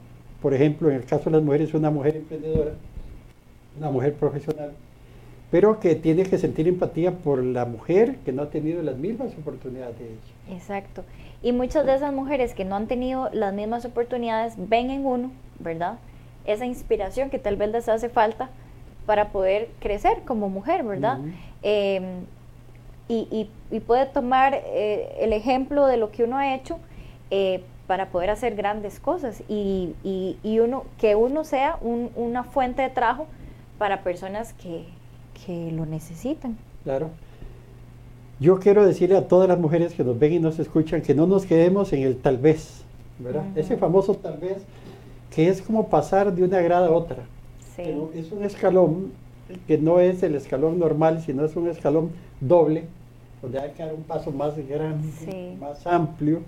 por 0.41 0.53
ejemplo, 0.53 0.89
en 0.89 0.95
el 0.95 1.05
caso 1.05 1.25
de 1.25 1.31
las 1.31 1.43
mujeres, 1.43 1.73
una 1.73 1.91
mujer 1.91 2.15
emprendedora, 2.15 2.71
una 3.77 3.91
mujer 3.91 4.13
profesional, 4.13 4.71
pero 5.51 5.79
que 5.79 5.95
tiene 5.95 6.23
que 6.23 6.37
sentir 6.37 6.67
empatía 6.67 7.11
por 7.11 7.43
la 7.43 7.65
mujer 7.65 8.17
que 8.25 8.31
no 8.31 8.43
ha 8.43 8.49
tenido 8.49 8.81
las 8.81 8.97
mismas 8.97 9.33
oportunidades 9.37 9.97
de 9.99 10.05
ella. 10.05 10.57
Exacto. 10.57 11.03
Y 11.43 11.51
muchas 11.51 11.85
de 11.85 11.95
esas 11.95 12.13
mujeres 12.13 12.53
que 12.53 12.65
no 12.65 12.75
han 12.75 12.87
tenido 12.87 13.29
las 13.31 13.53
mismas 13.53 13.85
oportunidades 13.85 14.53
ven 14.57 14.89
en 14.89 15.05
uno, 15.05 15.31
¿verdad? 15.59 15.97
Esa 16.45 16.65
inspiración 16.65 17.29
que 17.29 17.39
tal 17.39 17.57
vez 17.57 17.71
les 17.71 17.89
hace 17.89 18.09
falta 18.09 18.49
para 19.05 19.29
poder 19.29 19.69
crecer 19.79 20.23
como 20.25 20.49
mujer, 20.49 20.83
¿verdad? 20.83 21.19
Uh 21.19 21.23
-huh. 21.23 21.33
eh, 21.63 22.01
y, 23.07 23.27
y, 23.31 23.49
y, 23.75 23.79
puede 23.81 24.07
tomar 24.07 24.55
eh, 24.55 25.17
el 25.19 25.31
ejemplo 25.31 25.85
de 25.85 25.97
lo 25.97 26.09
que 26.11 26.23
uno 26.23 26.37
ha 26.37 26.55
hecho 26.55 26.79
eh, 27.29 27.63
para 27.85 28.07
poder 28.09 28.31
hacer 28.31 28.55
grandes 28.55 28.99
cosas 28.99 29.43
y, 29.47 29.93
y 30.03 30.59
uno, 30.59 30.85
que 30.97 31.13
uno 31.13 31.43
sea 31.43 31.77
un, 31.81 32.09
una 32.15 32.43
fuente 32.43 32.81
de 32.81 32.89
trabajo 32.89 33.27
para 33.77 34.01
personas 34.01 34.53
que, 34.53 34.85
que 35.45 35.71
lo 35.71 35.85
necesitan. 35.85 36.57
Claro. 36.83 37.09
Yo 38.39 38.59
quiero 38.59 38.85
decirle 38.85 39.17
a 39.17 39.27
todas 39.27 39.47
las 39.47 39.59
mujeres 39.59 39.93
que 39.93 40.03
nos 40.03 40.17
ven 40.17 40.33
y 40.33 40.39
nos 40.39 40.57
escuchan 40.57 41.01
que 41.01 41.13
no 41.13 41.27
nos 41.27 41.45
quedemos 41.45 41.93
en 41.93 42.01
el 42.01 42.17
tal 42.17 42.37
vez, 42.37 42.83
¿verdad? 43.19 43.43
Uh 43.51 43.55
-huh. 43.55 43.59
Ese 43.59 43.77
famoso 43.77 44.15
tal 44.15 44.37
vez 44.37 44.65
que 45.29 45.49
es 45.49 45.61
como 45.61 45.89
pasar 45.89 46.33
de 46.33 46.43
una 46.43 46.59
grada 46.61 46.87
a 46.87 46.91
otra. 46.91 47.17
Sí. 47.75 47.83
Pero 47.85 48.11
es 48.13 48.31
un 48.31 48.43
escalón 48.43 49.11
que 49.67 49.77
no 49.77 49.99
es 49.99 50.23
el 50.23 50.35
escalón 50.35 50.79
normal, 50.79 51.21
sino 51.21 51.45
es 51.45 51.55
un 51.55 51.67
escalón 51.69 52.11
doble, 52.39 52.85
donde 53.41 53.59
hay 53.59 53.71
que 53.71 53.83
dar 53.83 53.93
un 53.93 54.03
paso 54.03 54.31
más 54.31 54.55
grande, 54.67 55.07
sí. 55.19 55.57
más 55.59 55.85
amplio, 55.85 56.41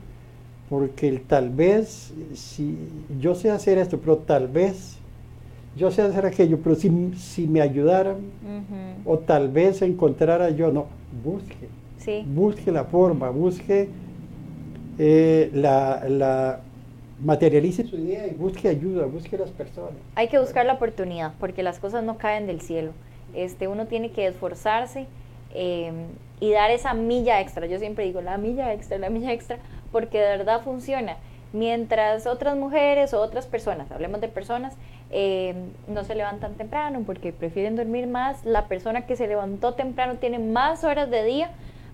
porque 0.69 1.07
el 1.07 1.21
tal 1.21 1.49
vez, 1.49 2.13
si 2.33 2.77
yo 3.19 3.35
sé 3.35 3.51
hacer 3.51 3.77
esto, 3.77 3.99
pero 3.99 4.17
tal 4.17 4.47
vez 4.47 4.97
yo 5.77 5.91
sé 5.91 6.01
hacer 6.01 6.25
aquello, 6.25 6.59
pero 6.63 6.75
si, 6.75 6.89
si 7.15 7.47
me 7.47 7.61
ayudaran, 7.61 8.15
uh 8.15 8.19
-huh. 8.19 9.13
o 9.13 9.19
tal 9.19 9.49
vez 9.49 9.81
encontrara 9.83 10.49
yo, 10.49 10.71
no, 10.71 10.87
busque, 11.23 11.67
sí. 11.99 12.25
busque 12.25 12.71
la 12.71 12.85
forma, 12.85 13.29
busque 13.29 13.89
eh, 14.97 15.51
la, 15.53 16.03
la, 16.09 16.61
materialice 17.19 17.83
su 17.85 17.97
idea 17.97 18.27
y 18.27 18.31
busque 18.31 18.67
ayuda, 18.67 19.05
busque 19.05 19.37
las 19.37 19.49
personas. 19.51 19.93
Hay 20.15 20.27
que 20.27 20.39
buscar 20.39 20.65
la 20.65 20.73
oportunidad, 20.73 21.33
porque 21.39 21.63
las 21.63 21.79
cosas 21.79 22.03
no 22.03 22.17
caen 22.17 22.47
del 22.47 22.61
cielo. 22.61 22.91
Este, 23.33 23.67
uno 23.67 23.87
tiene 23.87 24.11
que 24.11 24.27
esforzarse 24.27 25.07
eh, 25.53 25.91
y 26.39 26.51
dar 26.51 26.71
esa 26.71 26.93
milla 26.93 27.41
extra. 27.41 27.65
Yo 27.65 27.79
siempre 27.79 28.05
digo, 28.05 28.21
la 28.21 28.37
milla 28.37 28.73
extra, 28.73 28.97
la 28.97 29.09
milla 29.09 29.31
extra, 29.31 29.57
porque 29.91 30.19
de 30.19 30.37
verdad 30.37 30.61
funciona. 30.61 31.17
Mientras 31.53 32.27
otras 32.27 32.57
mujeres 32.57 33.13
o 33.13 33.21
otras 33.21 33.47
personas, 33.47 33.89
hablemos 33.91 34.21
de 34.21 34.27
personas, 34.27 34.75
eh, 35.09 35.55
no 35.87 36.03
se 36.03 36.13
levantan 36.13 36.55
temprano 36.55 37.03
porque 37.05 37.31
prefieren 37.31 37.77
dormir 37.77 38.07
más, 38.07 38.43
la 38.43 38.67
persona 38.67 39.05
que 39.05 39.15
se 39.15 39.27
levantó 39.27 39.73
temprano 39.73 40.15
tiene 40.15 40.39
más 40.39 40.83
horas 40.83 41.09
de 41.09 41.23
día 41.23 41.51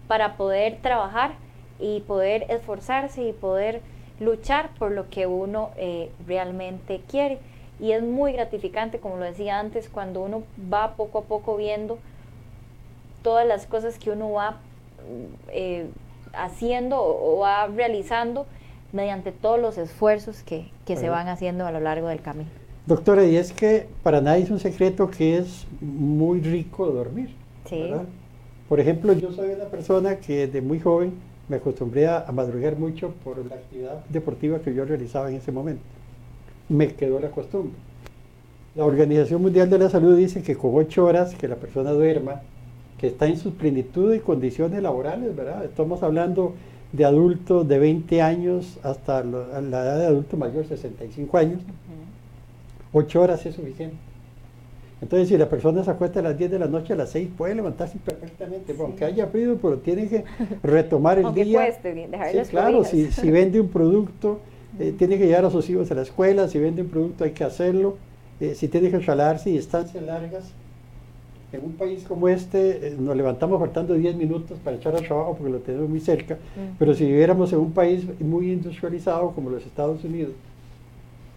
para 0.08 0.36
poder 0.36 0.80
trabajar 0.82 1.34
y 1.80 2.02
poder 2.02 2.48
esforzarse 2.50 3.24
y 3.24 3.34
poder 3.34 3.82
luchar 4.20 4.70
por 4.78 4.92
lo 4.92 5.10
que 5.10 5.28
uno 5.28 5.72
eh, 5.78 6.12
realmente 6.28 7.02
quiere. 7.10 7.40
Y 7.80 7.92
es 7.92 8.04
muy 8.04 8.34
gratificante, 8.34 9.00
como 9.00 9.18
lo 9.18 9.26
decía 9.26 9.60
antes, 9.60 9.90
cuando 9.90 10.22
uno 10.22 10.44
va 10.72 10.96
poco 10.96 11.20
a 11.20 11.22
poco 11.24 11.58
viendo 11.58 11.98
todas 13.24 13.48
las 13.48 13.66
cosas 13.66 13.98
que 13.98 14.12
uno 14.12 14.32
va 14.32 14.58
eh, 15.50 15.88
haciendo 16.34 16.98
o, 17.02 17.40
va 17.40 17.68
realizando 17.68 18.46
mediante 18.92 19.32
todos 19.32 19.60
los 19.60 19.78
esfuerzos 19.78 20.44
que, 20.44 20.70
que 20.86 20.96
se 20.96 21.10
van 21.10 21.28
haciendo 21.28 21.66
a 21.66 21.72
lo 21.72 21.80
largo 21.80 22.08
del 22.10 22.22
camino. 22.22 22.50
Doctora, 22.86 23.24
y 23.26 23.38
es 23.38 23.54
que 23.54 23.88
para 24.04 24.22
nadie 24.22 24.44
es 24.44 24.52
un 24.52 24.60
secreto 24.60 25.10
que 25.10 25.38
es 25.38 25.66
muy 25.82 26.42
rico 26.42 26.86
dormir. 26.88 27.34
Sí. 27.66 27.92
Por 28.68 28.80
ejemplo, 28.80 29.14
yo 29.14 29.32
soy 29.32 29.52
una 29.52 29.66
persona 29.66 30.18
que 30.18 30.48
de 30.48 30.62
muy 30.62 30.80
joven 30.80 31.14
me 31.50 31.58
acostumbré 31.58 32.08
a, 32.08 32.26
madrugar 32.32 32.78
mucho 32.78 33.14
por 33.24 33.38
la 33.46 33.56
actividad 33.56 34.06
deportiva 34.10 34.60
que 34.60 34.74
yo 34.74 34.86
realizaba 34.86 35.30
en 35.30 35.36
ese 35.36 35.52
momento. 35.52 35.84
Me 36.70 36.88
quedó 36.94 37.20
la 37.20 37.30
costumbre. 37.30 37.74
La 38.76 38.86
Organización 38.86 39.42
Mundial 39.42 39.70
de 39.70 39.78
la 39.78 39.90
Salud 39.90 40.18
dice 40.18 40.42
que 40.42 40.56
con 40.56 40.72
ocho 40.76 41.06
horas 41.06 41.36
que 41.36 41.48
la 41.48 41.58
persona 41.58 41.92
duerma, 41.92 42.42
que 42.98 43.08
está 43.08 43.28
en 43.28 43.38
su 43.38 43.54
plenitud 43.54 44.12
de 44.12 44.22
condiciones 44.22 44.82
laborales, 44.82 45.36
¿verdad? 45.36 45.66
Estamos 45.66 46.02
hablando 46.02 46.54
de 46.92 47.06
adultos 47.06 47.68
de 47.68 47.80
20 47.80 48.22
años 48.22 48.80
hasta 48.84 49.24
la 49.24 49.60
edad 49.60 50.00
de 50.00 50.06
adulto 50.06 50.38
mayor, 50.38 50.66
65 50.66 51.38
años. 51.38 51.62
8 52.94 53.22
horas 53.22 53.46
es 53.46 53.56
suficiente. 53.56 53.98
Entonces, 55.04 55.28
si 55.28 55.38
la 55.38 55.50
persona 55.50 55.84
se 55.84 55.92
acuesta 55.92 56.22
a 56.22 56.24
las 56.24 56.38
10 56.38 56.52
de 56.52 56.60
la 56.60 56.68
noche, 56.68 56.94
a 56.94 56.96
las 56.96 57.10
6 57.10 57.32
puede 57.38 57.54
levantarse 57.56 57.98
perfectamente, 57.98 58.74
sí. 58.74 58.80
aunque 58.82 59.04
haya 59.04 59.28
frío, 59.28 59.58
pero 59.62 59.78
tiene 59.80 60.08
que 60.08 60.24
retomar 60.64 61.20
el 61.20 61.26
aunque 61.26 61.44
día. 61.44 61.60
Cueste, 61.60 61.94
sí, 61.94 62.50
claro, 62.50 62.86
si, 62.86 63.12
si, 63.12 63.30
vende 63.32 63.60
un 63.60 63.68
producto, 63.68 64.40
eh, 64.80 64.94
tiene 64.98 65.18
que 65.18 65.28
llevar 65.28 65.44
a 65.44 65.50
sus 65.50 65.70
hijos 65.70 65.92
a 65.92 65.96
la 65.96 66.04
escuela, 66.04 66.48
si 66.48 66.58
vende 66.58 66.84
un 66.84 66.88
producto 66.88 67.26
hay 67.26 67.32
que 67.32 67.44
hacerlo, 67.44 67.98
eh, 68.40 68.56
si 68.56 68.70
tiene 68.70 68.90
que 68.90 69.00
trasladarse 69.00 69.50
distancias 69.50 70.02
largas, 70.02 70.54
en 71.52 71.66
un 71.66 71.74
país 71.74 72.06
como 72.08 72.30
este 72.30 72.88
eh, 72.88 72.96
nos 72.98 73.18
levantamos 73.18 73.60
faltando 73.60 73.96
10 73.96 74.16
minutos 74.16 74.58
para 74.64 74.78
echar 74.78 74.96
al 74.96 75.06
trabajo 75.06 75.36
porque 75.36 75.52
lo 75.52 75.60
tenemos 75.60 75.90
muy 75.90 76.00
cerca, 76.00 76.38
pero 76.80 76.94
si 76.94 77.06
viviéramos 77.06 77.52
en 77.52 77.60
un 77.60 77.74
país 77.74 78.06
muy 78.22 78.54
industrializado 78.54 79.32
como 79.32 79.50
los 79.50 79.66
Estados 79.66 80.02
Unidos, 80.06 80.32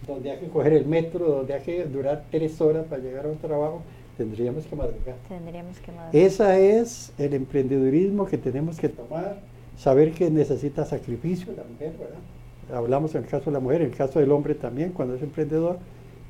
donde 0.07 0.31
hay 0.31 0.39
que 0.39 0.47
coger 0.47 0.73
el 0.73 0.85
metro, 0.85 1.25
donde 1.25 1.53
hay 1.53 1.61
que 1.61 1.83
durar 1.85 2.23
tres 2.31 2.59
horas 2.61 2.85
para 2.85 3.01
llegar 3.01 3.25
a 3.25 3.29
un 3.29 3.37
trabajo, 3.37 3.81
tendríamos 4.17 4.65
que 4.65 4.75
madrugar. 4.75 5.15
Tendríamos 5.27 5.77
que 5.79 5.91
madrugar. 5.91 6.15
Ese 6.15 6.79
es 6.79 7.11
el 7.17 7.33
emprendedurismo 7.33 8.25
que 8.25 8.37
tenemos 8.37 8.79
que 8.79 8.89
tomar, 8.89 9.37
saber 9.77 10.13
que 10.13 10.29
necesita 10.29 10.85
sacrificio 10.85 11.53
la 11.55 11.63
mujer, 11.63 11.93
¿verdad? 11.99 12.77
Hablamos 12.77 13.15
en 13.15 13.23
el 13.23 13.29
caso 13.29 13.45
de 13.45 13.51
la 13.51 13.59
mujer, 13.59 13.81
en 13.81 13.91
el 13.91 13.95
caso 13.95 14.19
del 14.19 14.31
hombre 14.31 14.55
también, 14.55 14.91
cuando 14.91 15.15
es 15.15 15.21
emprendedor, 15.21 15.77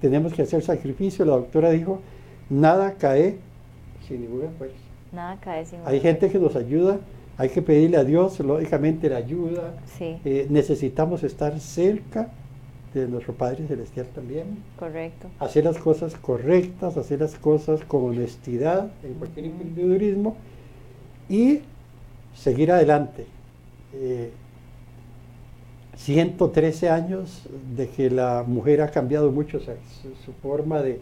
tenemos 0.01 0.33
que 0.33 0.43
hacer 0.43 0.61
sacrificio. 0.61 1.25
La 1.25 1.33
doctora 1.33 1.71
dijo, 1.71 1.99
nada 2.49 2.93
cae 2.93 3.37
sin 4.07 4.21
ningún 4.21 4.43
esfuerzo. 4.43 4.75
Nada 5.11 5.39
cae 5.39 5.65
sin 5.65 5.79
Hay 5.85 5.99
gente 5.99 6.29
que 6.29 6.37
nos 6.37 6.55
ayuda, 6.55 6.99
hay 7.37 7.49
que 7.49 7.61
pedirle 7.61 7.97
a 7.97 8.03
Dios, 8.03 8.39
lógicamente 8.39 9.09
la 9.09 9.17
ayuda. 9.17 9.73
Sí. 9.97 10.17
Eh, 10.25 10.47
necesitamos 10.49 11.23
estar 11.23 11.59
cerca 11.59 12.29
de 13.01 13.07
nuestro 13.07 13.33
Padre 13.33 13.67
Celestial 13.67 14.07
también. 14.13 14.63
Correcto. 14.77 15.27
Hacer 15.39 15.65
las 15.65 15.77
cosas 15.77 16.15
correctas, 16.15 16.97
hacer 16.97 17.19
las 17.19 17.35
cosas 17.35 17.83
con 17.85 18.05
honestidad 18.05 18.91
en 19.03 19.13
cualquier 19.15 19.47
emprendedurismo 19.47 20.35
y 21.29 21.61
seguir 22.35 22.71
adelante. 22.71 23.25
113 25.95 26.85
eh, 26.85 26.89
años 26.89 27.47
de 27.75 27.87
que 27.89 28.09
la 28.09 28.43
mujer 28.45 28.81
ha 28.81 28.89
cambiado 28.89 29.31
mucho 29.31 29.59
su, 29.59 30.33
forma 30.41 30.81
de, 30.81 31.01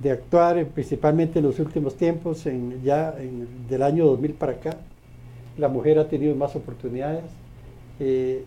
de, 0.00 0.10
actuar, 0.10 0.64
principalmente 0.66 1.38
en 1.40 1.46
los 1.46 1.58
últimos 1.58 1.96
tiempos, 1.96 2.46
en, 2.46 2.82
ya 2.82 3.14
en, 3.18 3.66
del 3.68 3.82
año 3.82 4.06
2000 4.06 4.34
para 4.34 4.52
acá. 4.52 4.76
La 5.58 5.68
mujer 5.68 5.98
ha 5.98 6.08
tenido 6.08 6.34
más 6.34 6.54
oportunidades. 6.56 7.24
Eh, 7.98 8.44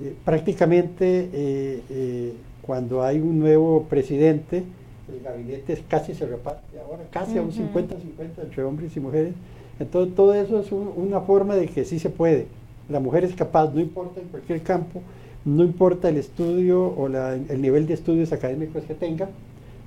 eh, 0.00 0.14
prácticamente 0.24 1.30
eh, 1.32 1.82
eh, 1.88 2.32
cuando 2.62 3.02
hay 3.02 3.18
un 3.18 3.38
nuevo 3.38 3.84
presidente, 3.84 4.64
el 5.08 5.22
gabinete 5.22 5.82
casi 5.88 6.14
se 6.14 6.26
reparte 6.26 6.78
ahora, 6.80 7.04
casi 7.10 7.38
a 7.38 7.42
un 7.42 7.52
50-50 7.52 8.42
entre 8.42 8.64
hombres 8.64 8.96
y 8.96 9.00
mujeres. 9.00 9.34
Entonces 9.78 10.14
todo 10.14 10.34
eso 10.34 10.60
es 10.60 10.70
una 10.72 11.20
forma 11.20 11.54
de 11.54 11.68
que 11.68 11.84
sí 11.84 11.98
se 11.98 12.10
puede. 12.10 12.46
La 12.88 13.00
mujer 13.00 13.24
es 13.24 13.34
capaz, 13.34 13.72
no 13.72 13.80
importa 13.80 14.20
en 14.20 14.28
cualquier 14.28 14.62
campo, 14.62 15.00
no 15.44 15.64
importa 15.64 16.08
el 16.08 16.16
estudio 16.16 16.84
o 16.84 17.06
el 17.06 17.62
nivel 17.62 17.86
de 17.86 17.94
estudios 17.94 18.32
académicos 18.32 18.84
que 18.84 18.94
tenga, 18.94 19.28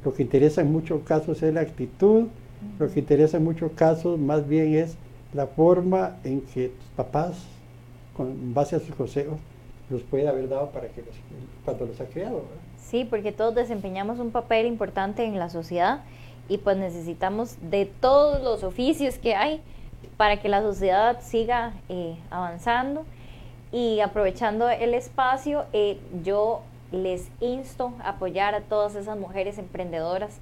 lo 0.03 0.13
que 0.13 0.23
interesa 0.23 0.61
en 0.61 0.71
muchos 0.71 1.01
casos 1.03 1.43
es 1.43 1.53
la 1.53 1.61
actitud, 1.61 2.27
lo 2.79 2.89
que 2.89 2.99
interesa 2.99 3.37
en 3.37 3.43
muchos 3.43 3.71
casos 3.73 4.17
más 4.17 4.47
bien 4.47 4.73
es 4.75 4.95
la 5.33 5.47
forma 5.47 6.17
en 6.23 6.41
que 6.41 6.69
tus 6.69 6.87
papás, 6.95 7.43
con 8.15 8.53
base 8.53 8.75
a 8.75 8.79
sus 8.79 8.95
consejos, 8.95 9.37
los 9.89 10.01
puede 10.03 10.27
haber 10.27 10.49
dado 10.49 10.71
para 10.71 10.87
que 10.87 11.01
los, 11.01 11.15
cuando 11.65 11.85
los 11.85 11.99
ha 11.99 12.05
creado. 12.05 12.43
Sí, 12.77 13.05
porque 13.05 13.31
todos 13.31 13.55
desempeñamos 13.55 14.19
un 14.19 14.31
papel 14.31 14.65
importante 14.65 15.23
en 15.23 15.37
la 15.37 15.49
sociedad 15.49 16.01
y 16.47 16.57
pues 16.57 16.77
necesitamos 16.77 17.57
de 17.61 17.85
todos 17.85 18.41
los 18.41 18.63
oficios 18.63 19.17
que 19.17 19.35
hay 19.35 19.61
para 20.17 20.37
que 20.37 20.49
la 20.49 20.61
sociedad 20.61 21.21
siga 21.21 21.73
eh, 21.87 22.17
avanzando 22.29 23.05
y 23.71 23.99
aprovechando 23.99 24.67
el 24.69 24.93
espacio, 24.93 25.65
eh, 25.73 25.99
yo 26.23 26.61
les 26.91 27.29
insto 27.39 27.93
a 27.99 28.09
apoyar 28.09 28.55
a 28.55 28.61
todas 28.61 28.95
esas 28.95 29.17
mujeres 29.17 29.59
emprendedoras 29.59 30.39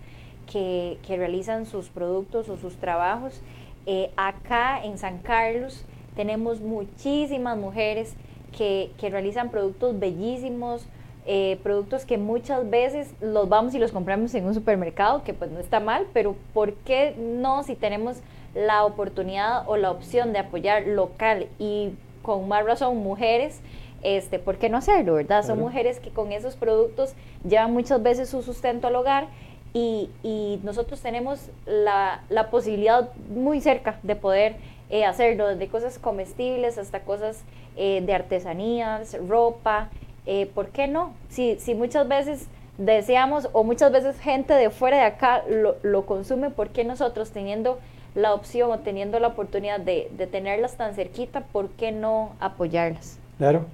que, 0.49 0.97
que 1.05 1.17
realizan 1.17 1.65
sus 1.65 1.89
productos 1.89 2.47
o 2.47 2.57
sus 2.57 2.77
trabajos. 2.77 3.41
Eh, 3.85 4.11
acá 4.15 4.83
en 4.83 4.97
San 4.97 5.19
Carlos 5.19 5.85
tenemos 6.15 6.61
muchísimas 6.61 7.57
mujeres 7.57 8.15
que, 8.57 8.91
realizan 9.09 9.51
productos 9.51 9.99
bellísimos, 9.99 10.87
eh, 11.25 11.59
productos 11.61 12.05
que 12.05 12.17
muchas 12.17 12.69
veces 12.69 13.13
los 13.21 13.47
vamos 13.49 13.75
y 13.75 13.79
los 13.79 13.91
compramos 13.91 14.33
en 14.33 14.45
un 14.45 14.53
supermercado, 14.53 15.23
que 15.23 15.33
pues 15.33 15.51
no 15.51 15.59
está 15.59 15.79
mal, 15.79 16.07
pero 16.13 16.35
¿por 16.53 16.73
qué 16.73 17.15
no 17.17 17.63
si 17.63 17.75
tenemos 17.75 18.17
la 18.55 18.85
oportunidad 18.85 19.63
o 19.67 19.77
la 19.77 19.91
opción 19.91 20.33
de 20.33 20.39
apoyar 20.39 20.87
local 20.87 21.47
y 21.59 21.91
con 22.23 22.47
más 22.47 22.65
razón 22.65 22.97
mujeres? 22.97 23.61
Este, 24.03 24.39
¿Por 24.39 24.57
qué 24.57 24.69
no 24.69 24.77
hacerlo, 24.77 25.15
verdad? 25.15 25.43
Son 25.43 25.59
mujeres 25.59 25.99
que 25.99 26.09
con 26.09 26.31
esos 26.31 26.55
productos 26.55 27.13
llevan 27.47 27.73
muchas 27.73 28.01
veces 28.01 28.29
su 28.29 28.41
sustento 28.41 28.87
al 28.87 28.95
hogar 28.95 29.27
y, 29.73 30.09
y 30.23 30.59
nosotros 30.63 31.01
tenemos 31.01 31.49
la, 31.65 32.23
la, 32.29 32.49
posibilidad 32.49 33.09
muy 33.29 33.59
cerca 33.59 33.99
de 34.03 34.15
poder 34.15 34.55
eh, 34.89 35.05
hacerlo, 35.05 35.47
desde 35.47 35.67
cosas 35.67 35.99
comestibles 35.99 36.77
hasta 36.77 37.01
cosas 37.01 37.43
eh, 37.75 38.01
de 38.05 38.13
artesanías, 38.13 39.17
ropa, 39.27 39.89
eh, 40.25 40.49
¿por 40.53 40.69
qué 40.69 40.87
no? 40.87 41.13
Si, 41.29 41.57
si 41.59 41.75
muchas 41.75 42.07
veces 42.07 42.47
deseamos 42.77 43.49
o 43.53 43.63
muchas 43.63 43.91
veces 43.91 44.19
gente 44.19 44.53
de 44.53 44.69
fuera 44.69 44.97
de 44.97 45.03
acá 45.03 45.43
lo, 45.49 45.75
lo 45.83 46.05
consume, 46.05 46.49
¿por 46.49 46.69
qué 46.69 46.83
nosotros 46.83 47.31
teniendo 47.31 47.79
la 48.15 48.33
opción 48.33 48.71
o 48.71 48.79
teniendo 48.79 49.19
la 49.19 49.27
oportunidad 49.27 49.79
de, 49.79 50.09
de, 50.17 50.25
tenerlas 50.25 50.75
tan 50.75 50.95
cerquita, 50.95 51.41
¿por 51.41 51.69
qué 51.69 51.91
no 51.91 52.31
apoyarlas? 52.39 53.19
Claro, 53.37 53.65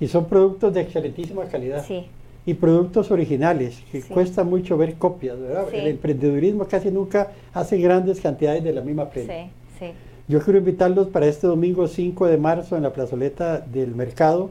y 0.00 0.08
son 0.08 0.24
productos 0.26 0.72
de 0.72 0.80
excelentísima 0.80 1.44
calidad. 1.44 1.84
Sí. 1.84 2.06
Y 2.46 2.54
productos 2.54 3.10
originales, 3.10 3.82
que 3.92 4.00
cuesta 4.00 4.44
mucho 4.44 4.78
ver 4.78 4.94
copias, 4.94 5.38
¿verdad? 5.38 5.66
El 5.74 5.86
emprendedurismo 5.88 6.64
casi 6.64 6.90
nunca 6.90 7.32
hace 7.52 7.76
grandes 7.76 8.20
cantidades 8.20 8.64
de 8.64 8.72
la 8.72 8.80
misma 8.80 9.10
prenda. 9.10 9.34
Sí, 9.34 9.50
sí. 9.78 9.92
Yo 10.30 10.38
quiero 10.38 10.60
invitarlos 10.60 11.08
para 11.08 11.26
este 11.26 11.48
domingo 11.48 11.88
5 11.88 12.28
de 12.28 12.36
marzo 12.36 12.76
en 12.76 12.84
la 12.84 12.92
plazoleta 12.92 13.58
del 13.58 13.96
mercado, 13.96 14.50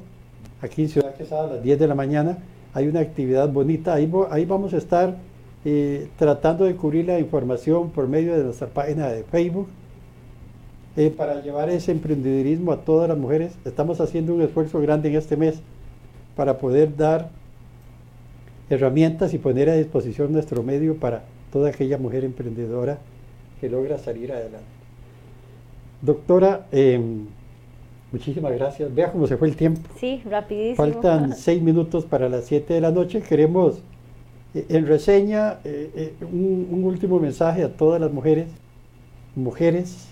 aquí 0.62 0.82
en 0.82 0.90
Ciudad 0.90 1.16
Quesada, 1.16 1.46
a 1.46 1.54
las 1.54 1.64
10 1.64 1.80
de 1.80 1.88
la 1.88 1.96
mañana. 1.96 2.40
Hay 2.74 2.90
una 2.90 3.00
actividad 3.00 3.48
bonita, 3.48 3.94
ahí, 3.94 4.12
ahí 4.30 4.44
vamos 4.44 4.74
a 4.74 4.78
estar 4.78 5.16
eh, 5.64 6.10
tratando 6.18 6.66
de 6.66 6.76
cubrir 6.76 7.06
la 7.06 7.18
información 7.18 7.92
por 7.92 8.10
medio 8.10 8.38
de 8.38 8.44
nuestra 8.44 8.68
página 8.68 9.08
de 9.08 9.24
Facebook. 9.24 9.70
Eh, 10.98 11.14
para 11.16 11.42
llevar 11.42 11.70
ese 11.70 11.94
emprendedurismo 11.94 12.74
a 12.74 12.82
todas 12.82 13.08
las 13.08 13.18
mujeres, 13.18 13.54
estamos 13.64 14.02
haciendo 14.02 14.36
un 14.36 14.42
esfuerzo 14.42 14.82
grande 14.82 15.08
en 15.08 15.16
este 15.16 15.38
mes 15.38 15.62
para 16.36 16.58
poder 16.58 16.98
dar 16.98 17.30
herramientas 18.70 19.34
y 19.34 19.38
poner 19.38 19.70
a 19.70 19.76
disposición 19.76 20.34
nuestro 20.34 20.62
medio 20.62 20.98
para 20.98 21.24
toda 21.54 21.70
aquella 21.70 21.98
mujer 21.98 22.26
emprendedora 22.26 22.98
que 23.62 23.70
logra 23.70 23.98
salir 23.98 24.34
adelante. 24.34 24.79
Doctora, 26.02 26.68
em, 26.72 27.28
muchísimas 28.12 28.54
gracias. 28.54 28.94
Vea 28.94 29.12
cómo 29.12 29.28
se 29.28 29.36
fue 29.36 29.50
el 29.50 29.56
tiempo. 29.56 29.82
Sí, 30.00 30.22
rapidísimo. 30.30 30.76
Faltan 30.76 31.34
seis 31.36 31.62
minutos 31.62 32.06
para 32.06 32.30
las 32.30 32.46
siete 32.46 32.74
de 32.74 32.82
la 32.82 32.92
noche. 32.92 33.22
Queremos, 33.22 33.82
eh, 34.54 34.66
en 34.70 34.88
reseña, 34.88 35.60
eh, 35.66 35.92
eh, 35.96 36.14
un, 36.22 36.84
último 36.86 37.20
mensaje 37.20 37.64
a 37.64 37.74
todas 37.74 38.00
las 38.00 38.12
mujeres, 38.12 38.48
mujeres 39.36 40.08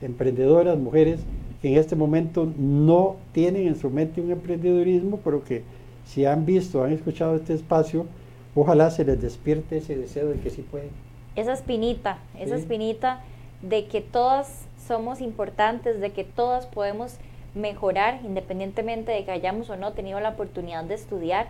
emprendedoras, 0.00 0.78
mujeres 0.78 1.20
que 1.60 1.68
en 1.68 1.78
este 1.78 1.94
momento 1.94 2.50
no 2.56 3.16
tienen 3.32 3.66
en 3.66 3.76
su 3.76 3.90
mente 3.90 4.20
un 4.20 4.30
emprendedurismo, 4.30 5.20
pero 5.22 5.44
que 5.44 5.62
si 6.06 6.24
han 6.24 6.46
visto, 6.46 6.82
han 6.82 6.92
escuchado 6.92 7.36
este 7.36 7.54
espacio, 7.54 8.06
ojalá 8.54 8.90
se 8.90 9.04
les 9.04 9.20
despierte 9.20 9.78
ese 9.78 9.96
deseo 9.96 10.28
de 10.28 10.40
que 10.40 10.50
sí 10.50 10.62
pueden. 10.62 10.90
Esa 11.36 11.52
espinita, 11.52 12.18
esa 12.38 12.56
espinita 12.56 13.20
de 13.62 13.86
que 13.86 14.00
todas 14.00 14.66
somos 14.86 15.20
importantes, 15.20 16.00
de 16.00 16.10
que 16.10 16.24
todas 16.24 16.66
podemos 16.66 17.18
mejorar 17.54 18.20
independientemente 18.24 19.12
de 19.12 19.24
que 19.24 19.30
hayamos 19.30 19.68
o 19.70 19.76
no 19.76 19.92
tenido 19.92 20.20
la 20.20 20.30
oportunidad 20.30 20.84
de 20.84 20.94
estudiar 20.94 21.48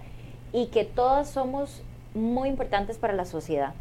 y 0.53 0.66
que 0.66 0.85
todas 0.85 1.30
somos 1.30 1.83
muy 2.14 2.49
importantes 2.49 2.99
para 2.99 3.12
la 3.12 3.24
sociedad. 3.24 3.74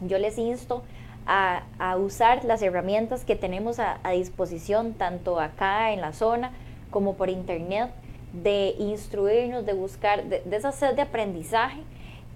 Yo 0.00 0.18
les 0.18 0.38
insto 0.38 0.82
a, 1.26 1.62
usar 1.98 2.44
las 2.44 2.62
herramientas 2.62 3.24
que 3.24 3.36
tenemos 3.36 3.78
a, 3.78 3.98
disposición, 4.12 4.94
tanto 4.94 5.40
acá 5.40 5.92
en 5.92 6.00
la 6.00 6.12
zona 6.12 6.52
como 6.90 7.14
por 7.14 7.28
internet, 7.28 7.90
de 8.32 8.74
instruirnos, 8.78 9.66
de 9.66 9.72
buscar, 9.74 10.24
de, 10.24 10.42
esa 10.52 10.72
sed 10.72 10.94
de 10.94 11.02
aprendizaje 11.02 11.82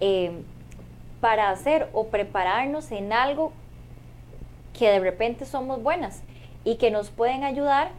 eh, 0.00 0.42
para 1.20 1.50
hacer 1.50 1.88
o 1.92 2.08
prepararnos 2.08 2.90
en 2.92 3.12
algo 3.12 3.52
que 4.76 4.90
de 4.90 5.00
repente 5.00 5.46
somos 5.46 5.82
buenas 5.82 6.22
y 6.64 6.76
que 6.76 6.90
nos 6.90 7.10
pueden 7.10 7.44
ayudar 7.44 7.90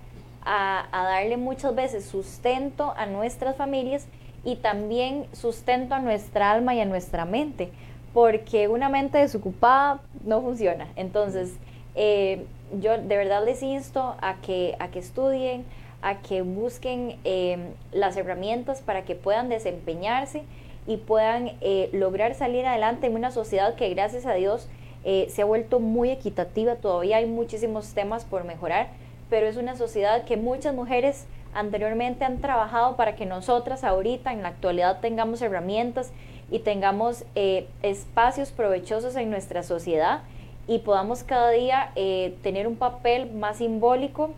a, 0.46 0.88
darle 0.92 1.38
muchas 1.38 1.74
veces 1.76 2.06
sustento 2.06 2.94
a 2.98 3.06
nuestras 3.06 3.56
familias 3.56 4.08
y 4.44 4.58
también 4.58 5.26
sustento 5.32 5.96
a 5.96 6.00
nuestra 6.00 6.52
alma 6.52 6.76
y 6.76 6.82
a 6.82 6.86
nuestra 6.86 7.26
mente, 7.26 7.70
porque 8.14 8.68
una 8.68 8.90
mente 8.90 9.18
desocupada 9.18 10.02
no 10.26 10.42
funciona. 10.42 10.88
Entonces, 10.96 11.56
eh, 11.96 12.46
yo 12.82 12.98
de 12.98 13.18
verdad 13.18 13.46
les 13.46 13.64
insto 13.64 14.16
a 14.22 14.36
que, 14.42 14.76
a 14.80 14.90
que 14.90 15.00
estudien, 15.00 15.66
a 16.02 16.20
que 16.20 16.42
busquen 16.42 17.18
eh, 17.24 17.74
las 17.92 18.18
herramientas 18.18 18.82
para 18.82 19.04
que 19.04 19.16
puedan 19.16 19.48
desempeñarse 19.48 20.44
y 20.86 20.98
puedan 20.98 21.54
eh, 21.62 21.90
lograr 21.94 22.36
salir 22.36 22.66
adelante 22.66 23.08
en 23.08 23.16
una 23.16 23.32
sociedad 23.32 23.76
que 23.76 23.90
gracias 23.94 24.26
a 24.26 24.34
Dios 24.34 24.68
eh, 25.06 25.28
se 25.30 25.42
ha 25.42 25.46
vuelto 25.46 25.80
muy 25.80 26.12
equitativa, 26.12 26.76
todavía 26.76 27.18
hay 27.18 27.26
muchísimos 27.26 27.94
temas 27.94 28.24
por 28.24 28.46
mejorar, 28.46 28.88
pero 29.30 29.48
es 29.48 29.58
una 29.58 29.76
sociedad 29.76 30.24
que 30.24 30.38
muchas 30.38 30.74
mujeres 30.74 31.26
anteriormente 31.54 32.24
han 32.24 32.40
trabajado 32.40 32.96
para 32.96 33.16
que 33.16 33.26
nosotras 33.26 33.84
ahorita 33.84 34.32
en 34.32 34.44
la 34.44 34.50
actualidad 34.50 35.02
tengamos 35.02 35.42
herramientas 35.42 36.14
y 36.50 36.60
tengamos 36.60 37.26
eh, 37.36 37.68
espacios 37.82 38.52
provechosos 38.52 39.16
en 39.18 39.30
nuestra 39.30 39.64
sociedad 39.64 40.22
y 40.68 40.80
podamos 40.80 41.24
cada 41.24 41.52
día 41.52 41.92
eh, 41.96 42.38
tener 42.42 42.66
un 42.66 42.78
papel 42.78 43.30
más 43.32 43.58
simbólico 43.58 44.32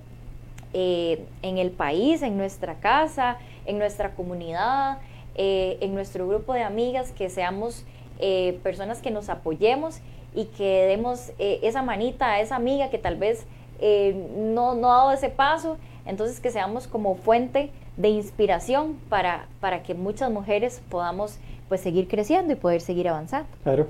en 0.78 1.58
el 1.58 1.72
país, 1.72 2.22
en 2.22 2.36
nuestra 2.36 2.82
casa, 2.82 3.38
en 3.66 3.78
nuestra 3.78 4.14
comunidad, 4.14 4.98
en 5.36 5.94
nuestro 5.94 6.28
grupo 6.28 6.54
de 6.54 6.64
amigas, 6.64 7.14
que 7.14 7.30
seamos 7.30 7.86
personas 8.62 9.02
que 9.02 9.10
nos 9.10 9.30
apoyemos 9.30 10.02
y 10.36 10.46
que 10.46 10.86
demos 10.86 11.32
eh, 11.40 11.60
esa 11.64 11.82
manita 11.82 12.34
a 12.34 12.42
esa 12.42 12.56
amiga 12.56 12.90
que 12.90 12.98
tal 12.98 13.16
vez 13.16 13.46
eh, 13.80 14.16
no, 14.38 14.76
no 14.76 14.92
ha 14.92 14.98
dado 14.98 15.12
ese 15.12 15.30
paso, 15.30 15.78
entonces 16.06 16.40
que 16.40 16.52
seamos 16.52 16.88
como 16.88 17.16
fuente 17.16 17.72
de 17.98 18.10
inspiración 18.10 18.96
para, 19.10 19.48
para 19.62 19.82
que 19.84 19.94
muchas 19.94 20.30
mujeres 20.30 20.82
podamos 20.90 21.38
pues 21.70 21.82
seguir 21.82 22.08
creciendo 22.08 22.54
y 22.54 22.56
poder 22.56 22.82
seguir 22.82 23.08
avanzando. 23.08 23.48
Claro. 23.64 23.88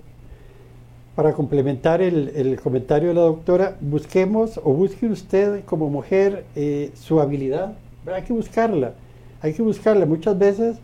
Para 1.15 1.33
complementar 1.33 2.01
el, 2.01 2.29
el 2.35 2.59
comentario 2.59 3.09
de 3.09 3.15
la 3.15 3.21
doctora, 3.21 3.77
busquemos 3.79 4.59
o 4.63 4.73
busque 4.73 5.07
usted 5.07 5.63
como 5.65 5.89
mujer 5.89 6.45
eh, 6.55 6.91
su 6.93 7.19
habilidad, 7.21 7.73
hay 8.05 8.23
que 8.23 8.33
buscarla, 8.33 8.93
hay 9.41 9.53
que 9.53 9.61
buscarla. 9.61 10.05
Muchas 10.05 10.37
veces 10.37 10.77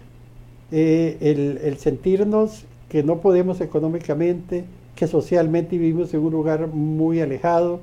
el, 0.72 1.60
el 1.64 1.78
sentirnos 1.78 2.66
que 2.88 3.04
no 3.04 3.18
podemos 3.18 3.60
económicamente, 3.62 4.64
que 4.96 5.08
socialmente 5.08 5.78
vivimos 5.78 6.14
en 6.14 6.22
un 6.22 6.32
lugar 6.32 6.68
muy 6.68 7.22
alejado, 7.22 7.80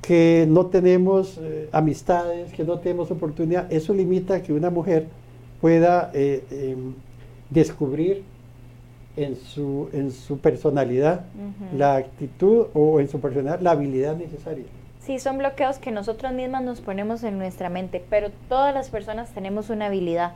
que 0.00 0.46
no 0.48 0.66
tenemos 0.66 1.38
eh, 1.40 1.68
amistades, 1.72 2.52
que 2.52 2.64
no 2.64 2.78
tenemos 2.78 3.10
oportunidad. 3.10 3.72
Eso 3.72 3.94
limita 3.94 4.42
que 4.42 4.52
una 4.52 4.70
mujer 4.70 5.06
pueda 5.60 6.10
eh, 6.12 6.44
em, 6.50 6.94
descubrir 7.48 8.22
en 9.16 9.36
su, 9.36 9.88
en 9.92 10.10
su 10.10 10.38
personalidad 10.38 11.24
la 11.76 11.96
actitud 11.96 12.66
o 12.74 13.00
en 13.00 13.08
su 13.08 13.20
personalidad 13.20 13.60
la 13.60 13.70
habilidad 13.70 14.16
necesaria. 14.16 14.64
Sí, 15.00 15.18
son 15.18 15.38
bloqueos 15.38 15.78
que 15.78 15.90
nosotros 15.90 16.32
mismas 16.32 16.62
nos 16.62 16.80
ponemos 16.80 17.22
en 17.24 17.38
nuestra 17.38 17.68
mente, 17.68 18.02
pero 18.08 18.30
todas 18.48 18.74
las 18.74 18.88
personas 18.88 19.30
tenemos 19.32 19.70
una 19.70 19.86
habilidad, 19.86 20.32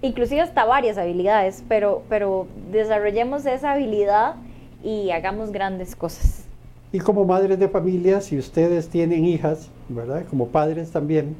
inclusive 0.00 0.40
hasta 0.40 0.64
varias 0.64 0.98
habilidades, 0.98 1.62
pero, 1.68 2.02
pero 2.08 2.46
desarrollemos 2.70 3.44
esa 3.46 3.72
habilidad 3.72 4.36
y 4.82 5.10
hagamos 5.10 5.52
grandes 5.52 5.96
cosas. 5.96 6.44
Y 6.92 6.98
como 6.98 7.24
madres 7.24 7.58
de 7.58 7.68
familia, 7.68 8.20
si 8.20 8.38
ustedes 8.38 8.88
tienen 8.88 9.24
hijas, 9.24 9.70
¿verdad? 9.88 10.24
Como 10.28 10.48
padres 10.48 10.90
también, 10.90 11.36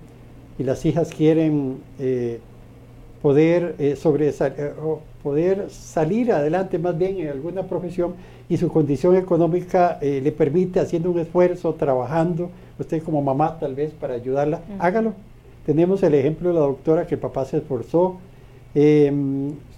y 0.58 0.64
las 0.64 0.84
hijas 0.86 1.10
quieren 1.10 1.78
eh, 1.98 2.40
poder, 3.20 3.74
eh, 3.78 3.96
eh 3.96 4.74
poder 5.22 5.70
salir 5.70 6.32
adelante 6.32 6.78
más 6.78 6.96
bien 6.98 7.18
en 7.18 7.28
alguna 7.28 7.62
profesión 7.64 8.14
y 8.48 8.56
su 8.56 8.68
condición 8.68 9.16
económica 9.16 9.98
eh, 10.00 10.20
le 10.22 10.32
permite 10.32 10.80
haciendo 10.80 11.10
un 11.10 11.18
esfuerzo, 11.18 11.74
trabajando, 11.74 12.50
usted 12.78 13.02
como 13.02 13.22
mamá 13.22 13.58
tal 13.58 13.74
vez 13.74 13.92
para 13.92 14.14
ayudarla, 14.14 14.60
hágalo. 14.78 15.14
Tenemos 15.64 16.02
el 16.02 16.14
ejemplo 16.14 16.48
de 16.48 16.54
la 16.54 16.60
doctora 16.60 17.06
que 17.06 17.14
el 17.14 17.20
papá 17.20 17.44
se 17.44 17.58
esforzó, 17.58 18.18
eh, 18.74 19.12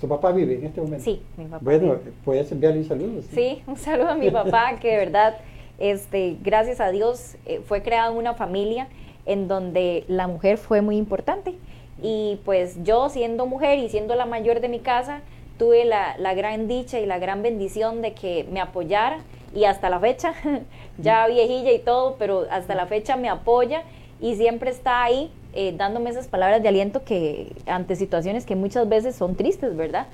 ¿Tu 0.01 0.09
papá 0.09 0.32
vive 0.32 0.55
en 0.55 0.66
este 0.66 0.80
momento? 0.80 1.05
Sí, 1.05 1.20
mi 1.36 1.47
papá. 1.47 1.59
Bueno, 1.64 1.97
puedes 2.24 2.51
enviarle 2.53 2.80
un 2.80 2.86
saludo. 2.86 3.22
¿sí? 3.32 3.62
un 3.66 3.76
saludo 3.76 4.11
a 4.11 4.14
mi 4.14 4.30
papá, 4.30 4.76
que 4.80 4.90
de 4.90 4.97
verdad, 4.99 5.36
este, 5.78 6.36
gracias 6.42 6.80
a 6.80 6.90
Dios, 6.90 7.36
eh, 7.47 7.61
fue 7.66 7.82
creada 7.82 8.11
una 8.11 8.34
familia 8.34 8.88
en 9.26 9.49
donde 9.49 10.05
la 10.09 10.28
mujer 10.28 10.59
fue 10.59 10.82
muy 10.82 10.97
importante. 10.97 11.55
Y 12.03 12.38
pues 12.45 12.82
yo, 12.84 13.09
siendo 13.09 13.47
mujer 13.47 13.78
y 13.78 13.88
siendo 13.88 14.14
la 14.14 14.26
mayor 14.26 14.61
de 14.61 14.68
mi 14.68 14.80
casa, 14.80 15.22
tuve 15.59 15.84
la, 15.84 16.16
la 16.18 16.34
gran 16.34 16.68
dicha 16.68 17.01
y 17.01 17.07
la 17.07 17.18
gran 17.18 17.42
bendición 17.42 18.03
de 18.03 18.12
que 18.12 18.47
me 18.53 18.61
apoyara 18.61 19.20
y 19.55 19.64
hasta 19.64 19.88
la 19.88 20.01
fecha, 20.01 20.34
ya 20.99 21.26
viejilla 21.26 21.72
y 21.72 21.78
todo, 21.78 22.16
pero 22.18 22.47
hasta 22.51 22.74
la 22.74 22.86
fecha 22.86 23.16
me 23.16 23.28
apoya 23.28 23.84
y 24.20 24.34
siempre 24.34 24.70
está 24.70 25.03
ahí 25.03 25.30
eh, 25.55 25.74
dándome 25.76 26.11
esas 26.11 26.26
palabras 26.26 26.62
de 26.62 26.68
aliento 26.68 27.05
que 27.05 27.52
ante 27.66 27.96
situaciones 27.96 28.44
que 28.44 28.57
muchas 28.57 28.88
veces 28.88 29.14
son 29.14 29.36
tristes, 29.36 29.76
¿verdad? 29.76 30.07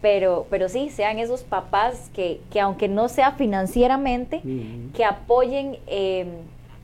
Pero, 0.00 0.46
pero 0.50 0.68
sí, 0.68 0.90
sean 0.90 1.18
esos 1.18 1.42
papás 1.42 2.10
que, 2.14 2.40
que 2.50 2.60
aunque 2.60 2.88
no 2.88 3.08
sea 3.08 3.32
financieramente, 3.32 4.42
que 4.94 5.04
apoyen 5.04 5.78
em, 5.86 6.28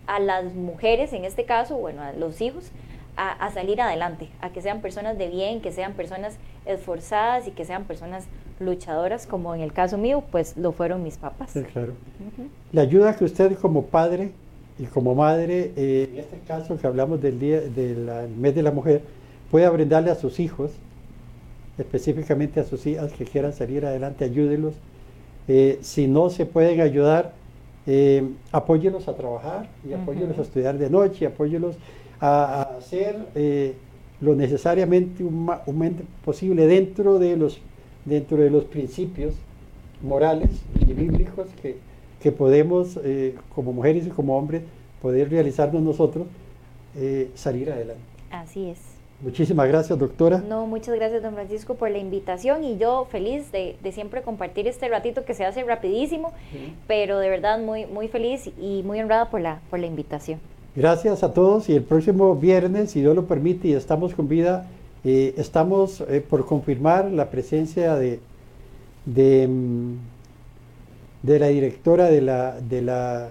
a 0.07 0.19
las 0.19 0.55
mujeres, 0.55 1.13
en 1.13 1.25
este 1.25 1.45
caso, 1.45 1.77
bueno, 1.77 2.03
a 2.03 2.13
los 2.13 2.41
hijos, 2.41 2.73
a, 3.17 3.51
salir 3.51 3.81
adelante, 3.83 4.31
a 4.41 4.51
que 4.51 4.63
sean 4.63 4.81
personas 4.81 5.19
de 5.19 5.29
bien, 5.29 5.61
que 5.61 5.73
sean 5.73 5.93
personas 5.93 6.39
esforzadas 6.65 7.47
y 7.47 7.51
que 7.51 7.67
sean 7.67 7.85
personas 7.85 8.27
luchadoras, 8.59 9.27
como 9.27 9.55
en 9.55 9.61
el 9.61 9.75
caso 9.75 9.99
mío, 9.99 10.23
pues 10.31 10.57
lo 10.57 10.73
fueron 10.73 11.03
mis 11.03 11.19
papás. 11.19 11.51
Sí, 11.51 11.63
claro. 11.63 11.93
La 12.73 12.83
ayuda 12.83 13.15
que 13.17 13.25
usted 13.25 13.59
como 13.59 13.85
padre 13.85 14.33
y 14.81 14.87
como 14.87 15.15
madre, 15.15 15.73
eh, 15.77 16.09
en 16.11 16.21
este 16.21 16.39
caso 16.49 16.79
que 16.79 16.87
hablamos 16.87 17.21
del 17.21 17.39
día 17.39 17.61
del 17.61 18.09
mes 18.39 18.55
de 18.55 18.63
la 18.63 18.71
mujer, 18.71 19.03
puede 19.51 19.69
brindarle 19.69 20.11
a 20.11 20.15
sus 20.15 20.41
hijos, 20.41 20.71
específicamente 21.77 22.61
a 22.61 22.65
sus 22.65 22.87
hijas 22.87 23.13
que 23.13 23.27
quieran 23.27 23.53
salir 23.53 23.85
adelante, 23.85 24.25
ayúdenlos. 24.25 24.73
Eh, 25.49 25.79
si 25.83 26.07
no 26.07 26.31
se 26.31 26.47
pueden 26.47 26.81
ayudar, 26.81 27.35
eh, 27.87 28.27
apóyenlos 28.53 29.07
a 29.07 29.15
trabajar 29.15 29.69
y 29.87 29.93
apóyenlos 29.93 30.39
a 30.39 30.43
estudiar 30.43 30.79
de 30.79 30.89
noche, 30.89 31.27
apóyenlos 31.27 31.77
a, 32.19 32.63
hacer 32.79 33.17
lo 34.21 34.35
necesariamente 34.35 35.25
posible 36.25 36.67
dentro 36.67 37.19
de 37.19 37.37
los 37.37 37.61
dentro 38.05 38.39
de 38.39 38.51
los 38.51 38.65
principios 38.65 39.35
morales 40.03 40.51
y 40.87 40.93
bíblicos 40.93 41.49
que, 41.61 41.77
que 42.21 42.33
podemos, 42.33 42.99
eh, 43.03 43.35
como 43.55 43.73
mujeres 43.73 44.07
y 44.07 44.11
como 44.11 44.37
hombres, 44.37 44.63
poder 45.01 45.31
realizarnos 45.31 45.83
nosotros, 45.83 46.27
eh, 46.97 47.31
salir 47.35 47.71
adelante. 47.71 48.03
Así 48.31 48.69
es. 48.69 48.79
Muchísimas 49.23 49.69
gracias, 49.69 49.99
doctora. 49.99 50.43
No, 50.49 50.67
muchas 50.67 50.95
gracias, 50.95 51.23
don 51.23 51.35
Francisco, 51.35 51.75
por 51.75 51.91
la 51.91 51.99
invitación 51.99 52.65
y 52.65 52.79
yo 52.79 53.07
feliz 53.11 53.53
de, 53.53 53.77
siempre 53.93 54.23
compartir 54.23 54.67
este 54.67 54.89
ratito 54.89 55.25
que 55.25 55.35
se 55.35 55.45
hace 55.45 55.63
rapidísimo, 55.63 56.33
pero 56.87 57.19
de 57.19 57.29
verdad 57.29 57.59
muy, 57.59 57.85
muy 57.85 58.09
feliz 58.09 58.51
y 58.59 58.83
muy 58.83 58.99
honrada 59.01 59.29
por 59.29 59.43
la, 59.43 59.61
por 59.69 59.79
la 59.79 59.87
invitación. 59.87 60.41
Gracias 60.75 61.23
a 61.23 61.35
todos 61.35 61.69
y 61.69 61.75
el 61.75 61.83
próximo 61.83 62.35
viernes, 62.35 62.93
si 62.93 63.01
Dios 63.01 63.15
lo 63.15 63.27
permite 63.27 63.69
y 63.69 63.73
estamos 63.75 64.15
con 64.15 64.27
vida, 64.27 64.67
eh, 65.05 65.35
estamos 65.37 66.03
por 66.31 66.47
confirmar 66.47 67.11
la 67.11 67.29
presencia 67.29 67.97
de, 67.97 68.21
de 69.05 69.49
mm, 69.49 69.97
de 71.23 71.39
la 71.39 71.49
directora 71.49 72.07
de 72.07 72.21
la, 72.21 72.61
de 72.61 72.83
la 72.83 73.31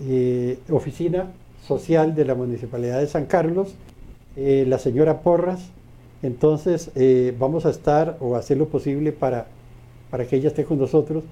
eh, 0.00 0.58
Oficina 0.70 1.32
Social 1.66 2.14
de 2.14 2.24
la 2.24 2.34
Municipalidad 2.34 3.00
de 3.00 3.06
San 3.06 3.26
Carlos, 3.26 3.74
eh, 4.36 4.64
la 4.68 4.78
señora 4.78 5.20
Porras. 5.20 5.70
Entonces 6.22 6.90
eh, 6.94 7.34
vamos 7.38 7.66
a 7.66 7.70
estar 7.70 8.16
o 8.20 8.36
hacer 8.36 8.56
lo 8.56 8.68
posible 8.68 9.12
para, 9.12 9.46
para 10.10 10.26
que 10.26 10.36
ella 10.36 10.48
esté 10.48 10.64
con 10.64 10.78
nosotros 10.78 11.24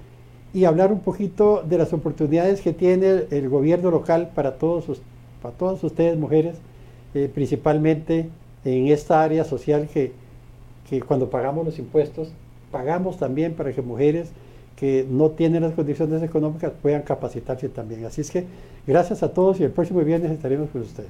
y 0.53 0.65
hablar 0.65 0.91
un 0.91 0.99
poquito 0.99 1.63
de 1.67 1.77
las 1.77 1.93
oportunidades 1.93 2.61
que 2.61 2.73
tiene 2.73 3.23
el 3.31 3.49
gobierno 3.49 3.89
local 3.89 4.31
para, 4.35 4.57
todos, 4.57 5.01
para 5.41 5.55
todas 5.55 5.83
ustedes 5.83 6.15
mujeres, 6.15 6.57
principalmente 7.33 8.29
en 8.63 8.87
esta 8.87 9.23
área 9.23 9.45
social 9.45 9.87
que, 9.91 10.11
que 10.87 11.01
cuando 11.01 11.31
pagamos 11.31 11.65
los 11.65 11.79
impuestos, 11.79 12.31
pagamos 12.71 13.17
también 13.17 13.53
para 13.53 13.73
que 13.73 13.81
mujeres 13.81 14.31
que 14.83 15.07
no 15.09 15.29
tienen 15.29 15.63
las 15.63 15.75
condiciones 15.75 16.21
económicas 16.23 16.73
puedan 16.81 17.03
capacitarse 17.03 17.69
también. 17.69 18.03
Así 18.03 18.19
es 18.19 18.29
que 18.29 18.43
gracias 18.85 19.23
a 19.23 19.31
todos 19.31 19.61
y 19.61 19.63
el 19.63 19.71
próximo 19.71 20.01
viernes 20.01 20.29
estaremos 20.29 20.69
con 20.71 20.81
ustedes. 20.81 21.07